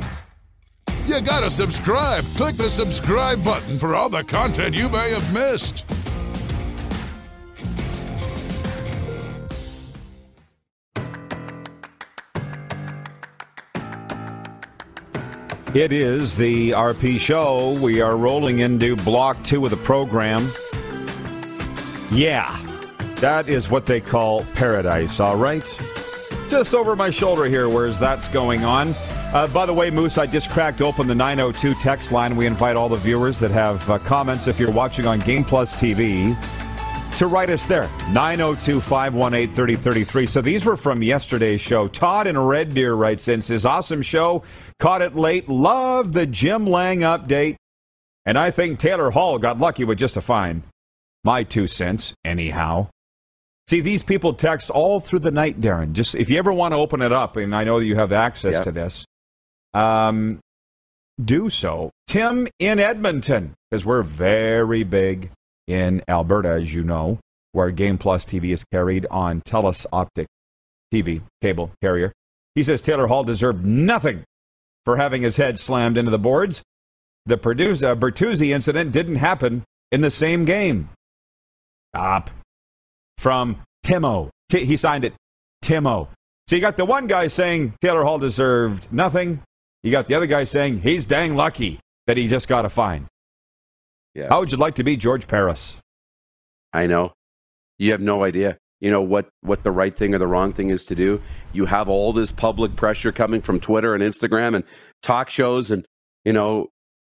You 1.07 1.21
gotta 1.21 1.49
subscribe. 1.49 2.25
Click 2.35 2.57
the 2.57 2.69
subscribe 2.69 3.41
button 3.43 3.79
for 3.79 3.95
all 3.95 4.09
the 4.09 4.23
content 4.23 4.75
you 4.75 4.89
may 4.89 5.11
have 5.11 5.33
missed. 5.33 5.85
It 15.75 15.91
is 15.91 16.37
the 16.37 16.69
RP 16.69 17.19
show. 17.19 17.73
We 17.81 17.99
are 17.99 18.15
rolling 18.15 18.59
into 18.59 18.95
block 18.95 19.43
two 19.43 19.65
of 19.65 19.71
the 19.71 19.77
program. 19.77 20.49
Yeah, 22.09 22.57
that 23.15 23.49
is 23.49 23.69
what 23.69 23.85
they 23.85 23.99
call 23.99 24.45
paradise, 24.55 25.19
all 25.19 25.35
right? 25.35 25.65
Just 26.49 26.73
over 26.73 26.95
my 26.95 27.09
shoulder 27.09 27.43
here, 27.43 27.67
where's 27.67 27.99
that's 27.99 28.29
going 28.29 28.63
on. 28.63 28.93
Uh, 29.33 29.47
by 29.47 29.65
the 29.65 29.73
way, 29.73 29.91
Moose, 29.91 30.17
I 30.17 30.27
just 30.27 30.49
cracked 30.49 30.79
open 30.79 31.07
the 31.07 31.15
902 31.15 31.73
text 31.81 32.13
line. 32.13 32.37
We 32.37 32.45
invite 32.45 32.77
all 32.77 32.87
the 32.87 32.95
viewers 32.95 33.37
that 33.39 33.51
have 33.51 33.89
uh, 33.89 33.97
comments 33.97 34.47
if 34.47 34.57
you're 34.57 34.71
watching 34.71 35.05
on 35.05 35.19
Game 35.19 35.43
Plus 35.43 35.75
TV 35.75 36.41
to 37.17 37.27
write 37.27 37.49
us 37.49 37.65
there 37.65 37.89
902 38.11 38.81
518 38.81 39.55
3033. 39.55 40.25
So 40.25 40.41
these 40.41 40.65
were 40.65 40.77
from 40.77 41.01
yesterday's 41.01 41.61
show. 41.61 41.87
Todd 41.87 42.27
in 42.27 42.37
Red 42.37 42.73
Deer 42.73 42.93
writes 42.93 43.27
in 43.27 43.41
says, 43.41 43.65
Awesome 43.65 44.01
show. 44.01 44.43
Caught 44.79 45.01
it 45.01 45.15
late. 45.15 45.47
Love 45.49 46.13
the 46.13 46.25
Jim 46.25 46.65
Lang 46.65 46.99
update. 46.99 47.55
And 48.25 48.37
I 48.37 48.51
think 48.51 48.79
Taylor 48.79 49.11
Hall 49.11 49.37
got 49.37 49.59
lucky 49.59 49.83
with 49.83 49.97
just 49.97 50.17
a 50.17 50.21
fine. 50.21 50.63
My 51.23 51.43
two 51.43 51.67
cents, 51.67 52.13
anyhow. 52.23 52.89
See, 53.67 53.81
these 53.81 54.03
people 54.03 54.33
text 54.33 54.69
all 54.69 54.99
through 54.99 55.19
the 55.19 55.31
night, 55.31 55.59
Darren. 55.59 55.93
Just 55.93 56.13
if 56.15 56.29
you 56.29 56.37
ever 56.37 56.53
want 56.53 56.73
to 56.73 56.77
open 56.77 57.01
it 57.01 57.11
up, 57.11 57.35
and 57.35 57.55
I 57.55 57.63
know 57.63 57.79
you 57.79 57.95
have 57.95 58.11
access 58.11 58.59
to 58.63 58.71
this, 58.71 59.05
um, 59.73 60.39
do 61.23 61.49
so. 61.49 61.89
Tim 62.07 62.47
in 62.59 62.79
Edmonton, 62.79 63.55
because 63.69 63.85
we're 63.85 64.03
very 64.03 64.83
big 64.83 65.31
in 65.67 66.01
Alberta, 66.07 66.49
as 66.49 66.73
you 66.73 66.83
know, 66.83 67.19
where 67.51 67.71
Game 67.71 67.97
Plus 67.97 68.25
TV 68.25 68.53
is 68.53 68.63
carried 68.71 69.05
on 69.09 69.41
TELUS 69.41 69.85
Optic 69.91 70.27
TV, 70.93 71.21
cable 71.41 71.71
carrier. 71.81 72.11
He 72.53 72.63
says 72.63 72.81
Taylor 72.81 73.07
Hall 73.07 73.23
deserved 73.23 73.65
nothing 73.65 74.23
for 74.85 74.97
having 74.97 75.23
his 75.23 75.37
head 75.37 75.59
slammed 75.59 75.97
into 75.97 76.11
the 76.11 76.19
boards. 76.19 76.61
The 77.25 77.35
uh, 77.35 77.95
Bertuzzi 77.95 78.53
incident 78.53 78.91
didn't 78.91 79.15
happen 79.15 79.63
in 79.91 80.01
the 80.01 80.11
same 80.11 80.45
game. 80.45 80.89
Stop. 81.93 82.29
From 83.17 83.61
Timo. 83.85 84.29
T- 84.49 84.65
he 84.65 84.77
signed 84.77 85.03
it. 85.03 85.13
Timo. 85.63 86.09
So 86.47 86.55
you 86.55 86.61
got 86.61 86.77
the 86.77 86.85
one 86.85 87.07
guy 87.07 87.27
saying 87.27 87.73
Taylor 87.81 88.03
Hall 88.03 88.19
deserved 88.19 88.91
nothing. 88.91 89.41
You 89.81 89.91
got 89.91 90.07
the 90.07 90.13
other 90.13 90.27
guy 90.27 90.43
saying 90.43 90.81
he's 90.81 91.05
dang 91.05 91.35
lucky 91.35 91.79
that 92.05 92.17
he 92.17 92.27
just 92.27 92.47
got 92.47 92.65
a 92.65 92.69
fine. 92.69 93.07
Yeah. 94.15 94.29
How 94.29 94.39
would 94.39 94.51
you 94.51 94.57
like 94.57 94.75
to 94.75 94.83
be 94.83 94.95
George 94.95 95.27
Parros? 95.27 95.75
I 96.73 96.87
know. 96.87 97.13
You 97.77 97.91
have 97.91 98.01
no 98.01 98.23
idea. 98.23 98.57
You 98.79 98.91
know 98.91 99.01
what, 99.01 99.29
what 99.41 99.63
the 99.63 99.71
right 99.71 99.95
thing 99.95 100.15
or 100.15 100.17
the 100.17 100.27
wrong 100.27 100.53
thing 100.53 100.69
is 100.69 100.85
to 100.85 100.95
do. 100.95 101.21
You 101.53 101.65
have 101.65 101.89
all 101.89 102.13
this 102.13 102.31
public 102.31 102.75
pressure 102.75 103.11
coming 103.11 103.41
from 103.41 103.59
Twitter 103.59 103.93
and 103.93 104.01
Instagram 104.01 104.55
and 104.55 104.63
talk 105.03 105.29
shows 105.29 105.71
and, 105.71 105.85
you 106.23 106.33
know, 106.33 106.69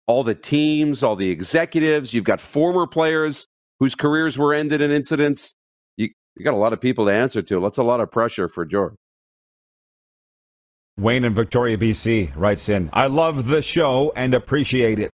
all 0.07 0.25
the 0.25 0.35
teams, 0.35 1.03
all 1.03 1.17
the 1.17 1.31
executives. 1.31 2.13
You've 2.13 2.25
got 2.25 2.41
former 2.41 2.87
players 2.87 3.47
whose 3.79 3.95
careers 3.95 4.37
were 4.37 4.53
ended 4.55 4.81
in 4.81 4.91
incidents. 4.91 5.55
You, 5.97 6.09
you 6.37 6.45
got 6.45 6.55
a 6.55 6.59
lot 6.59 6.73
of 6.73 6.81
people 6.81 7.07
to 7.07 7.13
answer 7.13 7.43
to. 7.43 7.61
That's 7.61 7.79
a 7.79 7.83
lot 7.83 8.01
of 8.01 8.11
pressure 8.11 8.49
for 8.49 8.65
George. 8.65 8.95
Wayne 10.99 11.25
in 11.25 11.35
Victoria, 11.35 11.77
BC 11.77 12.33
writes 12.35 12.69
in 12.69 12.91
I 12.93 13.07
love 13.07 13.47
the 13.47 13.63
show 13.63 14.13
and 14.17 14.35
appreciate 14.35 14.99
it. 14.99 15.11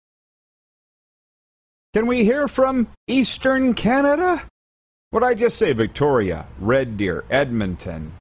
Can 1.93 2.05
we 2.05 2.23
hear 2.23 2.47
from 2.47 2.87
Eastern 3.07 3.73
Canada? 3.73 4.43
What 5.09 5.23
I 5.23 5.33
just 5.33 5.57
say, 5.57 5.73
Victoria, 5.73 6.45
Red 6.59 6.97
Deer, 6.97 7.25
Edmonton. 7.31 8.13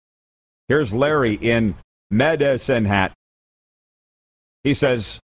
Here's 0.68 0.94
Larry 0.94 1.34
in 1.34 1.74
Medicine 2.10 2.86
Hat. 2.86 3.12
He 4.64 4.72
says, 4.72 5.18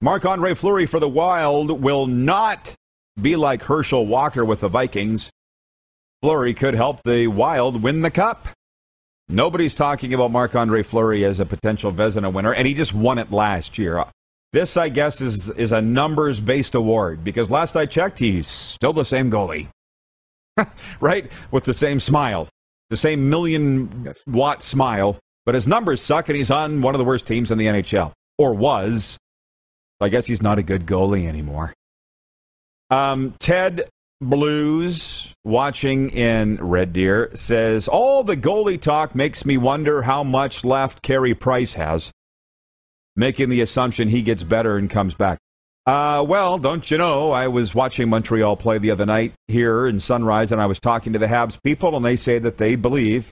Marc 0.00 0.24
Andre 0.24 0.54
Fleury 0.54 0.86
for 0.86 0.98
the 0.98 1.08
Wild 1.08 1.80
will 1.80 2.08
not 2.08 2.74
be 3.20 3.36
like 3.36 3.62
Herschel 3.62 4.04
Walker 4.04 4.44
with 4.44 4.60
the 4.60 4.68
Vikings. 4.68 5.30
Fleury 6.22 6.54
could 6.54 6.74
help 6.74 7.04
the 7.04 7.28
Wild 7.28 7.84
win 7.84 8.02
the 8.02 8.10
cup. 8.10 8.48
Nobody's 9.28 9.74
talking 9.74 10.12
about 10.12 10.32
Marc 10.32 10.56
Andre 10.56 10.82
Fleury 10.82 11.24
as 11.24 11.38
a 11.38 11.46
potential 11.46 11.92
Vezina 11.92 12.32
winner, 12.32 12.52
and 12.52 12.66
he 12.66 12.74
just 12.74 12.94
won 12.94 13.18
it 13.18 13.30
last 13.30 13.78
year. 13.78 14.04
This, 14.52 14.76
I 14.76 14.88
guess, 14.88 15.20
is, 15.20 15.50
is 15.50 15.72
a 15.72 15.82
numbers 15.82 16.40
based 16.40 16.74
award 16.74 17.22
because 17.22 17.50
last 17.50 17.76
I 17.76 17.86
checked, 17.86 18.18
he's 18.18 18.46
still 18.46 18.92
the 18.92 19.04
same 19.04 19.30
goalie. 19.30 19.68
right? 21.00 21.30
With 21.50 21.64
the 21.64 21.74
same 21.74 22.00
smile, 22.00 22.48
the 22.90 22.96
same 22.96 23.28
million 23.28 24.04
yes. 24.04 24.24
watt 24.26 24.62
smile, 24.62 25.18
but 25.44 25.54
his 25.54 25.66
numbers 25.66 26.02
suck, 26.02 26.28
and 26.28 26.36
he's 26.36 26.50
on 26.50 26.80
one 26.80 26.94
of 26.94 26.98
the 26.98 27.04
worst 27.04 27.26
teams 27.26 27.50
in 27.50 27.58
the 27.58 27.66
NHL, 27.66 28.12
or 28.38 28.54
was. 28.54 29.18
I 30.00 30.08
guess 30.08 30.26
he's 30.26 30.42
not 30.42 30.58
a 30.58 30.62
good 30.62 30.86
goalie 30.86 31.26
anymore. 31.26 31.74
Um, 32.90 33.34
Ted 33.40 33.88
Blues, 34.20 35.34
watching 35.44 36.10
in 36.10 36.56
Red 36.56 36.92
Deer, 36.92 37.30
says 37.34 37.88
all 37.88 38.24
the 38.24 38.36
goalie 38.36 38.80
talk 38.80 39.14
makes 39.14 39.44
me 39.44 39.56
wonder 39.56 40.02
how 40.02 40.22
much 40.22 40.64
left 40.64 41.02
Carey 41.02 41.34
Price 41.34 41.74
has, 41.74 42.10
making 43.18 43.50
the 43.50 43.60
assumption 43.60 44.08
he 44.08 44.22
gets 44.22 44.42
better 44.42 44.78
and 44.78 44.88
comes 44.88 45.12
back. 45.12 45.38
Uh, 45.84 46.24
well, 46.26 46.58
don't 46.58 46.90
you 46.90 46.96
know? 46.96 47.32
I 47.32 47.48
was 47.48 47.74
watching 47.74 48.08
Montreal 48.08 48.56
play 48.56 48.78
the 48.78 48.90
other 48.90 49.04
night 49.04 49.34
here 49.48 49.86
in 49.86 50.00
Sunrise, 50.00 50.52
and 50.52 50.60
I 50.60 50.66
was 50.66 50.78
talking 50.78 51.12
to 51.12 51.18
the 51.18 51.26
Habs 51.26 51.62
people, 51.62 51.96
and 51.96 52.04
they 52.04 52.16
say 52.16 52.38
that 52.38 52.56
they 52.56 52.76
believe 52.76 53.30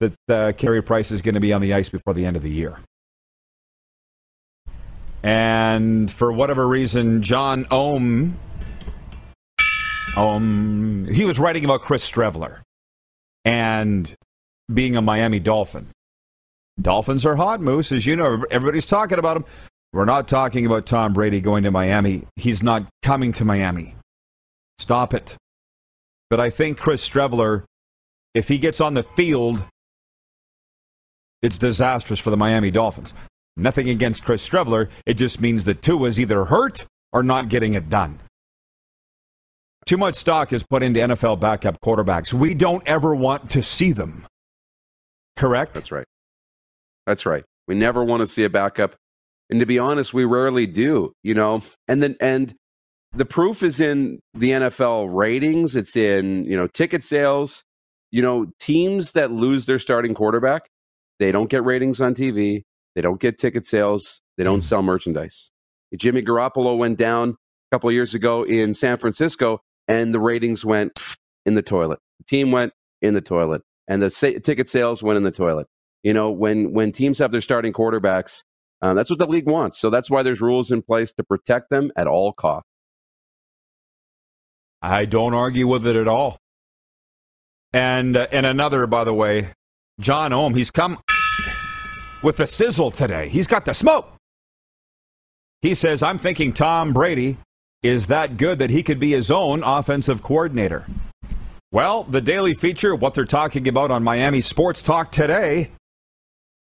that 0.00 0.14
uh, 0.28 0.52
Carey 0.52 0.82
Price 0.82 1.10
is 1.10 1.20
going 1.20 1.34
to 1.34 1.40
be 1.40 1.52
on 1.52 1.60
the 1.60 1.74
ice 1.74 1.88
before 1.90 2.14
the 2.14 2.24
end 2.24 2.36
of 2.36 2.42
the 2.42 2.50
year. 2.50 2.78
And 5.22 6.10
for 6.10 6.32
whatever 6.32 6.66
reason, 6.66 7.22
John 7.22 7.66
Ohm 7.70 8.38
um, 10.18 11.06
he 11.12 11.24
was 11.24 11.38
writing 11.38 11.64
about 11.64 11.82
Chris 11.82 12.08
Streveler 12.08 12.58
and 13.44 14.12
being 14.72 14.96
a 14.96 15.02
Miami 15.02 15.38
Dolphin. 15.38 15.88
Dolphins 16.80 17.26
are 17.26 17.36
hot, 17.36 17.60
Moose, 17.60 17.92
as 17.92 18.06
you 18.06 18.16
know. 18.16 18.44
Everybody's 18.50 18.86
talking 18.86 19.18
about 19.18 19.34
them. 19.34 19.44
We're 19.92 20.04
not 20.04 20.28
talking 20.28 20.66
about 20.66 20.86
Tom 20.86 21.12
Brady 21.12 21.40
going 21.40 21.64
to 21.64 21.70
Miami. 21.70 22.24
He's 22.36 22.62
not 22.62 22.88
coming 23.02 23.32
to 23.34 23.44
Miami. 23.44 23.96
Stop 24.78 25.14
it. 25.14 25.36
But 26.30 26.40
I 26.40 26.50
think 26.50 26.78
Chris 26.78 27.08
Streveler, 27.08 27.64
if 28.34 28.48
he 28.48 28.58
gets 28.58 28.80
on 28.80 28.94
the 28.94 29.02
field, 29.02 29.64
it's 31.42 31.58
disastrous 31.58 32.20
for 32.20 32.30
the 32.30 32.36
Miami 32.36 32.70
Dolphins. 32.70 33.14
Nothing 33.56 33.88
against 33.88 34.24
Chris 34.24 34.46
Streveler. 34.46 34.88
It 35.06 35.14
just 35.14 35.40
means 35.40 35.64
that 35.64 35.82
Tua 35.82 36.08
is 36.08 36.20
either 36.20 36.44
hurt 36.44 36.86
or 37.12 37.22
not 37.22 37.48
getting 37.48 37.74
it 37.74 37.88
done. 37.88 38.20
Too 39.86 39.96
much 39.96 40.16
stock 40.16 40.52
is 40.52 40.62
put 40.62 40.82
into 40.82 41.00
NFL 41.00 41.40
backup 41.40 41.80
quarterbacks. 41.80 42.32
We 42.34 42.52
don't 42.52 42.86
ever 42.86 43.14
want 43.14 43.50
to 43.50 43.62
see 43.62 43.92
them. 43.92 44.26
Correct? 45.36 45.72
That's 45.72 45.90
right. 45.90 46.04
That's 47.08 47.24
right. 47.24 47.42
We 47.66 47.74
never 47.74 48.04
want 48.04 48.20
to 48.20 48.26
see 48.26 48.44
a 48.44 48.50
backup. 48.50 48.94
And 49.48 49.60
to 49.60 49.66
be 49.66 49.78
honest, 49.78 50.12
we 50.12 50.26
rarely 50.26 50.66
do, 50.66 51.14
you 51.22 51.32
know. 51.32 51.62
And 51.88 52.02
then 52.02 52.16
and 52.20 52.54
the 53.12 53.24
proof 53.24 53.62
is 53.62 53.80
in 53.80 54.20
the 54.34 54.50
NFL 54.50 55.08
ratings, 55.10 55.74
it's 55.74 55.96
in, 55.96 56.44
you 56.44 56.54
know, 56.54 56.66
ticket 56.66 57.02
sales. 57.02 57.64
You 58.10 58.20
know, 58.20 58.46
teams 58.60 59.12
that 59.12 59.32
lose 59.32 59.64
their 59.64 59.78
starting 59.78 60.12
quarterback, 60.12 60.68
they 61.18 61.32
don't 61.32 61.48
get 61.48 61.64
ratings 61.64 61.98
on 62.00 62.14
TV, 62.14 62.62
they 62.94 63.00
don't 63.00 63.20
get 63.20 63.38
ticket 63.38 63.64
sales, 63.64 64.20
they 64.36 64.44
don't 64.44 64.62
sell 64.62 64.82
merchandise. 64.82 65.50
Jimmy 65.96 66.22
Garoppolo 66.22 66.76
went 66.76 66.98
down 66.98 67.30
a 67.30 67.74
couple 67.74 67.90
years 67.90 68.14
ago 68.14 68.42
in 68.42 68.74
San 68.74 68.98
Francisco 68.98 69.60
and 69.88 70.12
the 70.12 70.20
ratings 70.20 70.62
went 70.64 71.00
in 71.46 71.54
the 71.54 71.62
toilet. 71.62 71.98
The 72.18 72.24
team 72.24 72.50
went 72.50 72.74
in 73.00 73.14
the 73.14 73.22
toilet, 73.22 73.62
and 73.88 74.02
the 74.02 74.10
sa- 74.10 74.38
ticket 74.44 74.68
sales 74.68 75.02
went 75.02 75.16
in 75.16 75.22
the 75.22 75.30
toilet. 75.30 75.66
You 76.02 76.14
know, 76.14 76.30
when 76.30 76.72
when 76.72 76.92
teams 76.92 77.18
have 77.18 77.30
their 77.30 77.40
starting 77.40 77.72
quarterbacks, 77.72 78.42
um, 78.82 78.96
that's 78.96 79.10
what 79.10 79.18
the 79.18 79.26
league 79.26 79.48
wants. 79.48 79.78
So 79.78 79.90
that's 79.90 80.10
why 80.10 80.22
there's 80.22 80.40
rules 80.40 80.70
in 80.70 80.82
place 80.82 81.12
to 81.12 81.24
protect 81.24 81.70
them 81.70 81.90
at 81.96 82.06
all 82.06 82.32
costs. 82.32 82.68
I 84.80 85.06
don't 85.06 85.34
argue 85.34 85.66
with 85.66 85.86
it 85.86 85.96
at 85.96 86.06
all. 86.06 86.38
And 87.72 88.16
uh, 88.16 88.28
and 88.30 88.46
another, 88.46 88.86
by 88.86 89.04
the 89.04 89.14
way, 89.14 89.48
John 90.00 90.32
Ohm, 90.32 90.54
he's 90.54 90.70
come 90.70 90.98
with 92.22 92.36
the 92.36 92.46
sizzle 92.46 92.90
today. 92.90 93.28
He's 93.28 93.46
got 93.46 93.64
the 93.64 93.74
smoke. 93.74 94.12
He 95.62 95.74
says, 95.74 96.02
I'm 96.02 96.18
thinking 96.18 96.52
Tom 96.52 96.92
Brady 96.92 97.36
is 97.82 98.08
that 98.08 98.36
good 98.36 98.58
that 98.58 98.70
he 98.70 98.82
could 98.82 98.98
be 98.98 99.12
his 99.12 99.30
own 99.30 99.62
offensive 99.62 100.22
coordinator? 100.22 100.86
Well, 101.70 102.04
the 102.04 102.20
daily 102.20 102.54
feature, 102.54 102.94
what 102.94 103.14
they're 103.14 103.24
talking 103.24 103.68
about 103.68 103.90
on 103.90 104.02
Miami 104.02 104.40
Sports 104.40 104.82
Talk 104.82 105.12
today, 105.12 105.70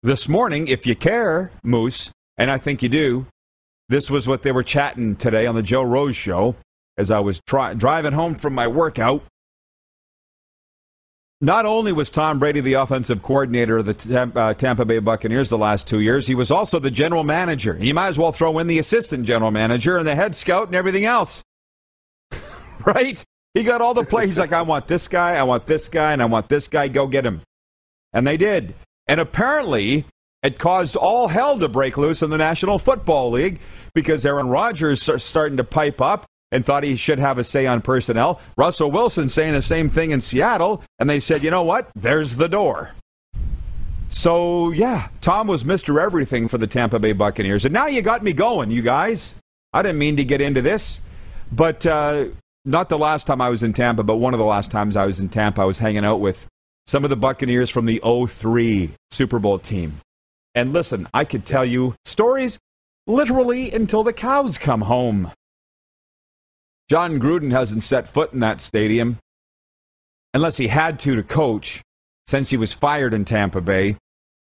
this 0.01 0.29
morning, 0.29 0.67
if 0.67 0.87
you 0.87 0.95
care, 0.95 1.51
Moose, 1.63 2.11
and 2.37 2.51
I 2.51 2.57
think 2.57 2.81
you 2.81 2.89
do, 2.89 3.25
this 3.89 4.09
was 4.09 4.27
what 4.27 4.43
they 4.43 4.51
were 4.51 4.63
chatting 4.63 5.15
today 5.15 5.45
on 5.45 5.55
the 5.55 5.63
Joe 5.63 5.81
Rose 5.81 6.15
show 6.15 6.55
as 6.97 7.11
I 7.11 7.19
was 7.19 7.41
driving 7.41 8.13
home 8.13 8.35
from 8.35 8.53
my 8.53 8.67
workout. 8.67 9.23
Not 11.41 11.65
only 11.65 11.93
was 11.93 12.09
Tom 12.09 12.37
Brady 12.37 12.59
the 12.59 12.73
offensive 12.73 13.21
coordinator 13.21 13.77
of 13.77 13.85
the 13.85 14.31
uh, 14.35 14.53
Tampa 14.53 14.83
Bay 14.83 14.99
Buccaneers 14.99 15.49
the 15.49 15.57
last 15.57 15.87
two 15.87 16.01
years, 16.01 16.27
he 16.27 16.35
was 16.35 16.51
also 16.51 16.79
the 16.79 16.91
general 16.91 17.23
manager. 17.23 17.77
You 17.79 17.93
might 17.93 18.09
as 18.09 18.19
well 18.19 18.33
throw 18.33 18.59
in 18.59 18.67
the 18.67 18.79
assistant 18.79 19.25
general 19.25 19.49
manager 19.49 19.97
and 19.97 20.05
the 20.05 20.15
head 20.15 20.35
scout 20.35 20.67
and 20.67 20.75
everything 20.75 21.05
else. 21.05 21.41
right? 22.85 23.23
He 23.53 23.63
got 23.63 23.81
all 23.81 23.93
the 23.93 24.03
play. 24.03 24.27
He's 24.27 24.37
like, 24.37 24.51
I 24.51 24.61
want 24.61 24.87
this 24.87 25.07
guy, 25.07 25.35
I 25.35 25.43
want 25.43 25.65
this 25.65 25.87
guy, 25.87 26.11
and 26.11 26.21
I 26.21 26.25
want 26.25 26.49
this 26.49 26.67
guy. 26.67 26.89
Go 26.89 27.07
get 27.07 27.25
him. 27.25 27.41
And 28.13 28.27
they 28.27 28.37
did. 28.37 28.75
And 29.09 29.19
apparently, 29.19 30.05
it 30.43 30.59
caused 30.59 30.95
all 30.95 31.29
hell 31.29 31.57
to 31.57 31.67
break 31.67 31.97
loose 31.97 32.21
in 32.21 32.29
the 32.29 32.37
National 32.37 32.77
Football 32.77 33.31
League 33.31 33.59
because 33.95 34.23
Aaron 34.23 34.49
Rodgers 34.49 35.09
is 35.09 35.23
starting 35.23 35.57
to 35.57 35.63
pipe 35.63 35.99
up 35.99 36.27
and 36.51 36.63
thought 36.63 36.83
he 36.83 36.95
should 36.95 37.17
have 37.17 37.39
a 37.39 37.43
say 37.43 37.65
on 37.65 37.81
personnel. 37.81 38.39
Russell 38.55 38.91
Wilson 38.91 39.27
saying 39.27 39.53
the 39.53 39.63
same 39.63 39.89
thing 39.89 40.11
in 40.11 40.21
Seattle, 40.21 40.83
and 40.99 41.09
they 41.09 41.19
said, 41.19 41.43
you 41.43 41.49
know 41.49 41.63
what? 41.63 41.89
There's 41.95 42.35
the 42.35 42.47
door. 42.47 42.91
So, 44.09 44.69
yeah, 44.71 45.09
Tom 45.21 45.47
was 45.47 45.63
Mr. 45.63 45.99
Everything 45.99 46.47
for 46.47 46.59
the 46.59 46.67
Tampa 46.67 46.99
Bay 46.99 47.13
Buccaneers. 47.13 47.65
And 47.65 47.73
now 47.73 47.87
you 47.87 48.03
got 48.03 48.23
me 48.23 48.31
going, 48.31 48.69
you 48.69 48.83
guys. 48.83 49.33
I 49.73 49.81
didn't 49.81 49.97
mean 49.97 50.17
to 50.17 50.23
get 50.23 50.39
into 50.39 50.61
this, 50.61 51.01
but 51.51 51.83
uh, 51.83 52.25
not 52.63 52.89
the 52.89 52.97
last 52.97 53.25
time 53.25 53.41
I 53.41 53.49
was 53.49 53.63
in 53.63 53.73
Tampa, 53.73 54.03
but 54.03 54.17
one 54.17 54.35
of 54.35 54.39
the 54.39 54.45
last 54.45 54.69
times 54.69 54.95
I 54.95 55.05
was 55.05 55.19
in 55.19 55.29
Tampa, 55.29 55.63
I 55.63 55.65
was 55.65 55.79
hanging 55.79 56.05
out 56.05 56.19
with 56.21 56.47
some 56.89 57.03
of 57.03 57.11
the 57.11 57.15
Buccaneers 57.15 57.69
from 57.69 57.85
the 57.85 58.01
03 58.03 58.95
Super 59.11 59.37
Bowl 59.37 59.59
team. 59.59 60.01
And 60.55 60.73
listen, 60.73 61.07
I 61.13 61.23
could 61.23 61.45
tell 61.45 61.63
you 61.63 61.93
stories 62.03 62.57
literally 63.05 63.71
until 63.71 64.01
the 64.03 64.11
cows 64.11 64.57
come 64.57 64.81
home. 64.81 65.31
Jon 66.89 67.19
Gruden 67.19 67.51
hasn't 67.51 67.83
set 67.83 68.07
foot 68.07 68.33
in 68.33 68.39
that 68.39 68.59
stadium 68.59 69.19
unless 70.33 70.57
he 70.57 70.69
had 70.69 70.99
to 71.01 71.15
to 71.15 71.21
coach 71.21 71.83
since 72.25 72.49
he 72.49 72.57
was 72.57 72.73
fired 72.73 73.13
in 73.13 73.23
Tampa 73.23 73.61
Bay. 73.61 73.95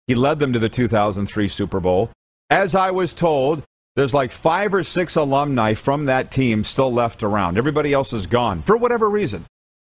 He 0.06 0.14
led 0.14 0.38
them 0.38 0.52
to 0.52 0.58
the 0.58 0.68
2003 0.68 1.48
Super 1.48 1.80
Bowl. 1.80 2.10
As 2.50 2.74
I 2.74 2.90
was 2.90 3.14
told, 3.14 3.62
there's 3.96 4.12
like 4.12 4.32
five 4.32 4.74
or 4.74 4.82
six 4.82 5.16
alumni 5.16 5.72
from 5.72 6.04
that 6.04 6.30
team 6.30 6.62
still 6.62 6.92
left 6.92 7.22
around. 7.22 7.56
Everybody 7.56 7.94
else 7.94 8.12
is 8.12 8.26
gone 8.26 8.62
for 8.64 8.76
whatever 8.76 9.08
reason. 9.08 9.46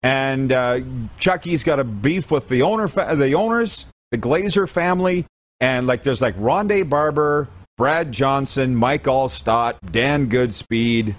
And 0.03 0.53
uh, 0.53 0.81
Chucky's 1.19 1.65
got 1.65 1.81
a 1.81 1.85
beef 1.85 2.31
with 2.31 2.49
the 2.49 2.63
owner, 2.63 2.87
the 2.87 3.35
owners, 3.35 3.87
the 4.11 4.19
Glazer 4.19 4.69
family, 4.69 5.27
and 5.61 5.87
like 5.87 6.03
there's 6.03 6.23
like 6.23 6.37
Rondé 6.37 6.89
Barber, 6.89 7.49
Brad 7.77 8.13
Johnson, 8.13 8.77
Mike 8.77 9.05
Alstott, 9.05 9.75
Dan 9.91 10.31
Goodspeed, 10.31 11.17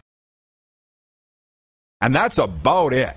and 2.01 2.15
that's 2.15 2.37
about 2.37 2.93
it. 2.93 3.15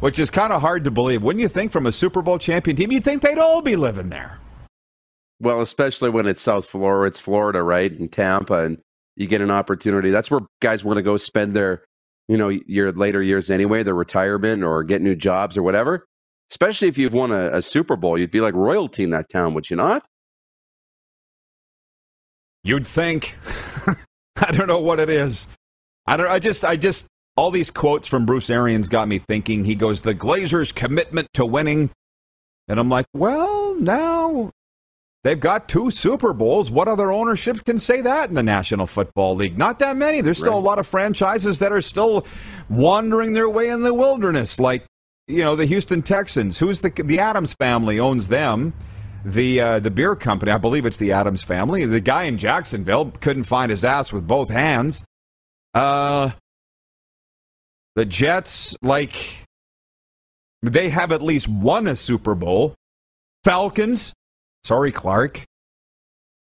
Which 0.00 0.18
is 0.18 0.28
kind 0.28 0.52
of 0.52 0.60
hard 0.60 0.84
to 0.84 0.90
believe. 0.90 1.22
Wouldn't 1.22 1.40
you 1.40 1.48
think 1.48 1.72
from 1.72 1.86
a 1.86 1.92
Super 1.92 2.20
Bowl 2.20 2.38
champion 2.38 2.76
team, 2.76 2.92
you'd 2.92 3.02
think 3.02 3.22
they'd 3.22 3.38
all 3.38 3.62
be 3.62 3.76
living 3.76 4.10
there? 4.10 4.38
Well, 5.40 5.62
especially 5.62 6.10
when 6.10 6.26
it's 6.26 6.40
South 6.40 6.66
Florida, 6.66 7.08
it's 7.08 7.18
Florida, 7.20 7.62
right? 7.62 7.90
In 7.90 8.08
Tampa, 8.08 8.64
and 8.64 8.78
you 9.16 9.26
get 9.26 9.40
an 9.40 9.50
opportunity. 9.50 10.10
That's 10.10 10.30
where 10.30 10.40
guys 10.60 10.84
want 10.84 10.98
to 10.98 11.02
go 11.02 11.16
spend 11.16 11.56
their, 11.56 11.82
you 12.28 12.36
know, 12.36 12.48
your 12.48 12.92
later 12.92 13.22
years 13.22 13.50
anyway, 13.50 13.82
their 13.82 13.94
retirement 13.94 14.64
or 14.64 14.82
get 14.82 15.02
new 15.02 15.14
jobs 15.14 15.56
or 15.56 15.62
whatever. 15.62 16.06
Especially 16.50 16.88
if 16.88 16.96
you've 16.96 17.12
won 17.12 17.32
a, 17.32 17.56
a 17.56 17.62
Super 17.62 17.96
Bowl, 17.96 18.16
you'd 18.18 18.30
be 18.30 18.40
like 18.40 18.54
royalty 18.54 19.02
in 19.02 19.10
that 19.10 19.28
town, 19.28 19.54
would 19.54 19.68
you 19.68 19.76
not? 19.76 20.06
You'd 22.62 22.86
think. 22.86 23.36
I 24.36 24.52
don't 24.52 24.66
know 24.66 24.80
what 24.80 25.00
it 25.00 25.08
is. 25.10 25.48
I 26.06 26.16
don't. 26.16 26.28
I 26.28 26.38
just. 26.38 26.64
I 26.64 26.76
just. 26.76 27.06
All 27.36 27.50
these 27.50 27.70
quotes 27.70 28.08
from 28.08 28.26
Bruce 28.26 28.48
Arians 28.48 28.88
got 28.88 29.08
me 29.08 29.18
thinking. 29.18 29.64
He 29.64 29.74
goes, 29.74 30.02
"The 30.02 30.14
Glazers' 30.14 30.74
commitment 30.74 31.28
to 31.34 31.44
winning," 31.44 31.90
and 32.66 32.80
I'm 32.80 32.88
like, 32.88 33.06
"Well, 33.12 33.74
now 33.76 34.50
They've 35.26 35.40
got 35.40 35.68
two 35.68 35.90
Super 35.90 36.32
Bowls. 36.32 36.70
What 36.70 36.86
other 36.86 37.10
ownership 37.10 37.64
can 37.64 37.80
say 37.80 38.00
that 38.00 38.28
in 38.28 38.36
the 38.36 38.44
National 38.44 38.86
Football 38.86 39.34
League? 39.34 39.58
Not 39.58 39.80
that 39.80 39.96
many. 39.96 40.20
There's 40.20 40.38
still 40.38 40.52
right. 40.52 40.58
a 40.62 40.64
lot 40.64 40.78
of 40.78 40.86
franchises 40.86 41.58
that 41.58 41.72
are 41.72 41.80
still 41.80 42.24
wandering 42.68 43.32
their 43.32 43.48
way 43.50 43.68
in 43.68 43.82
the 43.82 43.92
wilderness, 43.92 44.60
like 44.60 44.84
you 45.26 45.42
know 45.42 45.56
the 45.56 45.66
Houston 45.66 46.02
Texans. 46.02 46.60
Who's 46.60 46.80
the 46.80 46.90
the 46.90 47.18
Adams 47.18 47.54
family 47.54 47.98
owns 47.98 48.28
them? 48.28 48.72
The 49.24 49.60
uh, 49.60 49.80
the 49.80 49.90
beer 49.90 50.14
company, 50.14 50.52
I 50.52 50.58
believe 50.58 50.86
it's 50.86 50.98
the 50.98 51.10
Adams 51.10 51.42
family. 51.42 51.84
The 51.84 51.98
guy 51.98 52.22
in 52.22 52.38
Jacksonville 52.38 53.10
couldn't 53.20 53.44
find 53.48 53.68
his 53.68 53.84
ass 53.84 54.12
with 54.12 54.28
both 54.28 54.48
hands. 54.48 55.04
Uh, 55.74 56.30
the 57.96 58.04
Jets, 58.04 58.76
like 58.80 59.42
they 60.62 60.90
have 60.90 61.10
at 61.10 61.20
least 61.20 61.48
won 61.48 61.88
a 61.88 61.96
Super 61.96 62.36
Bowl. 62.36 62.76
Falcons, 63.42 64.12
Sorry, 64.66 64.90
Clark. 64.90 65.44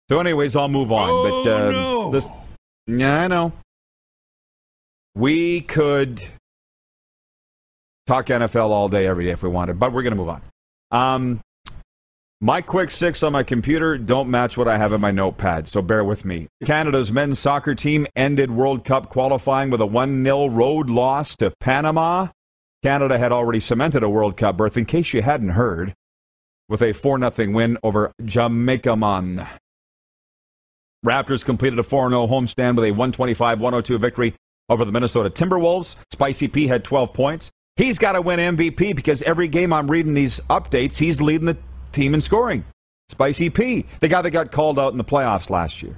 So, 0.09 0.19
anyways, 0.19 0.57
I'll 0.57 0.67
move 0.67 0.91
on. 0.91 1.07
Oh, 1.09 1.43
but 1.45 1.49
uh, 1.49 1.71
no. 1.71 2.11
this, 2.11 2.27
yeah, 2.85 3.21
I 3.21 3.27
know. 3.29 3.53
We 5.15 5.61
could 5.61 6.21
talk 8.07 8.25
NFL 8.25 8.71
all 8.71 8.89
day, 8.89 9.07
every 9.07 9.23
day 9.23 9.31
if 9.31 9.41
we 9.41 9.47
wanted, 9.47 9.79
but 9.79 9.93
we're 9.93 10.01
going 10.01 10.11
to 10.11 10.17
move 10.17 10.27
on. 10.27 10.41
Um, 10.91 11.39
my 12.41 12.61
quick 12.61 12.91
six 12.91 13.23
on 13.23 13.31
my 13.31 13.43
computer 13.43 13.97
don't 13.97 14.29
match 14.29 14.57
what 14.57 14.67
I 14.67 14.77
have 14.77 14.91
in 14.91 14.99
my 14.99 15.11
notepad, 15.11 15.69
so 15.69 15.81
bear 15.81 16.03
with 16.03 16.25
me. 16.25 16.49
Canada's 16.65 17.13
men's 17.13 17.39
soccer 17.39 17.73
team 17.73 18.05
ended 18.17 18.51
World 18.51 18.83
Cup 18.83 19.07
qualifying 19.07 19.69
with 19.69 19.79
a 19.79 19.85
1 19.85 20.25
0 20.25 20.47
road 20.47 20.89
loss 20.89 21.37
to 21.37 21.53
Panama. 21.61 22.27
Canada 22.83 23.17
had 23.17 23.31
already 23.31 23.61
cemented 23.61 24.03
a 24.03 24.09
World 24.09 24.35
Cup 24.35 24.57
berth, 24.57 24.75
in 24.75 24.83
case 24.83 25.13
you 25.13 25.21
hadn't 25.21 25.51
heard 25.51 25.93
with 26.69 26.81
a 26.81 26.93
4 26.93 27.19
0 27.31 27.51
win 27.51 27.77
over 27.83 28.13
Jamaica 28.23 28.95
Man. 28.95 29.47
Raptors 31.05 31.43
completed 31.43 31.79
a 31.79 31.83
4 31.83 32.09
0 32.09 32.27
homestand 32.27 32.75
with 32.75 32.85
a 32.85 32.91
125 32.91 33.59
102 33.59 33.97
victory 33.97 34.35
over 34.69 34.85
the 34.85 34.91
Minnesota 34.91 35.29
Timberwolves. 35.29 35.95
Spicy 36.11 36.47
P 36.47 36.67
had 36.67 36.83
12 36.83 37.13
points. 37.13 37.51
He's 37.75 37.97
got 37.97 38.13
to 38.13 38.21
win 38.21 38.57
MVP 38.57 38.95
because 38.95 39.21
every 39.23 39.47
game 39.47 39.71
I'm 39.73 39.89
reading 39.89 40.13
these 40.13 40.39
updates, 40.49 40.97
he's 40.97 41.21
leading 41.21 41.45
the 41.47 41.57
team 41.91 42.13
in 42.13 42.21
scoring. 42.21 42.65
Spicy 43.07 43.49
P, 43.49 43.85
the 44.01 44.07
guy 44.07 44.21
that 44.21 44.31
got 44.31 44.51
called 44.51 44.77
out 44.77 44.91
in 44.91 44.97
the 44.97 45.03
playoffs 45.03 45.49
last 45.49 45.81
year. 45.81 45.97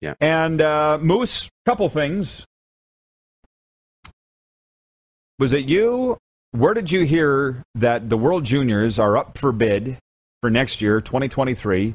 Yeah. 0.00 0.14
And 0.20 0.60
uh, 0.60 0.98
Moose, 1.00 1.48
couple 1.66 1.88
things. 1.88 2.44
Was 5.38 5.52
it 5.54 5.64
you 5.64 6.18
where 6.52 6.74
did 6.74 6.90
you 6.90 7.04
hear 7.04 7.62
that 7.74 8.08
the 8.08 8.16
World 8.16 8.44
Juniors 8.44 8.98
are 8.98 9.16
up 9.16 9.38
for 9.38 9.52
bid 9.52 9.98
for 10.40 10.50
next 10.50 10.80
year, 10.80 11.00
2023, 11.00 11.94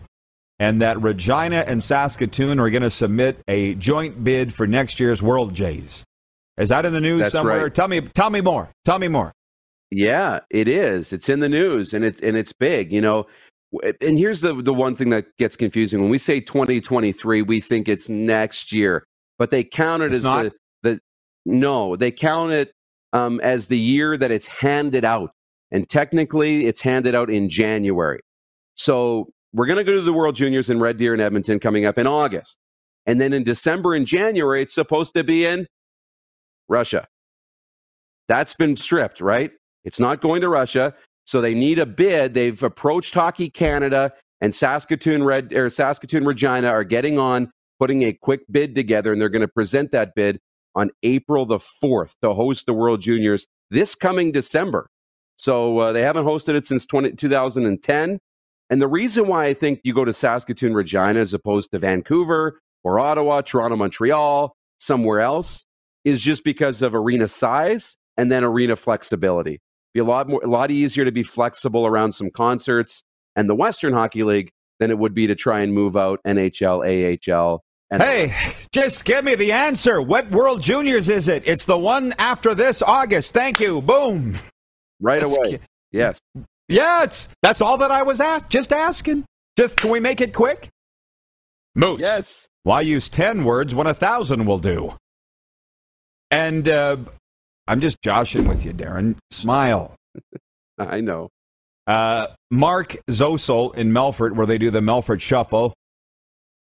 and 0.60 0.82
that 0.82 1.02
Regina 1.02 1.64
and 1.68 1.84
Saskatoon 1.84 2.60
are 2.60 2.70
going 2.70 2.84
to 2.84 2.90
submit 2.90 3.42
a 3.48 3.76
joint 3.76 4.24
bid 4.24 4.54
for 4.54 4.66
next 4.66 5.00
year's 5.00 5.22
World 5.22 5.54
Jays? 5.54 6.04
Is 6.58 6.70
that 6.70 6.86
in 6.86 6.94
the 6.94 7.02
news 7.02 7.24
That's 7.24 7.34
somewhere? 7.34 7.64
Right. 7.64 7.74
Tell 7.74 7.88
me, 7.88 8.02
tell 8.02 8.30
me 8.30 8.42
more. 8.42 8.70
Tell 8.86 8.98
me 8.98 9.10
more. 9.10 9.34
Yeah, 9.92 10.40
it 10.50 10.68
is. 10.68 11.12
It's 11.12 11.30
in 11.30 11.40
the 11.40 11.50
news, 11.50 11.94
and 11.94 12.04
it's 12.04 12.20
and 12.22 12.36
it's 12.36 12.54
big. 12.54 12.92
You 12.92 13.02
know, 13.02 13.28
and 14.02 14.18
here's 14.18 14.42
the 14.42 14.54
the 14.54 14.74
one 14.74 14.96
thing 14.96 15.10
that 15.10 15.26
gets 15.38 15.56
confusing 15.56 16.02
when 16.02 16.10
we 16.10 16.18
say 16.18 16.40
2023, 16.40 17.42
we 17.42 17.62
think 17.62 17.88
it's 17.88 18.10
next 18.10 18.72
year, 18.72 19.06
but 19.38 19.52
they 19.52 19.64
count 19.64 20.02
it 20.02 20.08
it's 20.08 20.18
as 20.18 20.24
not? 20.24 20.44
the 20.44 20.52
the 20.82 21.00
no, 21.46 21.96
they 21.96 22.12
count 22.12 22.52
it 22.52 22.72
um, 23.16 23.40
as 23.40 23.70
the 23.70 23.78
year 23.78 24.18
that 24.18 24.30
it's 24.30 24.48
handed 24.48 25.06
out. 25.06 25.32
And 25.72 25.88
technically, 25.88 26.68
it's 26.68 26.82
handed 26.82 27.16
out 27.16 27.30
in 27.30 27.50
January. 27.50 28.20
So 28.76 29.30
we're 29.54 29.68
going 29.68 29.78
to 29.78 29.86
go 29.86 29.94
to 29.94 30.02
the 30.02 30.12
World 30.12 30.36
Juniors 30.36 30.70
in 30.70 30.82
Red 30.82 30.98
Deer 30.98 31.14
and 31.14 31.22
Edmonton 31.22 31.60
coming 31.60 31.86
up 31.86 31.98
in 31.98 32.08
August. 32.08 32.58
And 33.06 33.22
then 33.22 33.32
in 33.32 33.46
December 33.46 33.94
and 33.96 34.06
January, 34.06 34.62
it's 34.62 34.76
supposed 34.76 35.14
to 35.16 35.24
be 35.24 35.46
in 35.46 35.66
Russia. 36.68 37.08
That's 38.28 38.54
been 38.54 38.76
stripped, 38.76 39.22
right? 39.22 39.52
It's 39.86 40.00
not 40.00 40.20
going 40.20 40.42
to 40.42 40.50
Russia. 40.50 40.94
So 41.26 41.40
they 41.40 41.54
need 41.54 41.80
a 41.80 41.86
bid. 41.86 42.34
They've 42.34 42.62
approached 42.62 43.14
Hockey 43.14 43.50
Canada 43.50 44.12
and 44.42 44.54
Saskatoon 44.54 45.24
Red 45.24 45.54
or 45.54 45.70
Saskatoon 45.70 46.26
Regina 46.26 46.68
are 46.68 46.84
getting 46.84 47.18
on 47.18 47.50
putting 47.80 48.04
a 48.04 48.12
quick 48.12 48.42
bid 48.52 48.76
together 48.76 49.14
and 49.14 49.22
they're 49.22 49.30
going 49.30 49.42
to 49.42 49.48
present 49.48 49.92
that 49.92 50.16
bid 50.16 50.40
on 50.76 50.90
April 51.04 51.46
the 51.46 51.58
4th 51.58 52.16
to 52.22 52.34
host 52.34 52.66
the 52.66 52.74
World 52.74 53.02
Juniors 53.02 53.48
this 53.72 53.96
coming 53.96 54.32
December. 54.32 54.88
So 55.38 55.78
uh, 55.80 55.94
they 55.94 56.02
haven't 56.02 56.26
hosted 56.26 56.56
it 56.56 56.66
since 56.66 56.86
20, 56.86 57.14
2010. 57.14 58.20
And 58.70 58.82
the 58.82 58.88
reason 58.88 59.28
why 59.28 59.46
I 59.46 59.54
think 59.54 59.82
you 59.84 59.94
go 59.94 60.06
to 60.06 60.14
Saskatoon, 60.14 60.74
Regina, 60.74 61.20
as 61.20 61.34
opposed 61.34 61.72
to 61.72 61.80
Vancouver 61.80 62.60
or 62.84 63.00
Ottawa, 63.00 63.42
Toronto, 63.42 63.76
Montreal, 63.76 64.56
somewhere 64.80 65.22
else, 65.22 65.66
is 66.04 66.22
just 66.22 66.44
because 66.44 66.82
of 66.82 66.96
arena 66.96 67.28
size 67.28 67.98
and 68.18 68.32
then 68.32 68.44
arena 68.44 68.76
flexibility. 68.76 69.60
Be 69.94 70.00
a 70.00 70.04
lot 70.04 70.28
more, 70.30 70.42
a 70.44 70.48
lot 70.48 70.72
easier 70.72 71.06
to 71.06 71.12
be 71.12 71.24
flexible 71.24 71.86
around 71.86 72.14
some 72.14 72.30
concerts 72.30 73.04
and 73.36 73.50
the 73.50 73.56
Western 73.56 73.94
Hockey 73.94 74.24
League 74.24 74.52
than 74.80 74.92
it 74.92 74.98
would 74.98 75.14
be 75.14 75.28
to 75.28 75.36
try 75.36 75.62
and 75.62 75.74
move 75.74 75.96
out 75.96 76.20
NHL, 76.26 76.84
AHL, 77.34 77.64
and 77.92 78.02
hey, 78.02 78.34
just 78.76 79.06
give 79.06 79.24
me 79.24 79.36
the 79.36 79.54
answer. 79.54 80.02
What 80.02 80.30
World 80.32 80.62
Juniors 80.62 81.08
is 81.08 81.30
it? 81.30 81.48
It's 81.48 81.64
the 81.64 81.78
one 81.78 82.14
after 82.20 82.54
this 82.54 82.82
August. 82.82 83.32
Thank 83.32 83.62
you. 83.62 83.82
Boom. 83.82 84.36
Right 85.00 85.22
that's, 85.22 85.38
away. 85.38 85.60
Yes. 85.94 86.20
Yeah, 86.68 87.04
it's 87.04 87.30
that's 87.42 87.62
all 87.62 87.78
that 87.78 87.90
I 87.90 88.04
was 88.04 88.20
asked. 88.20 88.50
Just 88.50 88.74
asking. 88.74 89.24
Just 89.58 89.78
can 89.78 89.92
we 89.92 90.02
make 90.02 90.20
it 90.20 90.34
quick? 90.34 90.68
Moose. 91.74 92.02
Yes. 92.02 92.48
Why 92.64 92.82
use 92.82 93.08
ten 93.08 93.46
words 93.46 93.74
when 93.74 93.88
a 93.88 93.94
thousand 93.94 94.46
will 94.46 94.60
do? 94.60 94.98
And 96.30 96.68
uh, 96.68 96.98
I'm 97.70 97.80
just 97.80 98.02
joshing 98.02 98.46
with 98.46 98.66
you, 98.66 98.74
Darren. 98.74 99.16
Smile. 99.32 99.96
I 100.78 101.00
know. 101.00 101.30
Uh, 101.88 102.28
Mark 102.52 102.98
Zosel 103.10 103.74
in 103.78 103.92
Melfort, 103.92 104.36
where 104.36 104.46
they 104.46 104.58
do 104.58 104.70
the 104.70 104.82
Melfort 104.82 105.22
Shuffle, 105.22 105.74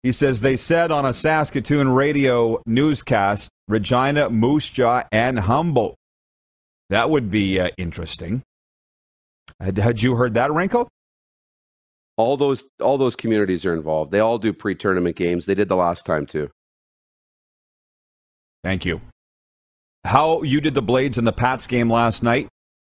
he 0.03 0.13
says 0.13 0.41
they 0.41 0.57
said 0.57 0.91
on 0.91 1.05
a 1.05 1.13
Saskatoon 1.13 1.91
radio 1.91 2.63
newscast, 2.67 3.51
Regina, 3.67 4.31
Moose 4.31 4.69
Jaw, 4.69 5.05
and 5.11 5.39
Humboldt. 5.39 5.97
That 6.91 7.11
would 7.11 7.31
be 7.31 7.61
uh, 7.61 7.71
interesting. 7.77 8.43
Had, 9.61 9.77
had 9.79 10.03
you 10.03 10.15
heard 10.15 10.35
that, 10.35 10.53
Wrinkle? 10.53 10.89
All 12.17 12.37
those 12.37 12.65
all 12.81 12.99
those 12.99 13.15
communities 13.15 13.65
are 13.65 13.75
involved. 13.75 14.11
They 14.11 14.21
all 14.21 14.39
do 14.39 14.53
pre-tournament 14.53 15.17
games. 15.17 15.47
They 15.47 15.55
did 15.55 15.69
the 15.69 15.77
last 15.77 16.05
time 16.05 16.27
too. 16.27 16.51
Thank 18.65 18.85
you. 18.85 19.01
How 20.05 20.43
you 20.43 20.61
did 20.61 20.75
the 20.75 20.83
Blades 20.83 21.19
in 21.19 21.25
the 21.25 21.33
Pats 21.33 21.67
game 21.67 21.91
last 21.91 22.23
night? 22.23 22.49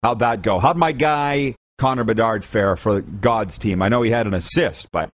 How'd 0.04 0.20
that 0.20 0.42
go? 0.42 0.60
How'd 0.60 0.78
my 0.78 0.92
guy 0.94 1.56
Connor 1.78 2.06
Bedard 2.06 2.46
fare 2.46 2.78
for 2.78 3.02
God's 3.02 3.58
team? 3.58 3.82
I 3.82 3.90
know 3.90 4.02
he 4.02 4.12
had 4.12 4.28
an 4.28 4.34
assist, 4.34 4.88
but 4.92 5.10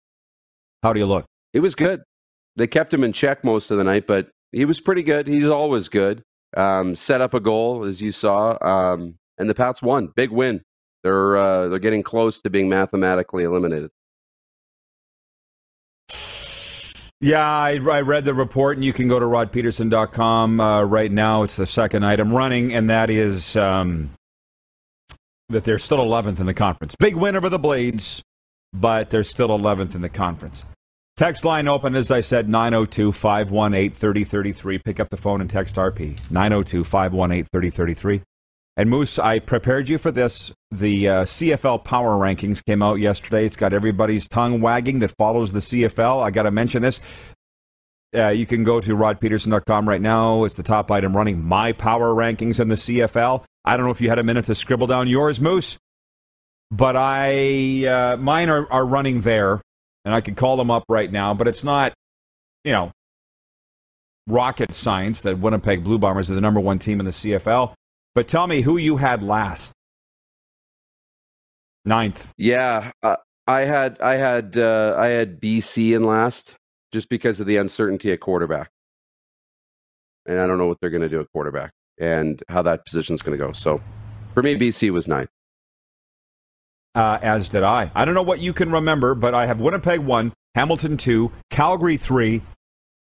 how 0.83 0.93
do 0.93 0.99
you 0.99 1.05
look? 1.07 1.25
It 1.55 1.61
was 1.61 1.73
good. 1.73 2.03
they 2.57 2.67
kept 2.67 2.93
him 2.93 3.01
in 3.03 3.13
check 3.13 3.45
most 3.45 3.71
of 3.71 3.77
the 3.77 3.85
night, 3.85 4.05
but 4.05 4.29
he 4.51 4.65
was 4.65 4.81
pretty 4.81 5.03
good. 5.03 5.25
He's 5.25 5.47
always 5.47 5.87
good. 5.87 6.21
Um, 6.55 6.97
set 6.97 7.21
up 7.21 7.33
a 7.33 7.39
goal 7.39 7.85
as 7.85 8.01
you 8.01 8.11
saw, 8.11 8.57
um, 8.61 9.15
and 9.37 9.49
the 9.49 9.55
Pats 9.55 9.81
won. 9.81 10.09
Big 10.15 10.31
win. 10.31 10.63
They're 11.03 11.37
uh, 11.37 11.69
they're 11.69 11.79
getting 11.79 12.03
close 12.03 12.41
to 12.41 12.49
being 12.49 12.67
mathematically 12.67 13.45
eliminated. 13.45 13.89
Yeah, 17.21 17.47
I, 17.47 17.79
I, 17.79 18.01
read 18.01 18.25
the 18.25 18.33
report, 18.33 18.77
and 18.77 18.83
you 18.83 18.91
can 18.91 19.07
go 19.07 19.19
to 19.19 19.25
rodpedersen.com 19.25 20.59
uh, 20.59 20.83
right 20.83 21.11
now. 21.11 21.43
It's 21.43 21.55
the 21.55 21.65
second 21.65 22.05
item 22.05 22.33
running, 22.33 22.73
and 22.73 22.89
that 22.89 23.09
is 23.09 23.55
um, 23.55 24.11
that 25.47 25.63
they're 25.63 25.79
still 25.79 25.99
11th 25.99 26.41
in 26.41 26.45
the 26.45 26.53
conference. 26.53 26.95
Big 26.95 27.15
win 27.15 27.37
over 27.37 27.47
the 27.47 27.57
Blades, 27.59 28.21
but 28.73 29.09
they're 29.09 29.23
still 29.23 29.47
11th 29.47 29.95
in 29.95 30.01
the 30.01 30.09
conference. 30.09 30.65
Text 31.17 31.45
line 31.45 31.69
open, 31.69 31.95
as 31.95 32.11
I 32.11 32.19
said, 32.19 32.49
902 32.49 33.13
518 33.13 33.91
3033. 33.91 34.79
Pick 34.79 34.99
up 34.99 35.09
the 35.09 35.15
phone 35.15 35.39
and 35.39 35.49
text 35.49 35.77
RP 35.77 36.19
902 36.29 36.83
518 36.83 37.45
3033. 37.45 38.21
And 38.75 38.89
Moose, 38.89 39.17
I 39.17 39.39
prepared 39.39 39.87
you 39.87 39.97
for 39.97 40.11
this. 40.11 40.51
The 40.71 41.07
uh, 41.07 41.23
CFL 41.23 41.85
power 41.85 42.15
rankings 42.17 42.63
came 42.65 42.81
out 42.81 42.95
yesterday. 42.95 43.45
It's 43.45 43.55
got 43.55 43.71
everybody's 43.71 44.27
tongue 44.27 44.59
wagging 44.59 44.99
that 44.99 45.13
follows 45.17 45.53
the 45.53 45.61
CFL. 45.61 46.21
I 46.21 46.31
got 46.31 46.43
to 46.43 46.51
mention 46.51 46.81
this. 46.81 46.99
Uh, 48.13 48.27
you 48.29 48.45
can 48.45 48.65
go 48.65 48.81
to 48.81 48.95
rodpedersen.com 48.95 49.87
right 49.87 50.01
now. 50.01 50.43
It's 50.43 50.57
the 50.57 50.63
top 50.63 50.91
item 50.91 51.15
running 51.15 51.41
my 51.41 51.71
power 51.71 52.13
rankings 52.13 52.59
in 52.59 52.67
the 52.67 52.75
CFL. 52.75 53.45
I 53.63 53.77
don't 53.77 53.85
know 53.85 53.91
if 53.91 54.01
you 54.01 54.09
had 54.09 54.19
a 54.19 54.23
minute 54.23 54.45
to 54.45 54.55
scribble 54.55 54.87
down 54.87 55.07
yours, 55.07 55.39
Moose, 55.39 55.77
but 56.69 56.97
I 56.97 57.85
uh, 57.85 58.17
mine 58.17 58.49
are, 58.49 58.69
are 58.71 58.85
running 58.85 59.21
there, 59.21 59.61
and 60.05 60.13
I 60.13 60.21
could 60.21 60.37
call 60.37 60.55
them 60.55 60.71
up 60.71 60.85
right 60.87 61.11
now. 61.11 61.33
But 61.33 61.47
it's 61.47 61.63
not, 61.63 61.93
you 62.63 62.71
know, 62.71 62.91
rocket 64.27 64.73
science 64.73 65.21
that 65.23 65.39
Winnipeg 65.39 65.83
Blue 65.83 65.97
Bombers 65.97 66.31
are 66.31 66.35
the 66.35 66.41
number 66.41 66.61
one 66.61 66.79
team 66.79 66.99
in 66.99 67.05
the 67.05 67.11
CFL. 67.11 67.73
But 68.13 68.27
tell 68.27 68.47
me 68.47 68.61
who 68.61 68.77
you 68.77 68.97
had 68.97 69.21
last. 69.21 69.73
Ninth. 71.83 72.31
Yeah, 72.37 72.91
uh, 73.03 73.17
I 73.47 73.61
had 73.61 74.01
I 74.01 74.13
had 74.13 74.57
uh, 74.57 74.95
I 74.97 75.07
had 75.07 75.39
BC 75.39 75.95
in 75.95 76.03
last 76.03 76.55
just 76.91 77.09
because 77.09 77.39
of 77.39 77.45
the 77.45 77.57
uncertainty 77.57 78.11
at 78.11 78.21
quarterback, 78.21 78.69
and 80.25 80.39
I 80.39 80.47
don't 80.47 80.57
know 80.57 80.65
what 80.65 80.79
they're 80.81 80.89
going 80.89 81.03
to 81.03 81.09
do 81.09 81.19
at 81.19 81.27
quarterback 81.31 81.71
and 81.99 82.41
how 82.49 82.63
that 82.63 82.85
position's 82.85 83.21
going 83.21 83.37
to 83.37 83.45
go. 83.45 83.51
So 83.51 83.81
for 84.33 84.41
me, 84.41 84.55
BC 84.55 84.89
was 84.89 85.07
ninth. 85.07 85.29
Uh, 86.95 87.19
as 87.21 87.49
did 87.49 87.63
I. 87.63 87.91
I 87.93 88.05
don't 88.05 88.15
know 88.15 88.23
what 88.23 88.39
you 88.39 88.53
can 88.53 88.71
remember, 88.71 89.15
but 89.15 89.35
I 89.35 89.45
have 89.45 89.59
Winnipeg 89.59 89.99
one, 89.99 90.31
Hamilton 90.55 90.95
two, 90.95 91.31
Calgary 91.49 91.97
three, 91.97 92.41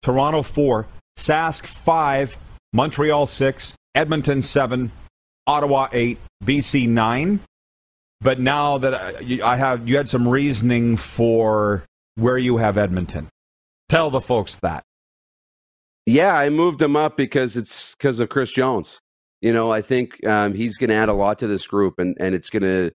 Toronto 0.02 0.42
four, 0.42 0.88
Sask 1.18 1.66
five, 1.66 2.38
Montreal 2.72 3.28
six, 3.28 3.74
Edmonton 3.96 4.42
7, 4.42 4.92
Ottawa 5.46 5.88
8, 5.92 6.18
BC 6.44 6.88
9. 6.88 7.40
But 8.22 8.40
now 8.40 8.78
that 8.78 9.22
I 9.44 9.56
have, 9.58 9.88
you 9.88 9.98
had 9.98 10.08
some 10.08 10.28
reasoning 10.28 10.98
for 10.98 11.84
where 12.16 12.38
you 12.38 12.58
have 12.58 12.78
Edmonton. 12.78 13.30
Tell 13.90 14.10
the 14.10 14.22
folks 14.22 14.56
that. 14.58 14.84
Yeah, 16.06 16.34
I 16.34 16.50
moved 16.50 16.82
him 16.82 16.96
up 16.96 17.18
because 17.18 17.58
it's 17.58 17.96
because 17.96 18.20
of 18.20 18.30
Chris 18.30 18.52
Jones. 18.52 19.00
You 19.42 19.54
know, 19.54 19.72
I 19.72 19.82
think 19.82 20.26
um, 20.26 20.54
he's 20.54 20.78
going 20.78 20.90
to 20.90 20.96
add 20.96 21.10
a 21.10 21.14
lot 21.14 21.40
to 21.40 21.48
this 21.48 21.68
group, 21.68 21.96
and 22.00 22.16
and 22.20 22.34
it's 22.34 22.50
going 22.50 22.64
to, 22.64 22.92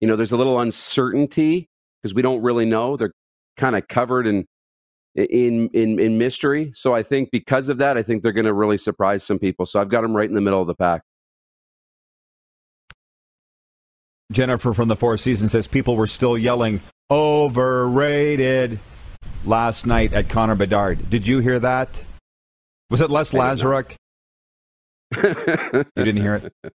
you 0.00 0.08
know, 0.08 0.16
there's 0.16 0.32
a 0.32 0.36
little 0.36 0.60
uncertainty 0.60 1.68
because 2.02 2.14
we 2.14 2.22
don't 2.22 2.42
really 2.42 2.66
know. 2.66 2.96
They're 2.96 3.12
kind 3.56 3.76
of 3.76 3.88
covered 3.88 4.26
in 4.26 4.46
in 5.14 5.68
in 5.68 5.98
in 5.98 6.18
mystery. 6.18 6.70
So 6.74 6.94
I 6.94 7.02
think 7.02 7.30
because 7.30 7.68
of 7.68 7.78
that, 7.78 7.96
I 7.96 8.02
think 8.02 8.22
they're 8.22 8.32
going 8.32 8.46
to 8.46 8.52
really 8.52 8.78
surprise 8.78 9.24
some 9.24 9.38
people. 9.38 9.66
So 9.66 9.80
I've 9.80 9.88
got 9.88 10.02
them 10.02 10.14
right 10.14 10.28
in 10.28 10.34
the 10.34 10.40
middle 10.40 10.60
of 10.60 10.66
the 10.66 10.74
pack. 10.74 11.02
Jennifer 14.32 14.74
from 14.74 14.88
the 14.88 14.96
Four 14.96 15.16
Seasons 15.16 15.52
says 15.52 15.66
people 15.66 15.96
were 15.96 16.08
still 16.08 16.36
yelling 16.36 16.80
overrated 17.10 18.80
last 19.44 19.86
night 19.86 20.12
at 20.12 20.28
Connor 20.28 20.56
Bedard. 20.56 21.08
Did 21.08 21.26
you 21.26 21.38
hear 21.38 21.58
that? 21.60 22.04
Was 22.90 23.00
it 23.00 23.10
Les 23.10 23.32
Lazaruk? 23.32 23.94
you 25.22 25.84
didn't 25.96 26.16
hear 26.16 26.34
it? 26.36 26.72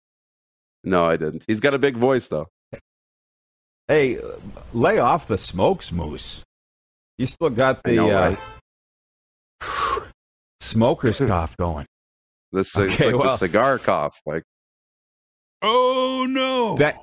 No, 0.84 1.06
I 1.06 1.18
didn't. 1.18 1.44
He's 1.48 1.60
got 1.60 1.74
a 1.74 1.80
big 1.80 1.98
voice 1.98 2.28
though. 2.28 2.48
Hey, 3.90 4.20
lay 4.72 5.00
off 5.00 5.28
the 5.28 5.40
smokes, 5.40 5.92
Moose. 5.92 6.44
You 7.18 7.26
still 7.26 7.50
got 7.50 7.82
the 7.84 7.96
know, 7.96 8.12
uh, 8.12 8.36
right? 9.64 10.04
smoker's 10.62 11.18
cough 11.18 11.58
going. 11.58 11.88
This 12.52 12.78
is 12.78 12.94
okay, 12.94 13.08
like 13.08 13.16
well, 13.16 13.30
the 13.30 13.38
cigar 13.38 13.80
cough. 13.80 14.22
Like, 14.28 14.44
oh 15.64 16.28
no! 16.30 16.78
That, 16.78 16.98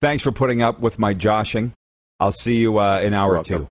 thanks 0.00 0.24
for 0.24 0.32
putting 0.32 0.62
up 0.62 0.80
with 0.80 0.98
my 0.98 1.12
joshing. 1.12 1.74
I'll 2.18 2.32
see 2.32 2.56
you 2.56 2.78
uh, 2.78 3.00
in 3.00 3.08
an 3.08 3.14
hour 3.14 3.36
or 3.36 3.44
two. 3.44 3.54
All 3.54 3.68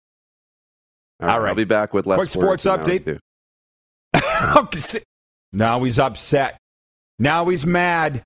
right, 1.19 1.33
All 1.33 1.39
right, 1.39 1.49
I'll 1.49 1.55
be 1.55 1.63
back 1.63 1.95
with 1.95 2.05
less 2.05 2.19
quick 2.19 2.29
sports 2.29 2.65
update. 2.65 3.17
now 5.51 5.83
he's 5.83 5.97
upset. 5.97 6.57
Now 7.17 7.49
he's 7.49 7.65
mad. 7.65 8.21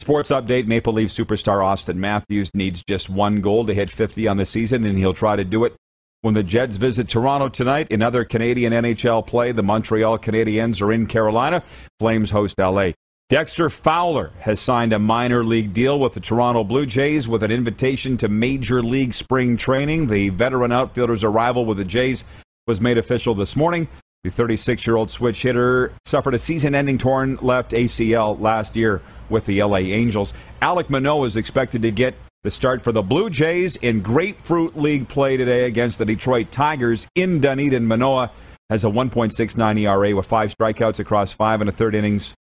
Sports 0.00 0.30
update 0.30 0.66
Maple 0.66 0.94
Leaf 0.94 1.10
superstar 1.10 1.60
Auston 1.60 1.96
Matthews 1.96 2.50
needs 2.54 2.82
just 2.88 3.10
one 3.10 3.42
goal 3.42 3.66
to 3.66 3.74
hit 3.74 3.90
50 3.90 4.26
on 4.28 4.38
the 4.38 4.46
season, 4.46 4.86
and 4.86 4.96
he'll 4.96 5.12
try 5.12 5.36
to 5.36 5.44
do 5.44 5.66
it 5.66 5.76
when 6.22 6.32
the 6.32 6.42
Jets 6.42 6.78
visit 6.78 7.06
Toronto 7.06 7.50
tonight, 7.50 7.88
in 7.90 8.00
other 8.00 8.24
Canadian 8.24 8.72
NHL 8.72 9.26
play, 9.26 9.52
the 9.52 9.62
Montreal 9.62 10.18
Canadiens 10.18 10.80
are 10.80 10.90
in 10.90 11.06
Carolina. 11.06 11.62
Flames 11.98 12.30
host 12.30 12.58
LA. 12.58 12.92
Dexter 13.28 13.68
Fowler 13.68 14.32
has 14.40 14.58
signed 14.58 14.94
a 14.94 14.98
minor 14.98 15.44
league 15.44 15.74
deal 15.74 16.00
with 16.00 16.14
the 16.14 16.20
Toronto 16.20 16.64
Blue 16.64 16.86
Jays 16.86 17.28
with 17.28 17.42
an 17.42 17.50
invitation 17.50 18.16
to 18.18 18.28
Major 18.28 18.82
League 18.82 19.12
Spring 19.12 19.58
Training. 19.58 20.06
The 20.06 20.30
veteran 20.30 20.72
outfielder's 20.72 21.24
arrival 21.24 21.66
with 21.66 21.76
the 21.76 21.84
Jays 21.84 22.24
was 22.66 22.80
made 22.80 22.96
official 22.96 23.34
this 23.34 23.54
morning. 23.54 23.86
The 24.24 24.30
36 24.30 24.86
year 24.86 24.96
old 24.96 25.10
switch 25.10 25.42
hitter 25.42 25.92
suffered 26.06 26.34
a 26.34 26.38
season 26.38 26.74
ending 26.74 26.96
torn 26.96 27.36
left 27.42 27.72
ACL 27.72 28.40
last 28.40 28.76
year 28.76 29.02
with 29.30 29.46
the 29.46 29.62
LA 29.62 29.78
Angels. 29.78 30.34
Alek 30.60 30.90
Manoah 30.90 31.26
is 31.26 31.36
expected 31.36 31.82
to 31.82 31.90
get 31.90 32.14
the 32.42 32.50
start 32.50 32.82
for 32.82 32.92
the 32.92 33.02
Blue 33.02 33.30
Jays 33.30 33.76
in 33.76 34.00
Grapefruit 34.00 34.76
League 34.76 35.08
play 35.08 35.36
today 35.36 35.66
against 35.66 35.98
the 35.98 36.04
Detroit 36.04 36.50
Tigers 36.50 37.06
in 37.14 37.40
Dunedin. 37.40 37.86
Manoah 37.86 38.32
has 38.70 38.84
a 38.84 38.88
1.69 38.88 39.78
ERA 39.80 40.16
with 40.16 40.26
five 40.26 40.54
strikeouts 40.56 40.98
across 40.98 41.32
five 41.32 41.60
and 41.60 41.68
a 41.68 41.72
third 41.72 41.94
innings 41.94 42.34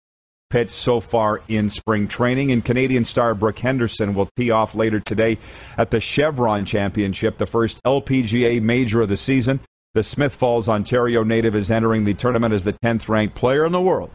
pitched 0.50 0.72
so 0.72 1.00
far 1.00 1.42
in 1.48 1.70
spring 1.70 2.08
training. 2.08 2.52
And 2.52 2.64
Canadian 2.64 3.06
star 3.06 3.36
Brooke 3.36 3.60
Henderson 3.60 4.14
will 4.14 4.30
tee 4.36 4.52
off 4.52 4.74
later 4.74 5.00
today 5.00 5.38
at 5.78 5.92
the 5.92 6.00
Chevron 6.00 6.66
Championship, 6.66 7.38
the 7.38 7.46
first 7.46 7.82
LPGA 7.84 8.62
major 8.62 9.02
of 9.02 9.10
the 9.10 9.18
season. 9.18 9.60
The 9.94 10.04
Smith 10.04 10.36
Falls, 10.36 10.70
Ontario 10.70 11.24
native 11.24 11.56
is 11.56 11.72
entering 11.72 12.06
the 12.06 12.14
tournament 12.14 12.54
as 12.54 12.64
the 12.64 12.74
10th 12.74 13.10
ranked 13.10 13.36
player 13.36 13.66
in 13.66 13.72
the 13.72 13.82
world. 13.82 14.12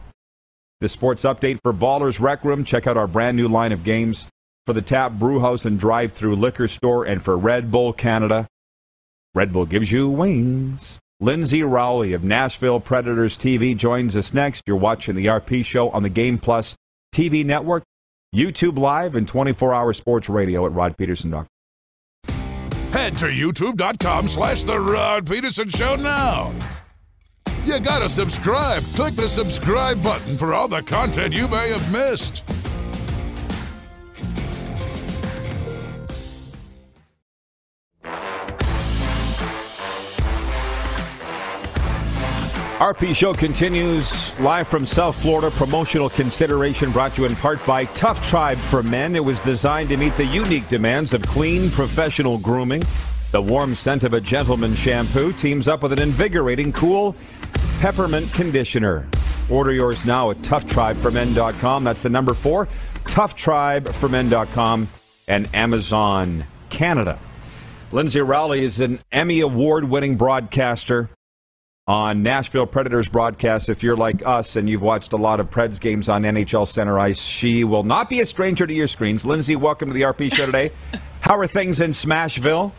The 0.81 0.89
sports 0.89 1.23
update 1.23 1.59
for 1.63 1.73
Ballers 1.73 2.19
Rec 2.19 2.43
Room. 2.43 2.63
Check 2.63 2.85
out 2.85 2.97
our 2.97 3.07
brand 3.07 3.37
new 3.37 3.47
line 3.47 3.71
of 3.71 3.83
games 3.83 4.25
for 4.65 4.73
the 4.73 4.81
Tap 4.81 5.13
Brewhouse 5.13 5.63
and 5.65 5.79
Drive 5.79 6.11
Through 6.11 6.35
Liquor 6.35 6.67
Store, 6.67 7.05
and 7.05 7.23
for 7.23 7.37
Red 7.37 7.71
Bull 7.71 7.93
Canada. 7.93 8.47
Red 9.33 9.53
Bull 9.53 9.65
gives 9.65 9.91
you 9.91 10.09
wings. 10.09 10.99
Lyndsay 11.21 11.69
Rowley 11.69 12.13
of 12.13 12.23
Nashville 12.23 12.79
Predators 12.79 13.37
TV 13.37 13.75
joins 13.75 14.17
us 14.17 14.33
next. 14.33 14.63
You're 14.67 14.75
watching 14.75 15.15
the 15.15 15.27
RP 15.27 15.63
Show 15.63 15.89
on 15.91 16.03
the 16.03 16.09
Game 16.09 16.37
Plus 16.37 16.75
TV 17.13 17.45
network, 17.45 17.83
YouTube 18.33 18.77
Live, 18.77 19.15
and 19.15 19.25
24-hour 19.31 19.93
sports 19.93 20.29
radio 20.29 20.65
at 20.65 20.73
rodpedersen.com. 20.73 21.47
Head 22.91 23.17
to 23.17 23.25
youtube.com 23.25 24.27
slash 24.27 24.63
The 24.63 24.79
Rod 24.79 25.25
Pedersen 25.25 25.69
Show 25.69 25.95
now. 25.95 26.53
You 27.65 27.79
gotta 27.79 28.07
subscribe. 28.07 28.83
Click 28.93 29.15
the 29.15 29.27
subscribe 29.27 30.01
button 30.03 30.37
for 30.37 30.53
all 30.53 30.67
the 30.67 30.83
content 30.83 31.33
you 31.33 31.47
may 31.47 31.69
have 31.69 31.91
missed. 31.91 32.45
RP 42.77 43.15
Show 43.15 43.33
continues 43.33 44.39
live 44.39 44.67
from 44.67 44.85
South 44.85 45.19
Florida. 45.19 45.49
Promotional 45.49 46.09
consideration 46.09 46.91
brought 46.91 47.15
to 47.15 47.23
you 47.23 47.27
in 47.27 47.35
part 47.37 47.65
by 47.65 47.85
Tough 47.85 48.23
Tribe 48.29 48.59
for 48.59 48.83
Men. 48.83 49.15
It 49.15 49.25
was 49.25 49.39
designed 49.39 49.89
to 49.89 49.97
meet 49.97 50.15
the 50.17 50.25
unique 50.25 50.67
demands 50.67 51.15
of 51.15 51.23
clean, 51.23 51.71
professional 51.71 52.37
grooming. 52.37 52.83
The 53.31 53.41
warm 53.41 53.73
scent 53.73 54.03
of 54.03 54.13
a 54.13 54.21
gentleman 54.21 54.75
shampoo 54.75 55.33
teams 55.33 55.67
up 55.67 55.81
with 55.81 55.93
an 55.93 56.01
invigorating, 56.01 56.71
cool 56.71 57.15
peppermint 57.85 58.33
conditioner. 58.33 59.07
Order 59.47 59.71
yours 59.71 60.07
now 60.07 60.31
at 60.31 60.37
toughtribeformen.com. 60.37 61.83
That's 61.83 62.01
the 62.01 62.09
number 62.09 62.33
four, 62.33 62.67
toughtribeformen.com 63.03 64.87
and 65.27 65.47
Amazon 65.53 66.45
Canada. 66.71 67.19
Lyndsay 67.91 68.27
Rowley 68.27 68.63
is 68.63 68.79
an 68.79 68.97
Emmy 69.11 69.39
Award 69.41 69.83
winning 69.83 70.17
broadcaster 70.17 71.11
on 71.85 72.23
Nashville 72.23 72.65
Predators 72.65 73.07
broadcast. 73.07 73.69
If 73.69 73.83
you're 73.83 73.95
like 73.95 74.25
us 74.25 74.55
and 74.55 74.67
you've 74.67 74.81
watched 74.81 75.13
a 75.13 75.17
lot 75.17 75.39
of 75.39 75.51
Preds 75.51 75.79
games 75.79 76.09
on 76.09 76.23
NHL 76.23 76.67
Center 76.67 76.97
Ice, 76.97 77.21
she 77.21 77.63
will 77.63 77.83
not 77.83 78.09
be 78.09 78.19
a 78.19 78.25
stranger 78.25 78.65
to 78.65 78.73
your 78.73 78.87
screens. 78.87 79.25
Lyndsay, 79.25 79.57
welcome 79.57 79.89
to 79.89 79.93
the 79.93 80.01
RP 80.01 80.33
show 80.33 80.47
today. 80.47 80.71
How 81.21 81.37
are 81.37 81.45
things 81.45 81.81
in 81.81 81.91
Smashville? 81.91 82.71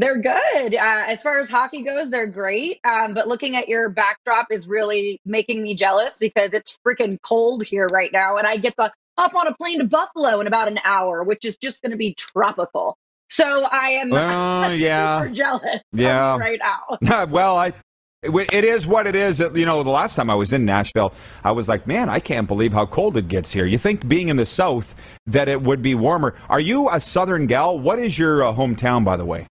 They're 0.00 0.16
good. 0.16 0.74
Uh, 0.74 1.04
as 1.08 1.20
far 1.20 1.38
as 1.40 1.50
hockey 1.50 1.82
goes, 1.82 2.08
they're 2.08 2.26
great. 2.26 2.80
Um, 2.84 3.12
but 3.12 3.28
looking 3.28 3.54
at 3.54 3.68
your 3.68 3.90
backdrop 3.90 4.46
is 4.50 4.66
really 4.66 5.20
making 5.26 5.62
me 5.62 5.74
jealous 5.74 6.16
because 6.18 6.54
it's 6.54 6.78
freaking 6.86 7.18
cold 7.20 7.64
here 7.64 7.86
right 7.92 8.10
now. 8.10 8.38
And 8.38 8.46
I 8.46 8.56
get 8.56 8.74
to 8.78 8.90
hop 9.18 9.34
on 9.34 9.46
a 9.46 9.54
plane 9.54 9.78
to 9.78 9.84
Buffalo 9.84 10.40
in 10.40 10.46
about 10.46 10.68
an 10.68 10.80
hour, 10.84 11.22
which 11.22 11.44
is 11.44 11.58
just 11.58 11.82
going 11.82 11.90
to 11.90 11.98
be 11.98 12.14
tropical. 12.14 12.96
So 13.28 13.68
I 13.70 13.90
am 13.90 14.14
uh, 14.14 14.70
yeah. 14.72 15.20
super 15.20 15.34
jealous 15.34 15.80
yeah. 15.92 16.34
right 16.38 16.60
now. 16.62 17.26
well, 17.26 17.58
I 17.58 17.74
it 18.22 18.64
is 18.64 18.86
what 18.86 19.06
it 19.06 19.14
is. 19.14 19.40
You 19.40 19.66
know, 19.66 19.82
the 19.82 19.90
last 19.90 20.16
time 20.16 20.30
I 20.30 20.34
was 20.34 20.54
in 20.54 20.64
Nashville, 20.64 21.12
I 21.44 21.52
was 21.52 21.68
like, 21.68 21.86
man, 21.86 22.08
I 22.08 22.20
can't 22.20 22.48
believe 22.48 22.72
how 22.72 22.86
cold 22.86 23.18
it 23.18 23.28
gets 23.28 23.52
here. 23.52 23.66
You 23.66 23.76
think 23.76 24.08
being 24.08 24.30
in 24.30 24.36
the 24.36 24.46
South 24.46 24.94
that 25.26 25.48
it 25.48 25.60
would 25.60 25.82
be 25.82 25.94
warmer. 25.94 26.38
Are 26.48 26.60
you 26.60 26.88
a 26.88 27.00
Southern 27.00 27.46
gal? 27.46 27.78
What 27.78 27.98
is 27.98 28.18
your 28.18 28.44
uh, 28.44 28.54
hometown, 28.54 29.04
by 29.04 29.16
the 29.16 29.26
way? 29.26 29.46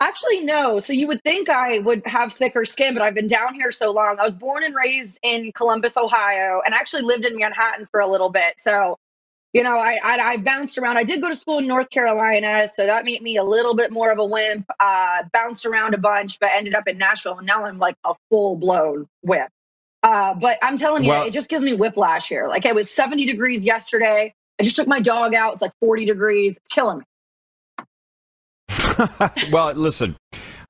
Actually, 0.00 0.44
no. 0.44 0.78
So 0.78 0.92
you 0.92 1.08
would 1.08 1.22
think 1.22 1.48
I 1.48 1.80
would 1.80 2.06
have 2.06 2.32
thicker 2.32 2.64
skin, 2.64 2.94
but 2.94 3.02
I've 3.02 3.14
been 3.14 3.26
down 3.26 3.54
here 3.54 3.72
so 3.72 3.90
long. 3.90 4.18
I 4.20 4.24
was 4.24 4.34
born 4.34 4.62
and 4.62 4.74
raised 4.74 5.18
in 5.24 5.50
Columbus, 5.52 5.96
Ohio, 5.96 6.60
and 6.64 6.72
actually 6.72 7.02
lived 7.02 7.24
in 7.24 7.36
Manhattan 7.36 7.86
for 7.90 8.00
a 8.00 8.06
little 8.06 8.30
bit. 8.30 8.54
So, 8.58 8.96
you 9.52 9.64
know, 9.64 9.76
I, 9.76 9.98
I, 10.04 10.18
I 10.20 10.36
bounced 10.36 10.78
around. 10.78 10.98
I 10.98 11.04
did 11.04 11.20
go 11.20 11.28
to 11.28 11.34
school 11.34 11.58
in 11.58 11.66
North 11.66 11.90
Carolina, 11.90 12.68
so 12.68 12.86
that 12.86 13.04
made 13.04 13.22
me 13.22 13.38
a 13.38 13.42
little 13.42 13.74
bit 13.74 13.90
more 13.90 14.12
of 14.12 14.18
a 14.18 14.24
wimp. 14.24 14.66
Uh, 14.78 15.24
bounced 15.32 15.66
around 15.66 15.94
a 15.94 15.98
bunch, 15.98 16.38
but 16.38 16.50
ended 16.52 16.74
up 16.76 16.86
in 16.86 16.96
Nashville, 16.96 17.38
and 17.38 17.46
now 17.46 17.64
I'm 17.64 17.78
like 17.78 17.96
a 18.06 18.14
full 18.30 18.54
blown 18.54 19.08
wimp. 19.24 19.50
Uh, 20.04 20.32
but 20.34 20.58
I'm 20.62 20.76
telling 20.76 21.02
you, 21.02 21.10
well, 21.10 21.26
it 21.26 21.32
just 21.32 21.48
gives 21.48 21.64
me 21.64 21.74
whiplash 21.74 22.28
here. 22.28 22.46
Like 22.46 22.64
it 22.64 22.74
was 22.74 22.88
70 22.88 23.26
degrees 23.26 23.66
yesterday. 23.66 24.32
I 24.60 24.62
just 24.62 24.76
took 24.76 24.86
my 24.86 25.00
dog 25.00 25.34
out. 25.34 25.54
It's 25.54 25.62
like 25.62 25.72
40 25.80 26.04
degrees. 26.04 26.56
It's 26.56 26.68
killing 26.68 26.98
me. 26.98 27.04
well, 29.52 29.72
listen, 29.74 30.16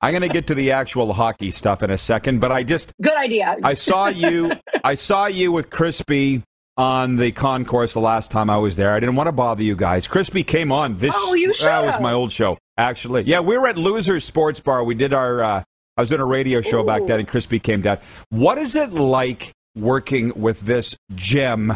I'm 0.01 0.11
going 0.11 0.21
to 0.21 0.29
get 0.29 0.47
to 0.47 0.55
the 0.55 0.71
actual 0.71 1.13
hockey 1.13 1.51
stuff 1.51 1.83
in 1.83 1.91
a 1.91 1.97
second, 1.97 2.39
but 2.39 2.51
I 2.51 2.63
just 2.63 2.93
good 3.01 3.17
idea. 3.17 3.57
I 3.63 3.73
saw 3.73 4.07
you. 4.07 4.51
I 4.83 4.93
saw 4.93 5.27
you 5.27 5.51
with 5.51 5.69
Crispy 5.69 6.43
on 6.77 7.17
the 7.17 7.31
concourse 7.33 7.93
the 7.93 7.99
last 7.99 8.31
time 8.31 8.49
I 8.49 8.57
was 8.57 8.77
there. 8.77 8.93
I 8.93 9.01
didn't 9.01 9.15
want 9.15 9.27
to 9.27 9.33
bother 9.33 9.63
you 9.63 9.75
guys. 9.75 10.07
Crispy 10.07 10.43
came 10.45 10.71
on 10.71 10.97
this. 10.97 11.13
Oh, 11.15 11.33
you 11.33 11.53
should. 11.53 11.67
That 11.67 11.83
was 11.83 11.99
my 11.99 12.13
old 12.13 12.31
show, 12.31 12.57
actually. 12.77 13.23
Yeah, 13.23 13.41
we 13.41 13.57
were 13.57 13.67
at 13.67 13.77
Losers 13.77 14.23
Sports 14.23 14.61
Bar. 14.61 14.83
We 14.85 14.95
did 14.95 15.13
our. 15.13 15.43
Uh, 15.43 15.63
I 15.97 16.01
was 16.01 16.07
doing 16.07 16.21
a 16.21 16.25
radio 16.25 16.61
show 16.61 16.81
Ooh. 16.81 16.85
back 16.85 17.05
then, 17.05 17.19
and 17.19 17.27
Crispy 17.27 17.59
came 17.59 17.81
down. 17.81 17.99
What 18.29 18.57
is 18.57 18.77
it 18.77 18.93
like 18.93 19.51
working 19.75 20.31
with 20.39 20.61
this 20.61 20.95
gem 21.13 21.73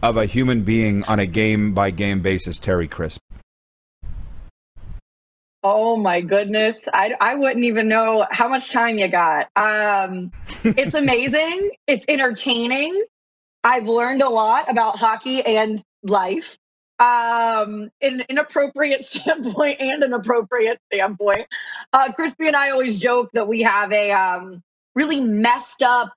of 0.00 0.16
a 0.16 0.26
human 0.26 0.62
being 0.62 1.02
on 1.04 1.18
a 1.18 1.26
game 1.26 1.74
by 1.74 1.90
game 1.90 2.22
basis, 2.22 2.60
Terry 2.60 2.86
Crisp? 2.86 3.20
Oh 5.66 5.96
my 5.96 6.20
goodness. 6.20 6.86
I, 6.92 7.14
I 7.22 7.34
wouldn't 7.34 7.64
even 7.64 7.88
know 7.88 8.26
how 8.30 8.48
much 8.48 8.70
time 8.70 8.98
you 8.98 9.08
got. 9.08 9.48
Um, 9.56 10.30
it's 10.64 10.94
amazing. 10.94 11.70
it's 11.86 12.04
entertaining. 12.06 13.02
I've 13.64 13.88
learned 13.88 14.20
a 14.20 14.28
lot 14.28 14.70
about 14.70 14.98
hockey 14.98 15.40
and 15.40 15.82
life 16.02 16.58
um, 16.98 17.90
in 18.02 18.22
an 18.28 18.36
appropriate 18.36 19.04
standpoint 19.06 19.80
and 19.80 20.04
an 20.04 20.12
appropriate 20.12 20.78
standpoint. 20.92 21.46
Uh, 21.94 22.12
Crispy 22.12 22.46
and 22.46 22.56
I 22.56 22.68
always 22.68 22.98
joke 22.98 23.30
that 23.32 23.48
we 23.48 23.62
have 23.62 23.90
a 23.90 24.12
um, 24.12 24.62
really 24.94 25.22
messed 25.22 25.82
up 25.82 26.12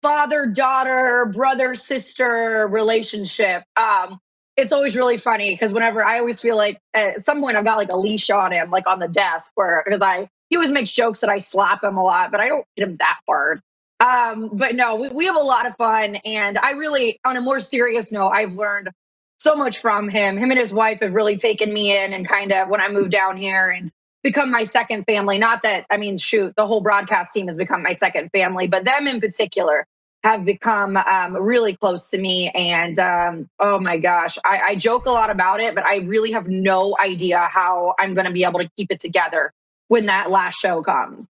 father 0.00 0.46
daughter, 0.46 1.32
brother 1.34 1.74
sister 1.74 2.68
relationship. 2.70 3.64
Um, 3.76 4.20
it's 4.56 4.72
always 4.72 4.96
really 4.96 5.18
funny 5.18 5.52
because 5.52 5.72
whenever 5.72 6.04
I 6.04 6.18
always 6.18 6.40
feel 6.40 6.56
like 6.56 6.80
at 6.94 7.24
some 7.24 7.40
point 7.40 7.56
I've 7.56 7.64
got 7.64 7.76
like 7.76 7.92
a 7.92 7.96
leash 7.96 8.30
on 8.30 8.52
him, 8.52 8.70
like 8.70 8.88
on 8.88 8.98
the 8.98 9.08
desk, 9.08 9.52
where 9.54 9.82
because 9.84 10.00
I 10.00 10.28
he 10.48 10.56
always 10.56 10.70
makes 10.70 10.92
jokes 10.92 11.20
that 11.20 11.30
I 11.30 11.38
slap 11.38 11.82
him 11.82 11.96
a 11.96 12.02
lot, 12.02 12.30
but 12.30 12.40
I 12.40 12.48
don't 12.48 12.64
hit 12.76 12.88
him 12.88 12.96
that 12.98 13.18
hard. 13.26 13.60
Um, 13.98 14.50
but 14.52 14.74
no, 14.74 14.96
we, 14.96 15.08
we 15.08 15.24
have 15.26 15.36
a 15.36 15.40
lot 15.40 15.66
of 15.66 15.76
fun, 15.76 16.16
and 16.16 16.58
I 16.58 16.72
really, 16.72 17.18
on 17.24 17.36
a 17.36 17.40
more 17.40 17.60
serious 17.60 18.12
note, 18.12 18.28
I've 18.28 18.52
learned 18.52 18.90
so 19.38 19.54
much 19.54 19.78
from 19.78 20.08
him. 20.08 20.36
Him 20.36 20.50
and 20.50 20.58
his 20.58 20.72
wife 20.72 21.00
have 21.00 21.14
really 21.14 21.36
taken 21.36 21.72
me 21.72 21.96
in, 21.96 22.12
and 22.12 22.26
kind 22.26 22.52
of 22.52 22.68
when 22.68 22.80
I 22.80 22.88
moved 22.88 23.10
down 23.10 23.36
here 23.36 23.70
and 23.70 23.90
become 24.22 24.50
my 24.50 24.64
second 24.64 25.04
family. 25.04 25.38
Not 25.38 25.62
that 25.62 25.86
I 25.90 25.96
mean, 25.96 26.18
shoot, 26.18 26.54
the 26.56 26.66
whole 26.66 26.80
broadcast 26.80 27.32
team 27.32 27.46
has 27.46 27.56
become 27.56 27.82
my 27.82 27.92
second 27.92 28.30
family, 28.30 28.66
but 28.66 28.84
them 28.84 29.06
in 29.06 29.20
particular 29.20 29.86
have 30.26 30.44
become 30.44 30.96
um, 30.96 31.36
really 31.36 31.76
close 31.76 32.10
to 32.10 32.18
me. 32.18 32.50
And 32.50 32.98
um, 32.98 33.48
oh 33.60 33.78
my 33.78 33.96
gosh, 33.96 34.38
I, 34.44 34.60
I 34.68 34.74
joke 34.74 35.06
a 35.06 35.10
lot 35.10 35.30
about 35.30 35.60
it, 35.60 35.74
but 35.74 35.84
I 35.86 35.98
really 35.98 36.32
have 36.32 36.48
no 36.48 36.96
idea 37.00 37.38
how 37.38 37.94
I'm 38.00 38.14
going 38.14 38.26
to 38.26 38.32
be 38.32 38.42
able 38.42 38.58
to 38.58 38.68
keep 38.76 38.90
it 38.90 38.98
together 38.98 39.52
when 39.86 40.06
that 40.06 40.30
last 40.30 40.58
show 40.58 40.82
comes. 40.82 41.28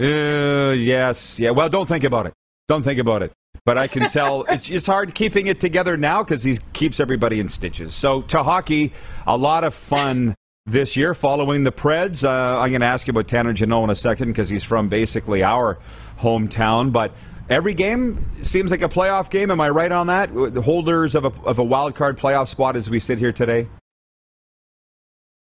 Uh, 0.00 0.74
yes. 0.76 1.40
Yeah. 1.40 1.50
Well, 1.50 1.68
don't 1.68 1.86
think 1.86 2.04
about 2.04 2.26
it. 2.26 2.34
Don't 2.68 2.84
think 2.84 3.00
about 3.00 3.22
it. 3.22 3.32
But 3.64 3.78
I 3.78 3.88
can 3.88 4.08
tell 4.10 4.42
it's, 4.48 4.70
it's 4.70 4.86
hard 4.86 5.14
keeping 5.14 5.48
it 5.48 5.58
together 5.58 5.96
now 5.96 6.22
because 6.22 6.44
he 6.44 6.56
keeps 6.72 7.00
everybody 7.00 7.40
in 7.40 7.48
stitches. 7.48 7.96
So 7.96 8.22
to 8.22 8.44
hockey, 8.44 8.92
a 9.26 9.36
lot 9.36 9.64
of 9.64 9.74
fun 9.74 10.36
this 10.66 10.96
year 10.96 11.14
following 11.14 11.64
the 11.64 11.72
Preds. 11.72 12.22
Uh, 12.22 12.60
I'm 12.60 12.70
going 12.70 12.80
to 12.80 12.86
ask 12.86 13.08
you 13.08 13.10
about 13.10 13.26
Tanner 13.26 13.52
Jeannot 13.52 13.84
in 13.84 13.90
a 13.90 13.96
second 13.96 14.28
because 14.28 14.48
he's 14.48 14.62
from 14.62 14.88
basically 14.88 15.42
our 15.42 15.80
hometown. 16.20 16.92
But 16.92 17.12
Every 17.50 17.74
game 17.74 18.24
seems 18.42 18.70
like 18.70 18.82
a 18.82 18.88
playoff 18.88 19.28
game. 19.28 19.50
Am 19.50 19.60
I 19.60 19.70
right 19.70 19.90
on 19.90 20.06
that? 20.06 20.32
The 20.32 20.62
holders 20.62 21.16
of 21.16 21.24
a, 21.24 21.32
of 21.42 21.58
a 21.58 21.64
wild 21.64 21.96
card 21.96 22.16
playoff 22.16 22.46
spot 22.46 22.76
as 22.76 22.88
we 22.88 23.00
sit 23.00 23.18
here 23.18 23.32
today? 23.32 23.66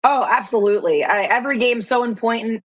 Oh, 0.03 0.23
absolutely. 0.29 1.03
I, 1.03 1.23
every 1.23 1.57
game 1.57 1.81
so 1.81 2.03
important. 2.03 2.63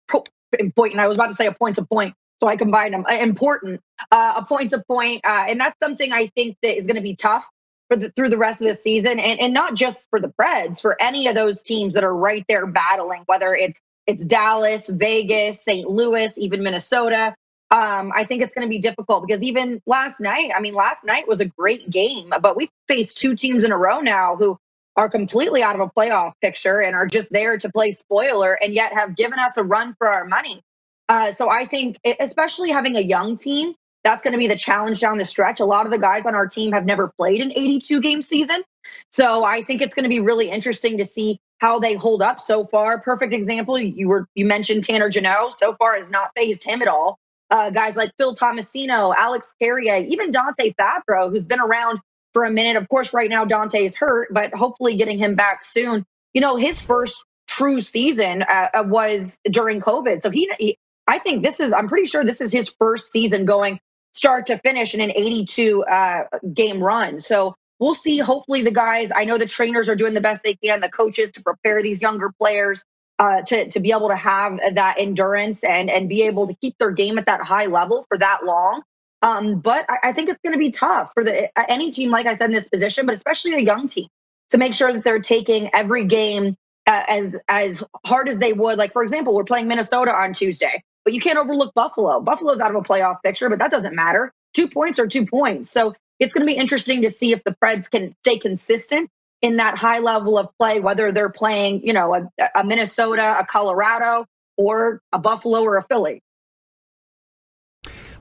Important. 0.60 1.00
I 1.00 1.08
was 1.08 1.18
about 1.18 1.30
to 1.30 1.36
say 1.36 1.46
a 1.46 1.54
point's 1.54 1.80
a 1.80 1.86
point, 1.86 2.16
so 2.42 2.50
I 2.50 2.58
combined 2.58 2.94
them. 2.94 3.06
Uh, 3.10 3.14
important. 3.14 3.80
Uh, 4.12 4.34
a 4.38 4.44
point's 4.44 4.74
a 4.74 4.84
point, 4.84 5.22
uh, 5.24 5.46
and 5.48 5.58
that's 5.58 5.78
something 5.82 6.12
I 6.12 6.26
think 6.26 6.58
that 6.62 6.76
is 6.76 6.86
going 6.86 6.98
to 6.98 7.02
be 7.02 7.16
tough 7.16 7.48
for 7.88 7.96
the 7.96 8.10
through 8.10 8.30
the 8.30 8.38
rest 8.38 8.62
of 8.62 8.68
the 8.68 8.76
season, 8.76 9.20
and 9.20 9.40
and 9.40 9.54
not 9.54 9.76
just 9.76 10.08
for 10.10 10.20
the 10.20 10.34
Preds, 10.42 10.82
for 10.82 10.98
any 11.00 11.28
of 11.28 11.36
those 11.36 11.64
teams 11.64 11.94
that 11.94 12.04
are 12.04 12.16
right 12.16 12.44
there 12.50 12.66
battling, 12.68 13.24
whether 13.28 13.54
it's 13.54 13.80
it's 14.08 14.26
Dallas, 14.26 14.90
Vegas, 14.90 15.64
St. 15.64 15.88
Louis, 15.88 16.36
even 16.38 16.64
Minnesota 16.64 17.36
um, 17.72 18.12
I 18.16 18.24
think 18.24 18.42
it's 18.42 18.54
going 18.54 18.66
to 18.66 18.70
be 18.70 18.80
difficult 18.80 19.28
because 19.28 19.44
even 19.44 19.82
last 19.86 20.20
night, 20.20 20.52
I 20.56 20.60
mean, 20.60 20.74
last 20.74 21.06
night 21.06 21.28
was 21.28 21.40
a 21.40 21.46
great 21.46 21.90
game, 21.90 22.34
but 22.42 22.56
we 22.56 22.70
faced 22.88 23.20
two 23.20 23.36
teams 23.36 23.64
in 23.64 23.72
a 23.72 23.78
row 23.78 24.00
now 24.00 24.36
who 24.36 24.58
are 24.96 25.08
completely 25.08 25.62
out 25.62 25.76
of 25.76 25.82
a 25.82 25.88
playoff 25.88 26.34
picture 26.42 26.82
and 26.82 26.96
are 26.96 27.06
just 27.06 27.32
there 27.32 27.58
to 27.58 27.70
play 27.72 27.92
spoiler 27.92 28.54
and 28.54 28.74
yet 28.74 28.92
have 28.94 29.16
given 29.16 29.38
us 29.38 29.56
a 29.58 29.64
run 29.64 29.96
for 30.00 30.08
our 30.08 30.26
money. 30.26 30.62
Uh, 31.08 31.32
so 31.32 31.50
I 31.50 31.66
think, 31.66 31.98
especially 32.20 32.72
having 32.72 32.96
a 32.98 33.02
young 33.02 33.38
team, 33.38 33.76
that's 34.04 34.24
going 34.24 34.32
to 34.32 34.38
be 34.40 34.48
the 34.48 34.56
challenge 34.56 35.00
down 35.00 35.18
the 35.18 35.26
stretch. 35.26 35.60
A 35.60 35.66
lot 35.66 35.86
of 35.86 35.92
the 35.92 36.00
guys 36.00 36.26
on 36.26 36.34
our 36.34 36.48
team 36.48 36.72
have 36.72 36.86
never 36.86 37.12
played 37.18 37.42
an 37.42 37.52
82 37.52 38.02
game 38.02 38.22
season. 38.22 38.64
So 39.12 39.44
I 39.44 39.62
think 39.62 39.82
it's 39.82 39.94
going 39.94 40.04
to 40.04 40.10
be 40.10 40.20
really 40.20 40.50
interesting 40.50 40.98
to 40.98 41.06
see 41.06 41.40
how 41.60 41.80
they 41.80 41.94
hold 41.94 42.22
up 42.22 42.40
so 42.40 42.64
far. 42.64 43.00
Perfect 43.00 43.34
example, 43.34 43.78
you 43.78 44.08
were 44.08 44.28
you 44.34 44.46
mentioned 44.46 44.86
Tanner 44.86 45.10
Jeannot. 45.10 45.58
So 45.58 45.74
far 45.74 45.96
has 45.98 46.10
not 46.10 46.32
phased 46.36 46.64
him 46.64 46.82
at 46.82 46.88
all 46.88 47.20
uh, 47.52 47.70
guys 47.70 47.96
like 47.96 48.12
Phil 48.18 48.36
Tomasino, 48.36 49.14
Alex 49.18 49.56
Carrier, 49.60 50.06
even 50.08 50.32
Dante 50.32 50.74
Fabbro, 50.80 51.30
who's 51.30 51.46
been 51.46 51.60
around 51.60 52.00
for 52.34 52.46
a 52.46 52.52
minute. 52.52 52.76
Of 52.76 52.88
course, 52.90 53.14
right 53.14 53.30
now 53.30 53.46
Dante 53.46 53.84
is 53.86 53.96
hurt, 53.96 54.30
but 54.32 54.54
hopefully 54.54 54.96
getting 54.96 55.18
him 55.18 55.36
back 55.36 55.66
soon. 55.66 56.06
You 56.34 56.42
know, 56.42 56.56
his 56.56 56.82
first 56.82 57.16
true 57.48 57.82
season 57.82 58.44
uh, 58.44 58.70
uh, 58.74 58.84
was 58.86 59.40
during 59.50 59.82
COVID. 59.82 60.22
So 60.22 60.30
he, 60.30 60.50
he, 60.60 60.78
I 61.08 61.18
think 61.18 61.44
this 61.44 61.60
is, 61.60 61.74
I'm 61.74 61.88
pretty 61.88 62.06
sure 62.06 62.24
this 62.24 62.42
is 62.42 62.52
his 62.52 62.74
first 62.78 63.12
season 63.12 63.46
going 63.46 63.80
start 64.12 64.46
to 64.48 64.58
finish 64.58 64.94
in 64.94 65.02
an 65.02 65.12
82 65.16 65.84
uh, 65.84 66.24
game 66.54 66.82
run. 66.82 67.20
So 67.20 67.56
we'll 67.80 67.96
see. 67.96 68.20
Hopefully, 68.20 68.62
the 68.62 68.72
guys, 68.72 69.12
I 69.16 69.26
know 69.26 69.38
the 69.38 69.46
trainers 69.48 69.90
are 69.90 69.96
doing 69.96 70.14
the 70.14 70.22
best 70.22 70.44
they 70.44 70.56
can, 70.56 70.82
the 70.82 70.90
coaches 70.90 71.32
to 71.32 71.42
prepare 71.42 71.82
these 71.82 72.02
younger 72.02 72.32
players 72.40 72.84
uh, 73.20 73.42
to 73.44 73.70
to 73.70 73.80
be 73.80 73.92
able 73.92 74.08
to 74.08 74.16
have 74.16 74.60
that 74.74 74.96
endurance 74.98 75.64
and 75.64 75.90
and 75.90 76.10
be 76.10 76.24
able 76.24 76.48
to 76.48 76.56
keep 76.56 76.78
their 76.80 76.92
game 76.92 77.18
at 77.18 77.26
that 77.26 77.42
high 77.42 77.66
level 77.66 78.06
for 78.08 78.18
that 78.18 78.46
long. 78.46 78.82
Um, 79.22 79.60
but 79.60 79.86
I, 79.90 79.98
I, 80.06 80.12
think 80.14 80.30
it's 80.30 80.40
going 80.46 80.54
to 80.54 80.60
be 80.60 80.72
tough 80.72 81.12
for 81.14 81.26
the 81.26 81.50
any 81.70 81.92
team, 81.92 82.10
like 82.10 82.26
I 82.26 82.34
said, 82.34 82.46
in 82.46 82.54
this 82.54 82.70
position, 82.70 83.06
but 83.06 83.14
especially 83.14 83.54
a 83.54 83.60
young 83.60 83.90
team, 83.90 84.08
to 84.52 84.58
make 84.58 84.74
sure 84.74 84.94
that 84.94 85.04
they're 85.04 85.20
taking 85.20 85.70
every 85.76 86.06
game 86.06 86.56
uh, 86.88 87.04
as 87.10 87.38
as 87.50 87.84
hard 88.06 88.30
as 88.30 88.40
they 88.40 88.54
would. 88.54 88.78
Like 88.78 88.94
for 88.94 89.04
example, 89.04 89.36
we're 89.36 89.44
playing 89.44 89.68
Minnesota 89.68 90.16
on 90.16 90.34
Tuesday, 90.34 90.82
but 91.04 91.14
you 91.14 91.20
can't 91.20 91.38
overlook 91.38 91.74
Buffalo. 91.74 92.22
Buffalo's 92.22 92.62
out 92.62 92.72
of 92.72 92.78
a 92.78 92.82
playoff 92.82 93.18
picture, 93.24 93.50
but 93.50 93.60
that 93.60 93.72
doesn't 93.72 93.94
matter. 93.94 94.32
Two 94.54 94.70
points 94.70 94.98
are 94.98 95.08
two 95.08 95.26
points. 95.26 95.70
So 95.70 95.94
it's 96.20 96.34
going 96.34 96.46
to 96.46 96.52
be 96.52 96.58
interesting 96.58 97.02
to 97.02 97.10
see 97.10 97.34
if 97.34 97.44
the 97.44 97.56
Preds 97.62 97.90
can 97.90 98.16
stay 98.24 98.38
consistent 98.38 99.10
in 99.42 99.58
that 99.58 99.78
high 99.78 100.00
level 100.00 100.38
of 100.38 100.50
play, 100.58 100.80
whether 100.80 101.12
they're 101.12 101.30
playing, 101.30 101.86
you 101.86 101.94
know, 101.94 102.14
a, 102.14 102.50
a 102.56 102.64
Minnesota, 102.64 103.36
a 103.40 103.46
Colorado, 103.46 104.26
or 104.58 105.02
a 105.14 105.20
Buffalo 105.20 105.62
or 105.62 105.78
a 105.78 105.84
Philly. 105.84 106.22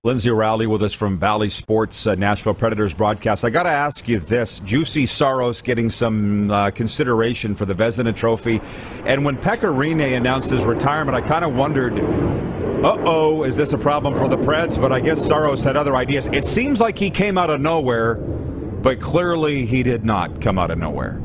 Lyndsay 0.05 0.35
Rowley 0.35 0.69
with 0.69 0.83
us 0.83 0.93
from 0.93 1.19
Bally 1.19 1.51
Sports 1.51 2.07
uh, 2.07 2.15
Nashville 2.15 2.55
Predators 2.55 2.95
broadcast. 2.95 3.45
I 3.45 3.51
got 3.51 3.65
to 3.65 3.71
ask 3.71 4.07
you 4.07 4.21
this: 4.21 4.61
Juuse 4.61 5.09
Saros 5.09 5.61
getting 5.61 5.91
some 5.91 6.53
uh, 6.53 6.71
consideration 6.71 7.57
for 7.57 7.67
the 7.67 7.75
Vezina 7.75 8.15
Trophy, 8.15 8.61
and 9.05 9.25
when 9.25 9.37
Pekka 9.37 9.69
Rinne 9.69 10.17
announced 10.17 10.51
his 10.51 10.65
retirement, 10.65 11.17
I 11.17 11.21
kind 11.21 11.45
of 11.45 11.57
wondered, 11.57 11.99
"Uh 12.85 12.97
oh, 13.01 13.43
is 13.43 13.57
this 13.57 13.73
a 13.73 13.79
problem 13.79 14.17
for 14.17 14.29
the 14.29 14.39
Preds?" 14.39 14.81
But 14.81 14.93
I 14.93 15.01
guess 15.01 15.27
Saros 15.27 15.65
had 15.65 15.77
other 15.77 15.97
ideas. 15.97 16.29
It 16.29 16.45
seems 16.45 16.81
like 16.81 16.97
he 16.97 17.11
came 17.11 17.37
out 17.37 17.51
of 17.51 17.61
nowhere, 17.61 18.21
but 18.89 19.01
clearly 19.01 19.67
he 19.67 19.83
did 19.83 20.03
not 20.03 20.41
come 20.41 20.59
out 20.59 20.71
of 20.71 20.79
nowhere. 20.79 21.21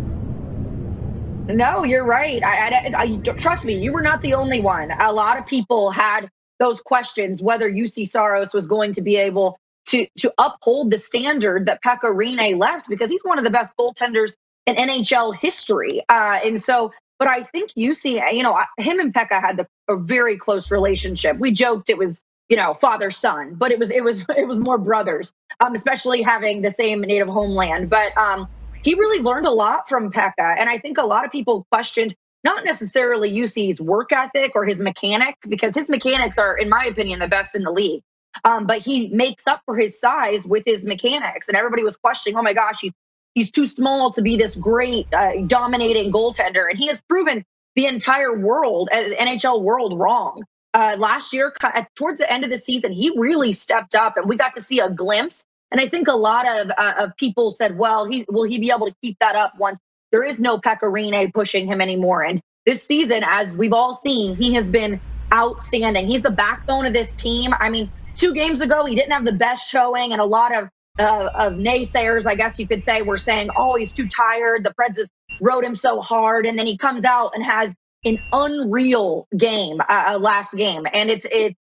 No, 1.48 1.86
you're 1.86 2.06
right. 2.06 2.44
I, 2.44 2.58
I, 2.58 2.94
I, 2.98 3.18
trust 3.38 3.64
me, 3.64 3.74
you 3.74 3.94
were 3.94 4.02
not 4.02 4.22
the 4.22 4.34
only 4.34 4.60
one. 4.60 4.92
A 5.00 5.14
lot 5.14 5.40
of 5.40 5.46
people 5.46 5.90
had 5.90 6.28
those 6.60 6.82
questions 6.82 7.42
whether 7.42 7.72
Juuse 7.72 8.06
Saros 8.10 8.54
was 8.54 8.68
going 8.68 8.92
to 8.92 9.02
be 9.02 9.16
able 9.16 9.58
to 9.88 10.06
to 10.18 10.34
uphold 10.40 10.92
the 10.92 10.98
standard 10.98 11.66
that 11.68 11.82
Pekka 11.82 12.14
Rinne 12.14 12.60
left 12.60 12.90
because 12.90 13.10
he's 13.10 13.24
one 13.24 13.38
of 13.38 13.46
the 13.46 13.50
best 13.50 13.78
goaltenders 13.78 14.34
in 14.66 14.76
NHL 14.76 15.34
history. 15.34 16.02
Uh, 16.10 16.40
and 16.44 16.62
so, 16.62 16.92
but 17.18 17.30
I 17.30 17.44
think 17.44 17.72
Juuse, 17.78 18.04
you 18.04 18.44
know, 18.44 18.60
him 18.78 19.00
and 19.00 19.14
Pekka 19.14 19.40
had 19.40 19.56
the, 19.56 19.68
a 19.88 19.96
very 19.96 20.38
close 20.38 20.70
relationship. 20.70 21.38
We 21.40 21.54
joked 21.54 21.90
it 21.90 21.98
was 21.98 22.24
you 22.50 22.58
know 22.58 22.74
father 22.74 23.12
son, 23.12 23.56
but 23.56 23.72
it 23.72 23.80
was 23.80 23.92
it 23.92 24.04
was 24.04 24.26
it 24.38 24.48
was 24.48 24.60
more 24.60 24.78
brothers, 24.78 25.34
um, 25.60 25.76
especially 25.76 26.22
having 26.22 26.62
the 26.62 26.72
same 26.72 27.02
native 27.02 27.30
homeland. 27.30 27.90
But 27.90 28.18
um, 28.18 28.48
he 28.84 28.94
really 28.96 29.24
learned 29.24 29.48
a 29.48 29.52
lot 29.52 29.88
from 29.88 30.12
Pekka, 30.12 30.56
and 30.58 30.70
I 30.70 30.78
think 30.78 30.98
a 30.98 31.06
lot 31.06 31.26
of 31.26 31.32
people 31.32 31.66
questioned 31.72 32.16
not 32.44 32.66
necessarily 32.66 33.32
Juuse's 33.32 33.80
work 33.80 34.12
ethic 34.12 34.52
or 34.54 34.66
his 34.66 34.82
mechanics, 34.82 35.48
because 35.48 35.74
his 35.74 35.88
mechanics 35.88 36.38
are, 36.38 36.58
in 36.58 36.68
my 36.68 36.84
opinion, 36.84 37.20
the 37.20 37.28
best 37.28 37.56
in 37.56 37.64
the 37.64 37.72
league. 37.72 38.02
Um, 38.44 38.66
but 38.66 38.80
he 38.80 39.08
makes 39.10 39.48
up 39.48 39.62
for 39.66 39.78
his 39.78 40.00
size 40.00 40.46
with 40.46 40.64
his 40.66 40.86
mechanics, 40.86 41.48
and 41.48 41.56
everybody 41.56 41.84
was 41.84 41.98
questioning, 41.98 42.38
"Oh 42.38 42.42
my 42.42 42.54
gosh, 42.54 42.80
he's 42.82 42.94
he's 43.36 43.52
too 43.52 43.68
small 43.68 44.12
to 44.12 44.22
be 44.22 44.36
this 44.38 44.56
great, 44.56 45.08
uh, 45.14 45.34
dominating 45.48 46.12
goaltender," 46.12 46.70
and 46.70 46.78
he 46.78 46.88
has 46.88 47.02
proven 47.08 47.46
the 47.76 47.86
entire 47.86 48.38
world, 48.38 48.90
uh, 48.92 48.98
NHL 49.20 49.62
world, 49.62 49.98
wrong. 50.00 50.44
Uh, 50.74 50.96
last 50.98 51.34
year, 51.34 51.54
towards 51.96 52.20
the 52.20 52.32
end 52.32 52.44
of 52.44 52.50
the 52.50 52.58
season, 52.58 52.92
he 52.92 53.12
really 53.16 53.54
stepped 53.54 53.96
up, 53.96 54.18
and 54.18 54.28
we 54.28 54.36
got 54.36 54.54
to 54.54 54.62
see 54.62 54.80
a 54.80 54.90
glimpse. 54.90 55.46
And 55.72 55.80
I 55.80 55.88
think 55.88 56.08
a 56.08 56.16
lot 56.16 56.48
of 56.48 56.72
uh, 56.78 56.94
of 57.00 57.16
people 57.18 57.52
said, 57.52 57.78
"Well, 57.78 58.06
he 58.06 58.26
will 58.30 58.44
he 58.44 58.60
be 58.60 58.72
able 58.72 58.88
to 58.88 58.96
keep 59.02 59.18
that 59.20 59.36
up 59.36 59.54
once 59.60 59.78
there 60.14 60.24
is 60.24 60.40
no 60.40 60.58
Pekka 60.60 60.84
Rinne 60.84 61.34
pushing 61.34 61.68
him 61.68 61.82
anymore. 61.82 62.24
And 62.24 62.40
this 62.66 62.84
season, 62.84 63.24
as 63.26 63.58
we've 63.58 63.74
all 63.74 63.94
seen, 63.94 64.36
he 64.36 64.54
has 64.54 64.70
been 64.70 65.02
outstanding. 65.34 66.08
He's 66.08 66.22
the 66.22 66.32
backbone 66.32 66.86
of 66.86 66.94
this 66.94 67.16
team. 67.16 67.52
I 67.60 67.70
mean, 67.70 67.92
two 68.18 68.34
games 68.34 68.62
ago, 68.62 68.86
he 68.86 68.96
didn't 68.96 69.12
have 69.12 69.26
the 69.26 69.34
best 69.34 69.68
showing, 69.68 70.14
and 70.14 70.22
a 70.22 70.26
lot 70.26 70.56
of 70.56 70.70
uh, 71.00 71.30
of 71.34 71.54
naysayers, 71.54 72.28
I 72.28 72.36
guess 72.36 72.60
you 72.60 72.68
could 72.68 72.84
say, 72.84 73.02
were 73.02 73.18
saying, 73.18 73.50
"Oh, 73.58 73.76
he's 73.76 73.92
too 73.92 74.08
tired. 74.08 74.64
The 74.64 74.74
Preds 74.80 75.00
have 75.00 75.08
rode 75.42 75.64
him 75.66 75.74
so 75.74 76.00
hard," 76.00 76.46
and 76.46 76.58
then 76.58 76.68
he 76.68 76.78
comes 76.78 77.04
out 77.04 77.32
and 77.34 77.44
has 77.44 77.74
an 78.06 78.20
unreal 78.32 79.28
game 79.38 79.80
uh, 79.88 80.18
last 80.20 80.54
game, 80.54 80.86
and 80.92 81.10
it's 81.10 81.26
it. 81.32 81.56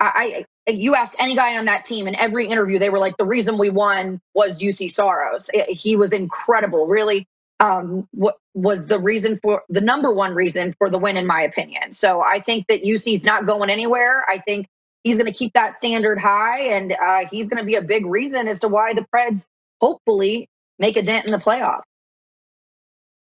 I, 0.00 0.44
I 0.68 0.72
you 0.72 0.94
ask 0.94 1.14
any 1.18 1.36
guy 1.36 1.58
on 1.58 1.66
that 1.66 1.84
team 1.84 2.08
in 2.08 2.14
every 2.16 2.46
interview, 2.46 2.78
they 2.78 2.90
were 2.90 2.98
like, 2.98 3.16
"The 3.16 3.26
reason 3.26 3.58
we 3.58 3.70
won 3.70 4.20
was 4.34 4.60
Juuse 4.60 4.90
Saros. 4.92 5.50
It, 5.54 5.70
he 5.70 5.96
was 5.96 6.12
incredible. 6.12 6.86
Really 6.86 7.26
um, 7.60 8.08
what 8.12 8.36
was 8.54 8.86
the 8.86 8.98
reason 8.98 9.38
for 9.40 9.62
the 9.68 9.80
number 9.80 10.12
one 10.12 10.34
reason 10.34 10.74
for 10.78 10.90
the 10.90 10.98
win, 10.98 11.16
in 11.16 11.26
my 11.26 11.42
opinion. 11.42 11.92
So 11.92 12.22
I 12.22 12.40
think 12.40 12.66
that 12.66 12.82
Juuse's 12.82 13.24
not 13.24 13.46
going 13.46 13.70
anywhere. 13.70 14.24
I 14.28 14.38
think 14.38 14.66
he's 15.04 15.16
going 15.16 15.32
to 15.32 15.36
keep 15.36 15.52
that 15.54 15.74
standard 15.74 16.18
high, 16.18 16.60
and 16.62 16.92
uh, 16.92 17.26
he's 17.30 17.48
going 17.48 17.58
to 17.58 17.64
be 17.64 17.76
a 17.76 17.82
big 17.82 18.04
reason 18.06 18.48
as 18.48 18.60
to 18.60 18.68
why 18.68 18.94
the 18.94 19.06
Preds 19.14 19.46
hopefully 19.80 20.48
make 20.78 20.96
a 20.96 21.02
dent 21.02 21.26
in 21.26 21.32
the 21.32 21.38
playoff. 21.38 21.82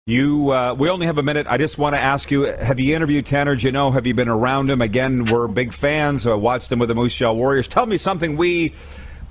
You, 0.07 0.51
uh, 0.51 0.75
we 0.77 0.87
only 0.91 1.07
have 1.07 1.17
a 1.17 1.23
minute. 1.23 1.47
I 1.49 1.57
just 1.57 1.79
want 1.79 1.95
to 1.95 1.99
ask 1.99 2.29
you: 2.29 2.43
Have 2.43 2.79
you 2.79 2.95
interviewed 2.95 3.25
Tanner 3.25 3.55
Jeannot? 3.55 3.93
Have 3.93 4.05
you 4.05 4.13
been 4.13 4.29
around 4.29 4.69
him? 4.69 4.79
Again, 4.79 5.25
we're 5.25 5.47
big 5.47 5.73
fans. 5.73 6.27
Uh, 6.27 6.37
watched 6.37 6.71
him 6.71 6.77
with 6.77 6.89
the 6.89 6.95
Moose 6.95 7.15
Jaw 7.15 7.33
Warriors. 7.33 7.67
Tell 7.67 7.87
me 7.87 7.97
something 7.97 8.37
we 8.37 8.75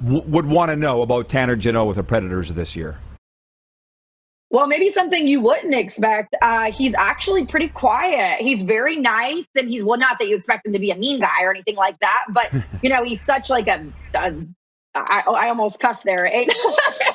w- 0.02 0.22
would 0.22 0.46
want 0.46 0.70
to 0.72 0.76
know 0.76 1.02
about 1.02 1.28
Tanner 1.28 1.54
Jeannot 1.54 1.86
with 1.86 1.96
the 1.96 2.02
Predators 2.02 2.52
this 2.54 2.74
year. 2.74 2.98
Well, 4.50 4.66
maybe 4.66 4.90
something 4.90 5.28
you 5.28 5.40
wouldn't 5.40 5.74
expect. 5.76 6.34
Uh, 6.42 6.72
he's 6.72 6.96
actually 6.96 7.46
pretty 7.46 7.68
quiet. 7.68 8.40
He's 8.40 8.62
very 8.62 8.96
nice, 8.96 9.46
and 9.54 9.68
he's 9.68 9.84
well, 9.84 9.98
not 9.98 10.18
that 10.18 10.26
you 10.26 10.34
expect 10.34 10.66
him 10.66 10.72
to 10.72 10.80
be 10.80 10.90
a 10.90 10.96
mean 10.96 11.20
guy 11.20 11.42
or 11.44 11.50
anything 11.50 11.76
like 11.76 12.00
that, 12.00 12.24
but 12.30 12.52
you 12.82 12.90
know, 12.90 13.04
he's 13.04 13.20
such 13.20 13.48
like 13.48 13.68
a. 13.68 13.86
a 14.14 14.34
I, 14.96 15.22
I 15.26 15.48
almost 15.48 15.78
cussed 15.78 16.04
there. 16.04 16.26
A, 16.26 16.48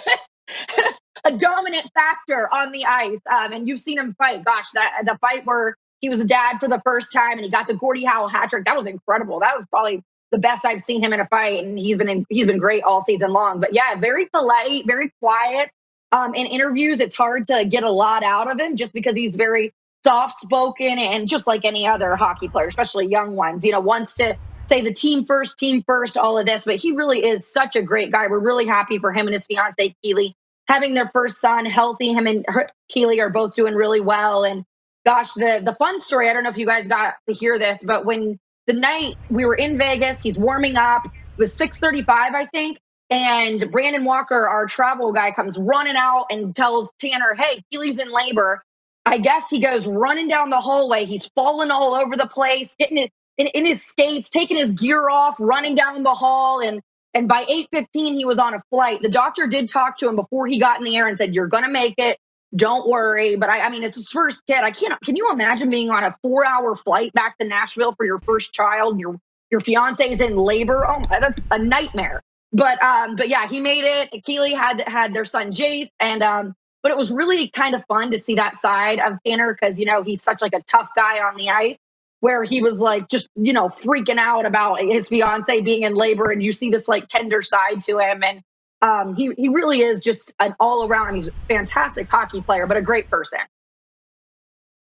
a 1.33 1.37
dominant 1.37 1.89
factor 1.93 2.49
on 2.53 2.71
the 2.71 2.85
ice, 2.85 3.19
um, 3.31 3.53
and 3.53 3.67
you've 3.67 3.79
seen 3.79 3.97
him 3.97 4.15
fight. 4.17 4.43
Gosh, 4.43 4.69
that 4.71 5.03
the 5.05 5.17
fight 5.19 5.45
where 5.45 5.75
he 6.01 6.09
was 6.09 6.19
a 6.19 6.25
dad 6.25 6.59
for 6.59 6.67
the 6.67 6.81
first 6.85 7.11
time 7.11 7.33
and 7.33 7.41
he 7.41 7.49
got 7.49 7.67
the 7.67 7.75
Gordie 7.75 8.05
Howe 8.05 8.27
hat 8.27 8.49
trick. 8.49 8.65
That 8.65 8.77
was 8.77 8.87
incredible. 8.87 9.39
That 9.39 9.55
was 9.55 9.65
probably 9.69 10.01
the 10.31 10.37
best 10.37 10.63
I've 10.63 10.81
seen 10.81 11.03
him 11.03 11.11
in 11.13 11.19
a 11.19 11.27
fight, 11.27 11.63
and 11.63 11.77
he's 11.77 11.97
been 11.97 12.09
in, 12.09 12.25
he's 12.29 12.45
been 12.45 12.59
great 12.59 12.83
all 12.83 13.01
season 13.01 13.31
long. 13.31 13.59
But 13.59 13.73
yeah, 13.73 13.95
very 13.95 14.27
polite, 14.27 14.85
very 14.85 15.11
quiet 15.19 15.71
um, 16.11 16.33
in 16.33 16.47
interviews, 16.47 16.99
it's 16.99 17.15
hard 17.15 17.47
to 17.47 17.65
get 17.65 17.83
a 17.83 17.91
lot 17.91 18.23
out 18.23 18.49
of 18.49 18.59
him 18.59 18.75
just 18.75 18.93
because 18.93 19.15
he's 19.15 19.35
very 19.35 19.73
soft 20.03 20.39
spoken 20.39 20.97
and 20.97 21.27
just 21.27 21.45
like 21.45 21.65
any 21.65 21.85
other 21.85 22.15
hockey 22.15 22.47
player, 22.47 22.67
especially 22.67 23.07
young 23.07 23.35
ones, 23.35 23.63
you 23.63 23.71
know, 23.71 23.79
wants 23.79 24.15
to 24.15 24.35
say 24.65 24.81
the 24.81 24.93
team 24.93 25.25
first, 25.25 25.57
team 25.57 25.83
first, 25.85 26.17
all 26.17 26.37
of 26.37 26.45
this. 26.45 26.63
But 26.65 26.77
he 26.77 26.91
really 26.91 27.25
is 27.25 27.51
such 27.51 27.75
a 27.75 27.81
great 27.81 28.11
guy. 28.11 28.27
We're 28.27 28.39
really 28.39 28.65
happy 28.65 28.97
for 28.97 29.11
him 29.11 29.27
and 29.27 29.33
his 29.33 29.45
fiance, 29.45 29.95
Keely, 30.01 30.35
having 30.69 30.95
their 30.95 31.09
first 31.09 31.41
son 31.41 31.67
healthy. 31.67 32.13
Him 32.13 32.27
and 32.27 32.45
her, 32.49 32.67
Keely 32.89 33.21
are 33.21 33.31
both 33.31 33.55
doing 33.55 33.75
really 33.75 34.01
well. 34.01 34.45
And 34.45 34.65
gosh, 35.05 35.33
the, 35.33 35.61
the 35.65 35.75
fun 35.79 36.01
story, 36.01 36.29
I 36.29 36.33
don't 36.33 36.43
know 36.45 36.51
if 36.51 36.59
you 36.59 36.67
guys 36.67 36.87
got 36.89 37.15
to 37.27 37.35
hear 37.35 37.59
this, 37.59 37.81
but 37.85 38.05
when 38.05 38.39
the 38.67 38.73
night 38.73 39.15
we 39.29 39.45
were 39.45 39.55
in 39.55 39.79
Vegas, 39.79 40.21
he's 40.21 40.39
warming 40.39 40.77
up. 40.77 41.03
It 41.05 41.41
was 41.41 41.57
635, 41.57 42.35
I 42.35 42.47
think. 42.47 42.79
And 43.11 43.71
Brandon 43.71 44.05
Walker, 44.05 44.49
our 44.49 44.67
travel 44.67 45.13
guy, 45.13 45.31
comes 45.33 45.57
running 45.59 45.97
out 45.97 46.27
and 46.31 46.55
tells 46.55 46.91
Tanner, 47.01 47.35
hey, 47.37 47.61
Keely's 47.71 47.99
in 47.99 48.11
labor. 48.13 48.63
I 49.05 49.19
guess 49.19 49.49
he 49.51 49.61
goes 49.61 49.87
running 49.87 50.29
down 50.29 50.51
the 50.51 50.61
hallway. 50.61 51.05
He's 51.05 51.29
falling 51.35 51.71
all 51.71 51.95
over 51.95 52.17
the 52.17 52.27
place, 52.27 52.75
getting 52.79 52.99
it 52.99 53.11
in, 53.37 53.47
in 53.49 53.65
his 53.65 53.85
skates, 53.85 54.29
taking 54.31 54.57
his 54.57 54.73
gear 54.73 55.09
off, 55.09 55.37
running 55.39 55.75
down 55.75 56.03
the 56.03 56.15
hall. 56.15 56.61
And 56.61 56.81
and 57.13 57.27
by 57.27 57.45
8:15, 57.49 58.15
he 58.17 58.25
was 58.25 58.39
on 58.39 58.53
a 58.55 58.63
flight. 58.71 59.01
The 59.01 59.09
doctor 59.09 59.47
did 59.47 59.69
talk 59.69 59.97
to 59.99 60.09
him 60.09 60.15
before 60.15 60.47
he 60.47 60.59
got 60.59 60.79
in 60.79 60.85
the 60.85 60.97
air 60.97 61.07
and 61.07 61.17
said, 61.17 61.35
You're 61.35 61.47
gonna 61.47 61.69
make 61.69 61.95
it. 61.97 62.19
Don't 62.55 62.89
worry. 62.89 63.35
But 63.37 63.49
I, 63.49 63.61
I 63.61 63.69
mean, 63.69 63.83
it's 63.83 63.95
his 63.97 64.09
first 64.09 64.43
kid. 64.47 64.57
I 64.63 64.71
can't 64.71 64.99
can 65.03 65.15
you 65.15 65.31
imagine 65.31 65.69
being 65.69 65.91
on 65.91 66.03
a 66.03 66.15
four 66.23 66.45
hour 66.45 66.75
flight 66.75 67.13
back 67.13 67.37
to 67.39 67.47
Nashville 67.47 67.93
for 67.97 68.05
your 68.05 68.21
first 68.27 68.53
child? 68.53 68.93
and 68.93 69.01
Your 69.01 69.19
your 69.51 69.61
fiance 69.61 70.09
is 70.09 70.21
in 70.21 70.37
labor. 70.37 70.85
Oh, 70.89 71.01
that's 71.11 71.41
a 71.51 71.59
nightmare 71.59 72.21
but 72.53 72.81
um, 72.83 73.15
but 73.15 73.29
yeah, 73.29 73.47
he 73.47 73.59
made 73.61 73.83
it. 73.85 74.23
Keely 74.23 74.53
had 74.53 74.83
had 74.87 75.13
their 75.13 75.25
son 75.25 75.51
Jace, 75.51 75.89
and 75.99 76.23
um, 76.23 76.55
but 76.83 76.91
it 76.91 76.97
was 76.97 77.11
really 77.11 77.49
kind 77.49 77.75
of 77.75 77.83
fun 77.87 78.11
to 78.11 78.19
see 78.19 78.35
that 78.35 78.55
side 78.55 78.99
of 78.99 79.17
Tanner 79.25 79.53
because 79.53 79.79
you 79.79 79.85
know 79.85 80.03
he's 80.03 80.23
such 80.23 80.41
like 80.41 80.53
a 80.53 80.61
tough 80.63 80.89
guy 80.95 81.19
on 81.19 81.35
the 81.35 81.49
ice, 81.49 81.77
where 82.21 82.43
he 82.43 82.61
was 82.61 82.79
like 82.79 83.07
just 83.09 83.27
you 83.35 83.53
know 83.53 83.69
freaking 83.69 84.17
out 84.17 84.45
about 84.45 84.81
his 84.81 85.07
fiance 85.07 85.61
being 85.61 85.83
in 85.83 85.95
labor, 85.95 86.31
and 86.31 86.41
you 86.43 86.51
see 86.51 86.69
this 86.69 86.87
like 86.87 87.07
tender 87.07 87.41
side 87.41 87.81
to 87.81 87.97
him, 87.99 88.23
and 88.23 88.41
um, 88.81 89.15
he 89.15 89.31
he 89.37 89.49
really 89.49 89.81
is 89.81 89.99
just 89.99 90.33
an 90.39 90.55
all 90.59 90.87
around. 90.87 91.15
He's 91.15 91.27
a 91.27 91.31
fantastic 91.47 92.09
hockey 92.09 92.41
player, 92.41 92.67
but 92.67 92.77
a 92.77 92.81
great 92.81 93.09
person. 93.09 93.39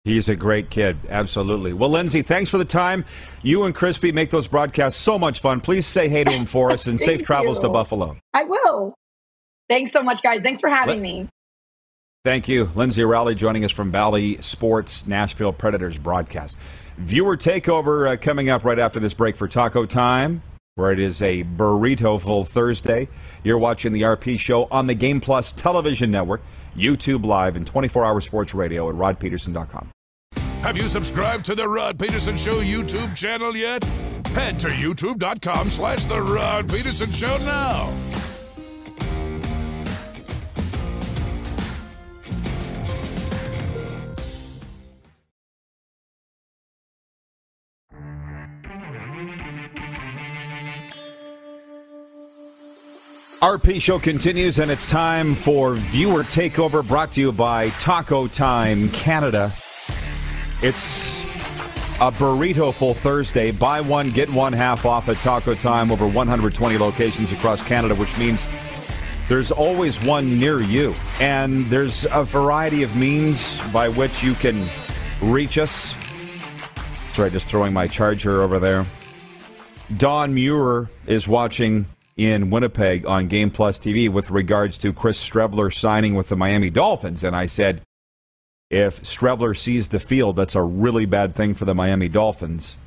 He's 0.04 0.30
a 0.30 0.36
great 0.36 0.70
kid, 0.70 0.98
absolutely. 1.10 1.74
Well, 1.74 1.90
Lyndsay, 1.90 2.24
thanks 2.24 2.52
for 2.52 2.60
the 2.60 2.66
time. 2.66 3.06
You 3.42 3.64
and 3.64 3.74
Crispy 3.74 4.12
make 4.12 4.30
those 4.30 4.48
broadcasts 4.48 5.02
so 5.02 5.18
much 5.18 5.40
fun. 5.40 5.62
Please 5.62 5.88
say 5.88 6.08
hey 6.08 6.24
to 6.24 6.32
him 6.32 6.46
for 6.46 6.70
us 6.70 6.86
and 6.86 7.02
safe 7.02 7.24
travels 7.24 7.58
you. 7.58 7.64
to 7.64 7.70
Buffalo. 7.70 8.16
I 8.32 8.44
will. 8.44 8.94
Thanks 9.68 9.92
so 9.92 10.04
much, 10.04 10.22
guys. 10.22 10.42
Thanks 10.44 10.62
for 10.62 10.70
having 10.70 10.98
Let- 10.98 11.02
me. 11.02 11.30
Thank 12.24 12.48
you. 12.48 12.66
Lyndsay 12.68 13.08
Rowley 13.08 13.34
joining 13.36 13.66
us 13.66 13.72
from 13.72 13.90
Bally 13.92 14.42
Sports 14.42 15.06
Nashville 15.08 15.54
Predators 15.54 15.98
broadcast. 15.98 16.58
Viewer 16.98 17.36
takeover 17.36 18.12
uh, 18.12 18.18
coming 18.18 18.50
up 18.50 18.64
right 18.64 18.80
after 18.80 19.00
this 19.00 19.14
break 19.14 19.36
for 19.36 19.48
Taco 19.48 19.86
Time, 19.86 20.42
where 20.76 20.92
it 20.92 21.00
is 21.00 21.22
a 21.22 21.44
burrito 21.44 22.20
full 22.22 22.46
Thursday. 22.46 23.10
You're 23.44 23.58
watching 23.58 23.92
the 23.92 24.04
RP 24.04 24.40
show 24.40 24.66
on 24.72 24.88
the 24.88 24.94
Game 24.94 25.20
Plus 25.20 25.52
television 25.52 26.10
network, 26.10 26.42
YouTube 26.76 27.26
Live, 27.26 27.58
and 27.58 27.68
24 27.68 28.06
hour 28.06 28.22
sports 28.22 28.54
radio 28.54 28.90
at 28.90 28.96
rodpedersen.com. 28.96 29.90
Have 30.62 30.78
you 30.78 30.88
subscribed 30.88 31.46
to 31.46 31.56
the 31.56 31.68
Rod 31.68 32.00
Pedersen 32.00 32.38
Show 32.38 32.62
YouTube 32.62 33.16
channel 33.16 33.56
yet? 33.56 33.84
Head 34.34 34.58
to 34.60 34.70
youtube.com 34.70 35.70
slash 35.70 36.06
the 36.06 36.22
Rod 36.22 36.68
Pedersen 36.68 37.12
Show 37.12 37.38
now. 37.40 37.94
RP 53.42 53.82
Show 53.82 54.00
continues, 54.00 54.60
and 54.60 54.72
it's 54.72 54.90
time 54.90 55.36
for 55.36 55.74
Viewer 55.74 56.24
Takeover 56.24 56.88
brought 56.88 57.12
to 57.12 57.22
you 57.22 57.32
by 57.34 57.68
Taco 57.70 58.28
Time 58.28 58.88
Canada. 58.90 59.52
It's 60.62 61.20
a 62.00 62.12
burrito 62.12 62.74
full 62.74 62.94
Thursday. 62.94 63.52
Buy 63.52 63.82
one, 63.82 64.10
get 64.12 64.30
one 64.30 64.54
half 64.54 64.86
off 64.86 65.10
at 65.10 65.18
Taco 65.18 65.54
Time, 65.54 65.92
over 65.92 66.08
120 66.08 66.78
locations 66.78 67.34
across 67.34 67.62
Canada, 67.62 67.94
which 67.96 68.18
means 68.18 68.48
there's 69.28 69.52
always 69.52 70.02
one 70.02 70.40
near 70.40 70.62
you. 70.62 70.96
And 71.20 71.66
there's 71.66 72.08
a 72.14 72.24
variety 72.24 72.84
of 72.84 72.96
means 72.96 73.60
by 73.72 73.90
which 73.90 74.24
you 74.24 74.34
can 74.36 74.66
reach 75.22 75.58
us. 75.58 75.94
Sorry, 77.12 77.30
just 77.32 77.48
throwing 77.48 77.74
my 77.74 77.88
charger 77.88 78.42
over 78.42 78.60
there. 78.60 78.86
Don 79.98 80.34
Muir 80.34 80.90
is 81.06 81.28
watching 81.28 81.86
in 82.18 82.50
Winnipeg 82.50 83.06
on 83.06 83.28
Game 83.28 83.52
Plus 83.52 83.78
TV 83.78 84.10
with 84.10 84.32
regards 84.32 84.78
to 84.80 84.94
Chris 84.94 85.22
Streveler 85.22 85.74
signing 85.74 86.16
with 86.16 86.30
the 86.30 86.36
Miami 86.36 86.70
Dolphins. 86.70 87.24
And 87.24 87.36
I 87.36 87.46
said, 87.46 87.82
if 88.70 89.02
Streveler 89.04 89.56
sees 89.56 89.90
the 89.90 90.00
field, 90.00 90.36
that's 90.36 90.56
a 90.56 90.62
really 90.62 91.06
bad 91.06 91.36
thing 91.36 91.54
for 91.54 91.66
the 91.66 91.76
Miami 91.76 92.08
Dolphins. 92.08 92.78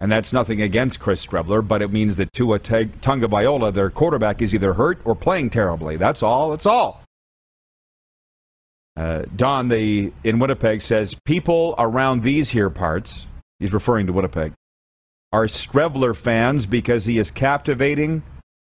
And 0.00 0.10
that's 0.10 0.32
nothing 0.32 0.62
against 0.62 1.00
Chris 1.00 1.24
Streveler, 1.26 1.66
but 1.66 1.82
it 1.82 1.92
means 1.92 2.16
that 2.16 2.32
Tua 2.32 2.60
Tagovailoa, 2.60 3.74
their 3.74 3.90
quarterback, 3.90 4.40
is 4.40 4.54
either 4.54 4.74
hurt 4.74 5.00
or 5.04 5.14
playing 5.14 5.50
terribly. 5.50 5.96
That's 5.96 6.22
all. 6.22 6.50
That's 6.50 6.66
all. 6.66 7.02
Uh, 8.96 9.22
Don, 9.34 9.68
the 9.68 10.12
in 10.24 10.38
Winnipeg, 10.38 10.82
says 10.82 11.16
people 11.24 11.74
around 11.78 12.22
these 12.22 12.50
here 12.50 12.70
parts, 12.70 13.26
he's 13.58 13.72
referring 13.72 14.06
to 14.06 14.12
Winnipeg, 14.12 14.52
are 15.32 15.46
Streveler 15.46 16.16
fans 16.16 16.66
because 16.66 17.06
he 17.06 17.18
is 17.18 17.30
captivating 17.30 18.22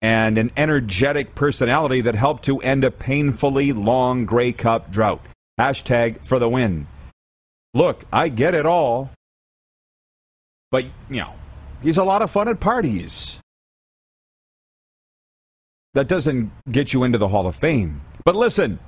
and 0.02 0.38
an 0.38 0.50
energetic 0.56 1.34
personality 1.34 2.00
that 2.00 2.14
helped 2.14 2.44
to 2.44 2.58
end 2.60 2.84
a 2.84 2.90
painfully 2.90 3.72
long 3.72 4.24
Grey 4.24 4.52
Cup 4.52 4.90
drought. 4.90 5.20
Hashtag 5.58 6.24
for 6.24 6.38
the 6.38 6.48
win. 6.48 6.86
Look, 7.74 8.04
I 8.12 8.28
get 8.28 8.54
it 8.54 8.66
all. 8.66 9.10
But, 10.70 10.84
you 11.08 11.20
know, 11.20 11.34
he's 11.82 11.98
a 11.98 12.04
lot 12.04 12.22
of 12.22 12.30
fun 12.30 12.48
at 12.48 12.60
parties. 12.60 13.38
That 15.94 16.08
doesn't 16.08 16.52
get 16.70 16.92
you 16.92 17.02
into 17.02 17.18
the 17.18 17.28
Hall 17.28 17.46
of 17.46 17.56
Fame. 17.56 18.00
But 18.24 18.36
listen, 18.36 18.78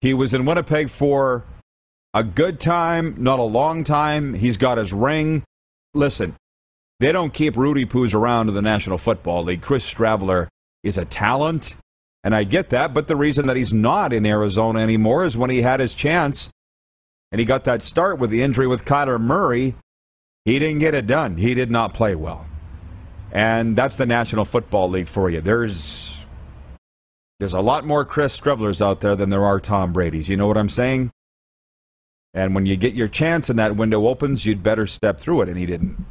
he 0.00 0.14
was 0.14 0.32
in 0.32 0.46
Winnipeg 0.46 0.88
for 0.88 1.44
a 2.14 2.24
good 2.24 2.58
time, 2.58 3.16
not 3.18 3.38
a 3.38 3.44
long 3.44 3.84
time. 3.84 4.34
He's 4.34 4.56
got 4.56 4.78
his 4.78 4.92
ring. 4.92 5.44
Listen, 5.92 6.34
they 7.00 7.10
don't 7.10 7.34
keep 7.34 7.56
Rudy 7.56 7.84
Poos 7.84 8.14
around 8.14 8.48
in 8.48 8.54
the 8.54 8.62
National 8.62 8.98
Football 8.98 9.44
League. 9.44 9.62
Chris 9.62 9.92
Streveler 9.92 10.46
is 10.84 10.96
a 10.96 11.04
talent, 11.04 11.74
and 12.22 12.34
I 12.34 12.44
get 12.44 12.70
that, 12.70 12.94
but 12.94 13.08
the 13.08 13.16
reason 13.16 13.48
that 13.48 13.56
he's 13.56 13.72
not 13.72 14.12
in 14.12 14.24
Arizona 14.24 14.78
anymore 14.78 15.24
is 15.24 15.36
when 15.36 15.50
he 15.50 15.62
had 15.62 15.80
his 15.80 15.94
chance 15.94 16.50
and 17.32 17.38
he 17.38 17.44
got 17.44 17.64
that 17.64 17.82
start 17.82 18.18
with 18.18 18.30
the 18.30 18.42
injury 18.42 18.66
with 18.66 18.84
Kyler 18.84 19.20
Murray. 19.20 19.74
He 20.44 20.58
didn't 20.58 20.80
get 20.80 20.94
it 20.94 21.06
done. 21.06 21.36
He 21.36 21.54
did 21.54 21.70
not 21.70 21.94
play 21.94 22.14
well. 22.14 22.46
And 23.32 23.76
that's 23.76 23.96
the 23.96 24.06
National 24.06 24.44
Football 24.44 24.90
League 24.90 25.08
for 25.08 25.30
you. 25.30 25.40
There's 25.40 26.26
there's 27.38 27.54
a 27.54 27.60
lot 27.60 27.86
more 27.86 28.04
Chris 28.04 28.38
Strevelers 28.38 28.82
out 28.82 29.00
there 29.00 29.14
than 29.14 29.30
there 29.30 29.44
are 29.44 29.60
Tom 29.60 29.92
Brady's. 29.92 30.28
You 30.28 30.36
know 30.36 30.46
what 30.46 30.58
I'm 30.58 30.68
saying? 30.68 31.10
And 32.34 32.54
when 32.54 32.66
you 32.66 32.76
get 32.76 32.94
your 32.94 33.08
chance 33.08 33.48
and 33.48 33.58
that 33.58 33.76
window 33.76 34.06
opens, 34.06 34.44
you'd 34.44 34.62
better 34.62 34.86
step 34.86 35.18
through 35.20 35.42
it, 35.42 35.48
and 35.48 35.56
he 35.56 35.66
didn't. 35.66 36.04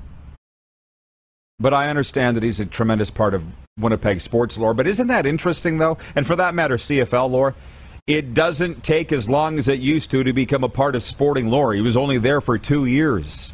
But 1.60 1.74
I 1.74 1.90
understand 1.90 2.38
that 2.38 2.44
he's 2.44 2.60
a 2.60 2.66
tremendous 2.66 3.12
part 3.12 3.34
of 3.34 3.44
Winnipeg 3.78 4.22
sports 4.22 4.58
lore. 4.58 4.74
But 4.74 4.88
isn't 4.88 5.08
that 5.08 5.26
interesting, 5.26 5.78
though? 5.78 5.98
And 6.16 6.26
for 6.26 6.36
that 6.36 6.56
matter, 6.56 6.76
CFL 6.76 7.30
lore. 7.30 7.56
It 8.08 8.34
doesn't 8.34 8.84
take 8.84 9.12
as 9.12 9.30
long 9.30 9.60
as 9.60 9.68
it 9.68 9.80
used 9.80 10.10
to 10.12 10.24
to 10.24 10.34
become 10.34 10.64
a 10.64 10.70
part 10.70 10.96
of 10.96 11.04
sporting 11.04 11.48
lore. 11.48 11.74
He 11.74 11.82
was 11.82 11.96
only 11.96 12.18
there 12.18 12.42
for 12.42 12.58
two 12.58 12.86
years. 12.86 13.54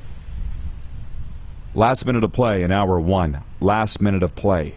Last 1.73 2.05
minute 2.05 2.23
of 2.23 2.31
play 2.31 2.63
in 2.63 2.71
hour 2.71 2.99
one. 2.99 3.43
Last 3.59 4.01
minute 4.01 4.23
of 4.23 4.33
play. 4.33 4.75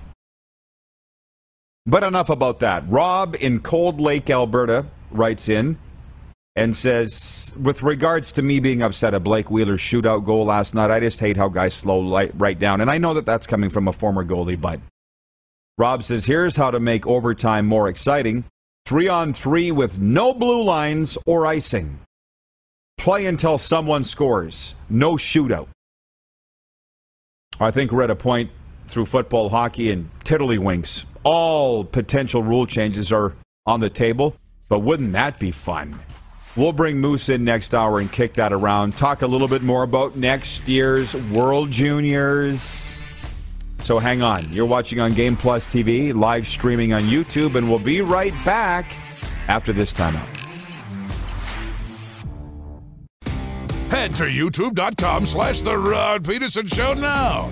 But 1.86 2.02
enough 2.02 2.28
about 2.28 2.58
that. 2.60 2.88
Rob 2.88 3.36
in 3.38 3.60
Cold 3.60 4.00
Lake, 4.00 4.28
Alberta, 4.28 4.86
writes 5.10 5.48
in 5.48 5.78
and 6.58 6.76
says, 6.76 7.52
with 7.62 7.84
regards 7.84 8.32
to 8.32 8.42
me 8.42 8.58
being 8.58 8.82
upset 8.82 9.14
at 9.14 9.22
Blake 9.22 9.48
Wheeler's 9.48 9.80
shootout 9.80 10.24
goal 10.24 10.46
last 10.46 10.74
night, 10.74 10.90
I 10.90 10.98
just 10.98 11.20
hate 11.20 11.36
how 11.36 11.48
guys 11.48 11.72
slow 11.72 12.00
light 12.00 12.32
right 12.34 12.58
down. 12.58 12.80
And 12.80 12.90
I 12.90 12.98
know 12.98 13.14
that 13.14 13.24
that's 13.24 13.46
coming 13.46 13.70
from 13.70 13.86
a 13.86 13.92
former 13.92 14.24
goalie, 14.24 14.60
but 14.60 14.80
Rob 15.78 16.02
says, 16.02 16.24
here's 16.24 16.56
how 16.56 16.72
to 16.72 16.80
make 16.80 17.06
overtime 17.06 17.64
more 17.64 17.88
exciting 17.88 18.44
three 18.86 19.06
on 19.06 19.34
three 19.34 19.70
with 19.70 20.00
no 20.00 20.34
blue 20.34 20.60
lines 20.60 21.16
or 21.26 21.46
icing. 21.46 22.00
Play 22.96 23.26
until 23.26 23.56
someone 23.56 24.02
scores. 24.02 24.74
No 24.90 25.12
shootout. 25.12 25.68
I 27.60 27.70
think 27.70 27.92
we're 27.92 28.02
at 28.02 28.10
a 28.10 28.16
point 28.16 28.50
through 28.86 29.06
football, 29.06 29.48
hockey, 29.48 29.92
and 29.92 30.10
tiddlywinks. 30.24 31.04
All 31.22 31.84
potential 31.84 32.42
rule 32.42 32.66
changes 32.66 33.12
are 33.12 33.36
on 33.64 33.78
the 33.78 33.90
table, 33.90 34.34
but 34.68 34.80
wouldn't 34.80 35.12
that 35.12 35.38
be 35.38 35.52
fun? 35.52 36.00
We'll 36.56 36.72
bring 36.72 36.98
Moose 36.98 37.28
in 37.28 37.44
next 37.44 37.74
hour 37.74 38.00
and 38.00 38.10
kick 38.10 38.34
that 38.34 38.52
around. 38.52 38.96
Talk 38.96 39.22
a 39.22 39.26
little 39.26 39.48
bit 39.48 39.62
more 39.62 39.82
about 39.82 40.16
next 40.16 40.66
year's 40.66 41.14
World 41.14 41.70
Juniors. 41.70 42.96
So 43.80 43.98
hang 43.98 44.22
on. 44.22 44.50
You're 44.52 44.66
watching 44.66 45.00
on 45.00 45.12
Game 45.12 45.36
Plus 45.36 45.66
TV, 45.66 46.14
live 46.14 46.48
streaming 46.48 46.92
on 46.92 47.02
YouTube, 47.02 47.54
and 47.54 47.68
we'll 47.68 47.78
be 47.78 48.00
right 48.00 48.34
back 48.44 48.92
after 49.46 49.72
this 49.72 49.92
timeout. 49.92 50.26
Head 53.90 54.14
to 54.16 54.24
youtube.com 54.24 55.24
slash 55.24 55.62
The 55.62 55.76
Rod 55.76 56.24
Pedersen 56.24 56.66
Show 56.66 56.92
now. 56.94 57.50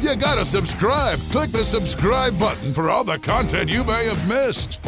You 0.00 0.14
gotta 0.14 0.44
subscribe. 0.44 1.18
Click 1.30 1.50
the 1.50 1.64
subscribe 1.64 2.38
button 2.38 2.72
for 2.72 2.90
all 2.90 3.02
the 3.02 3.18
content 3.18 3.70
you 3.70 3.82
may 3.82 4.04
have 4.06 4.28
missed. 4.28 4.80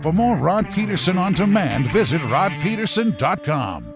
For 0.00 0.12
more 0.12 0.36
Rod 0.36 0.68
Pedersen 0.70 1.18
on 1.18 1.32
demand, 1.32 1.90
visit 1.92 2.20
rodpedersen.com. 2.20 3.95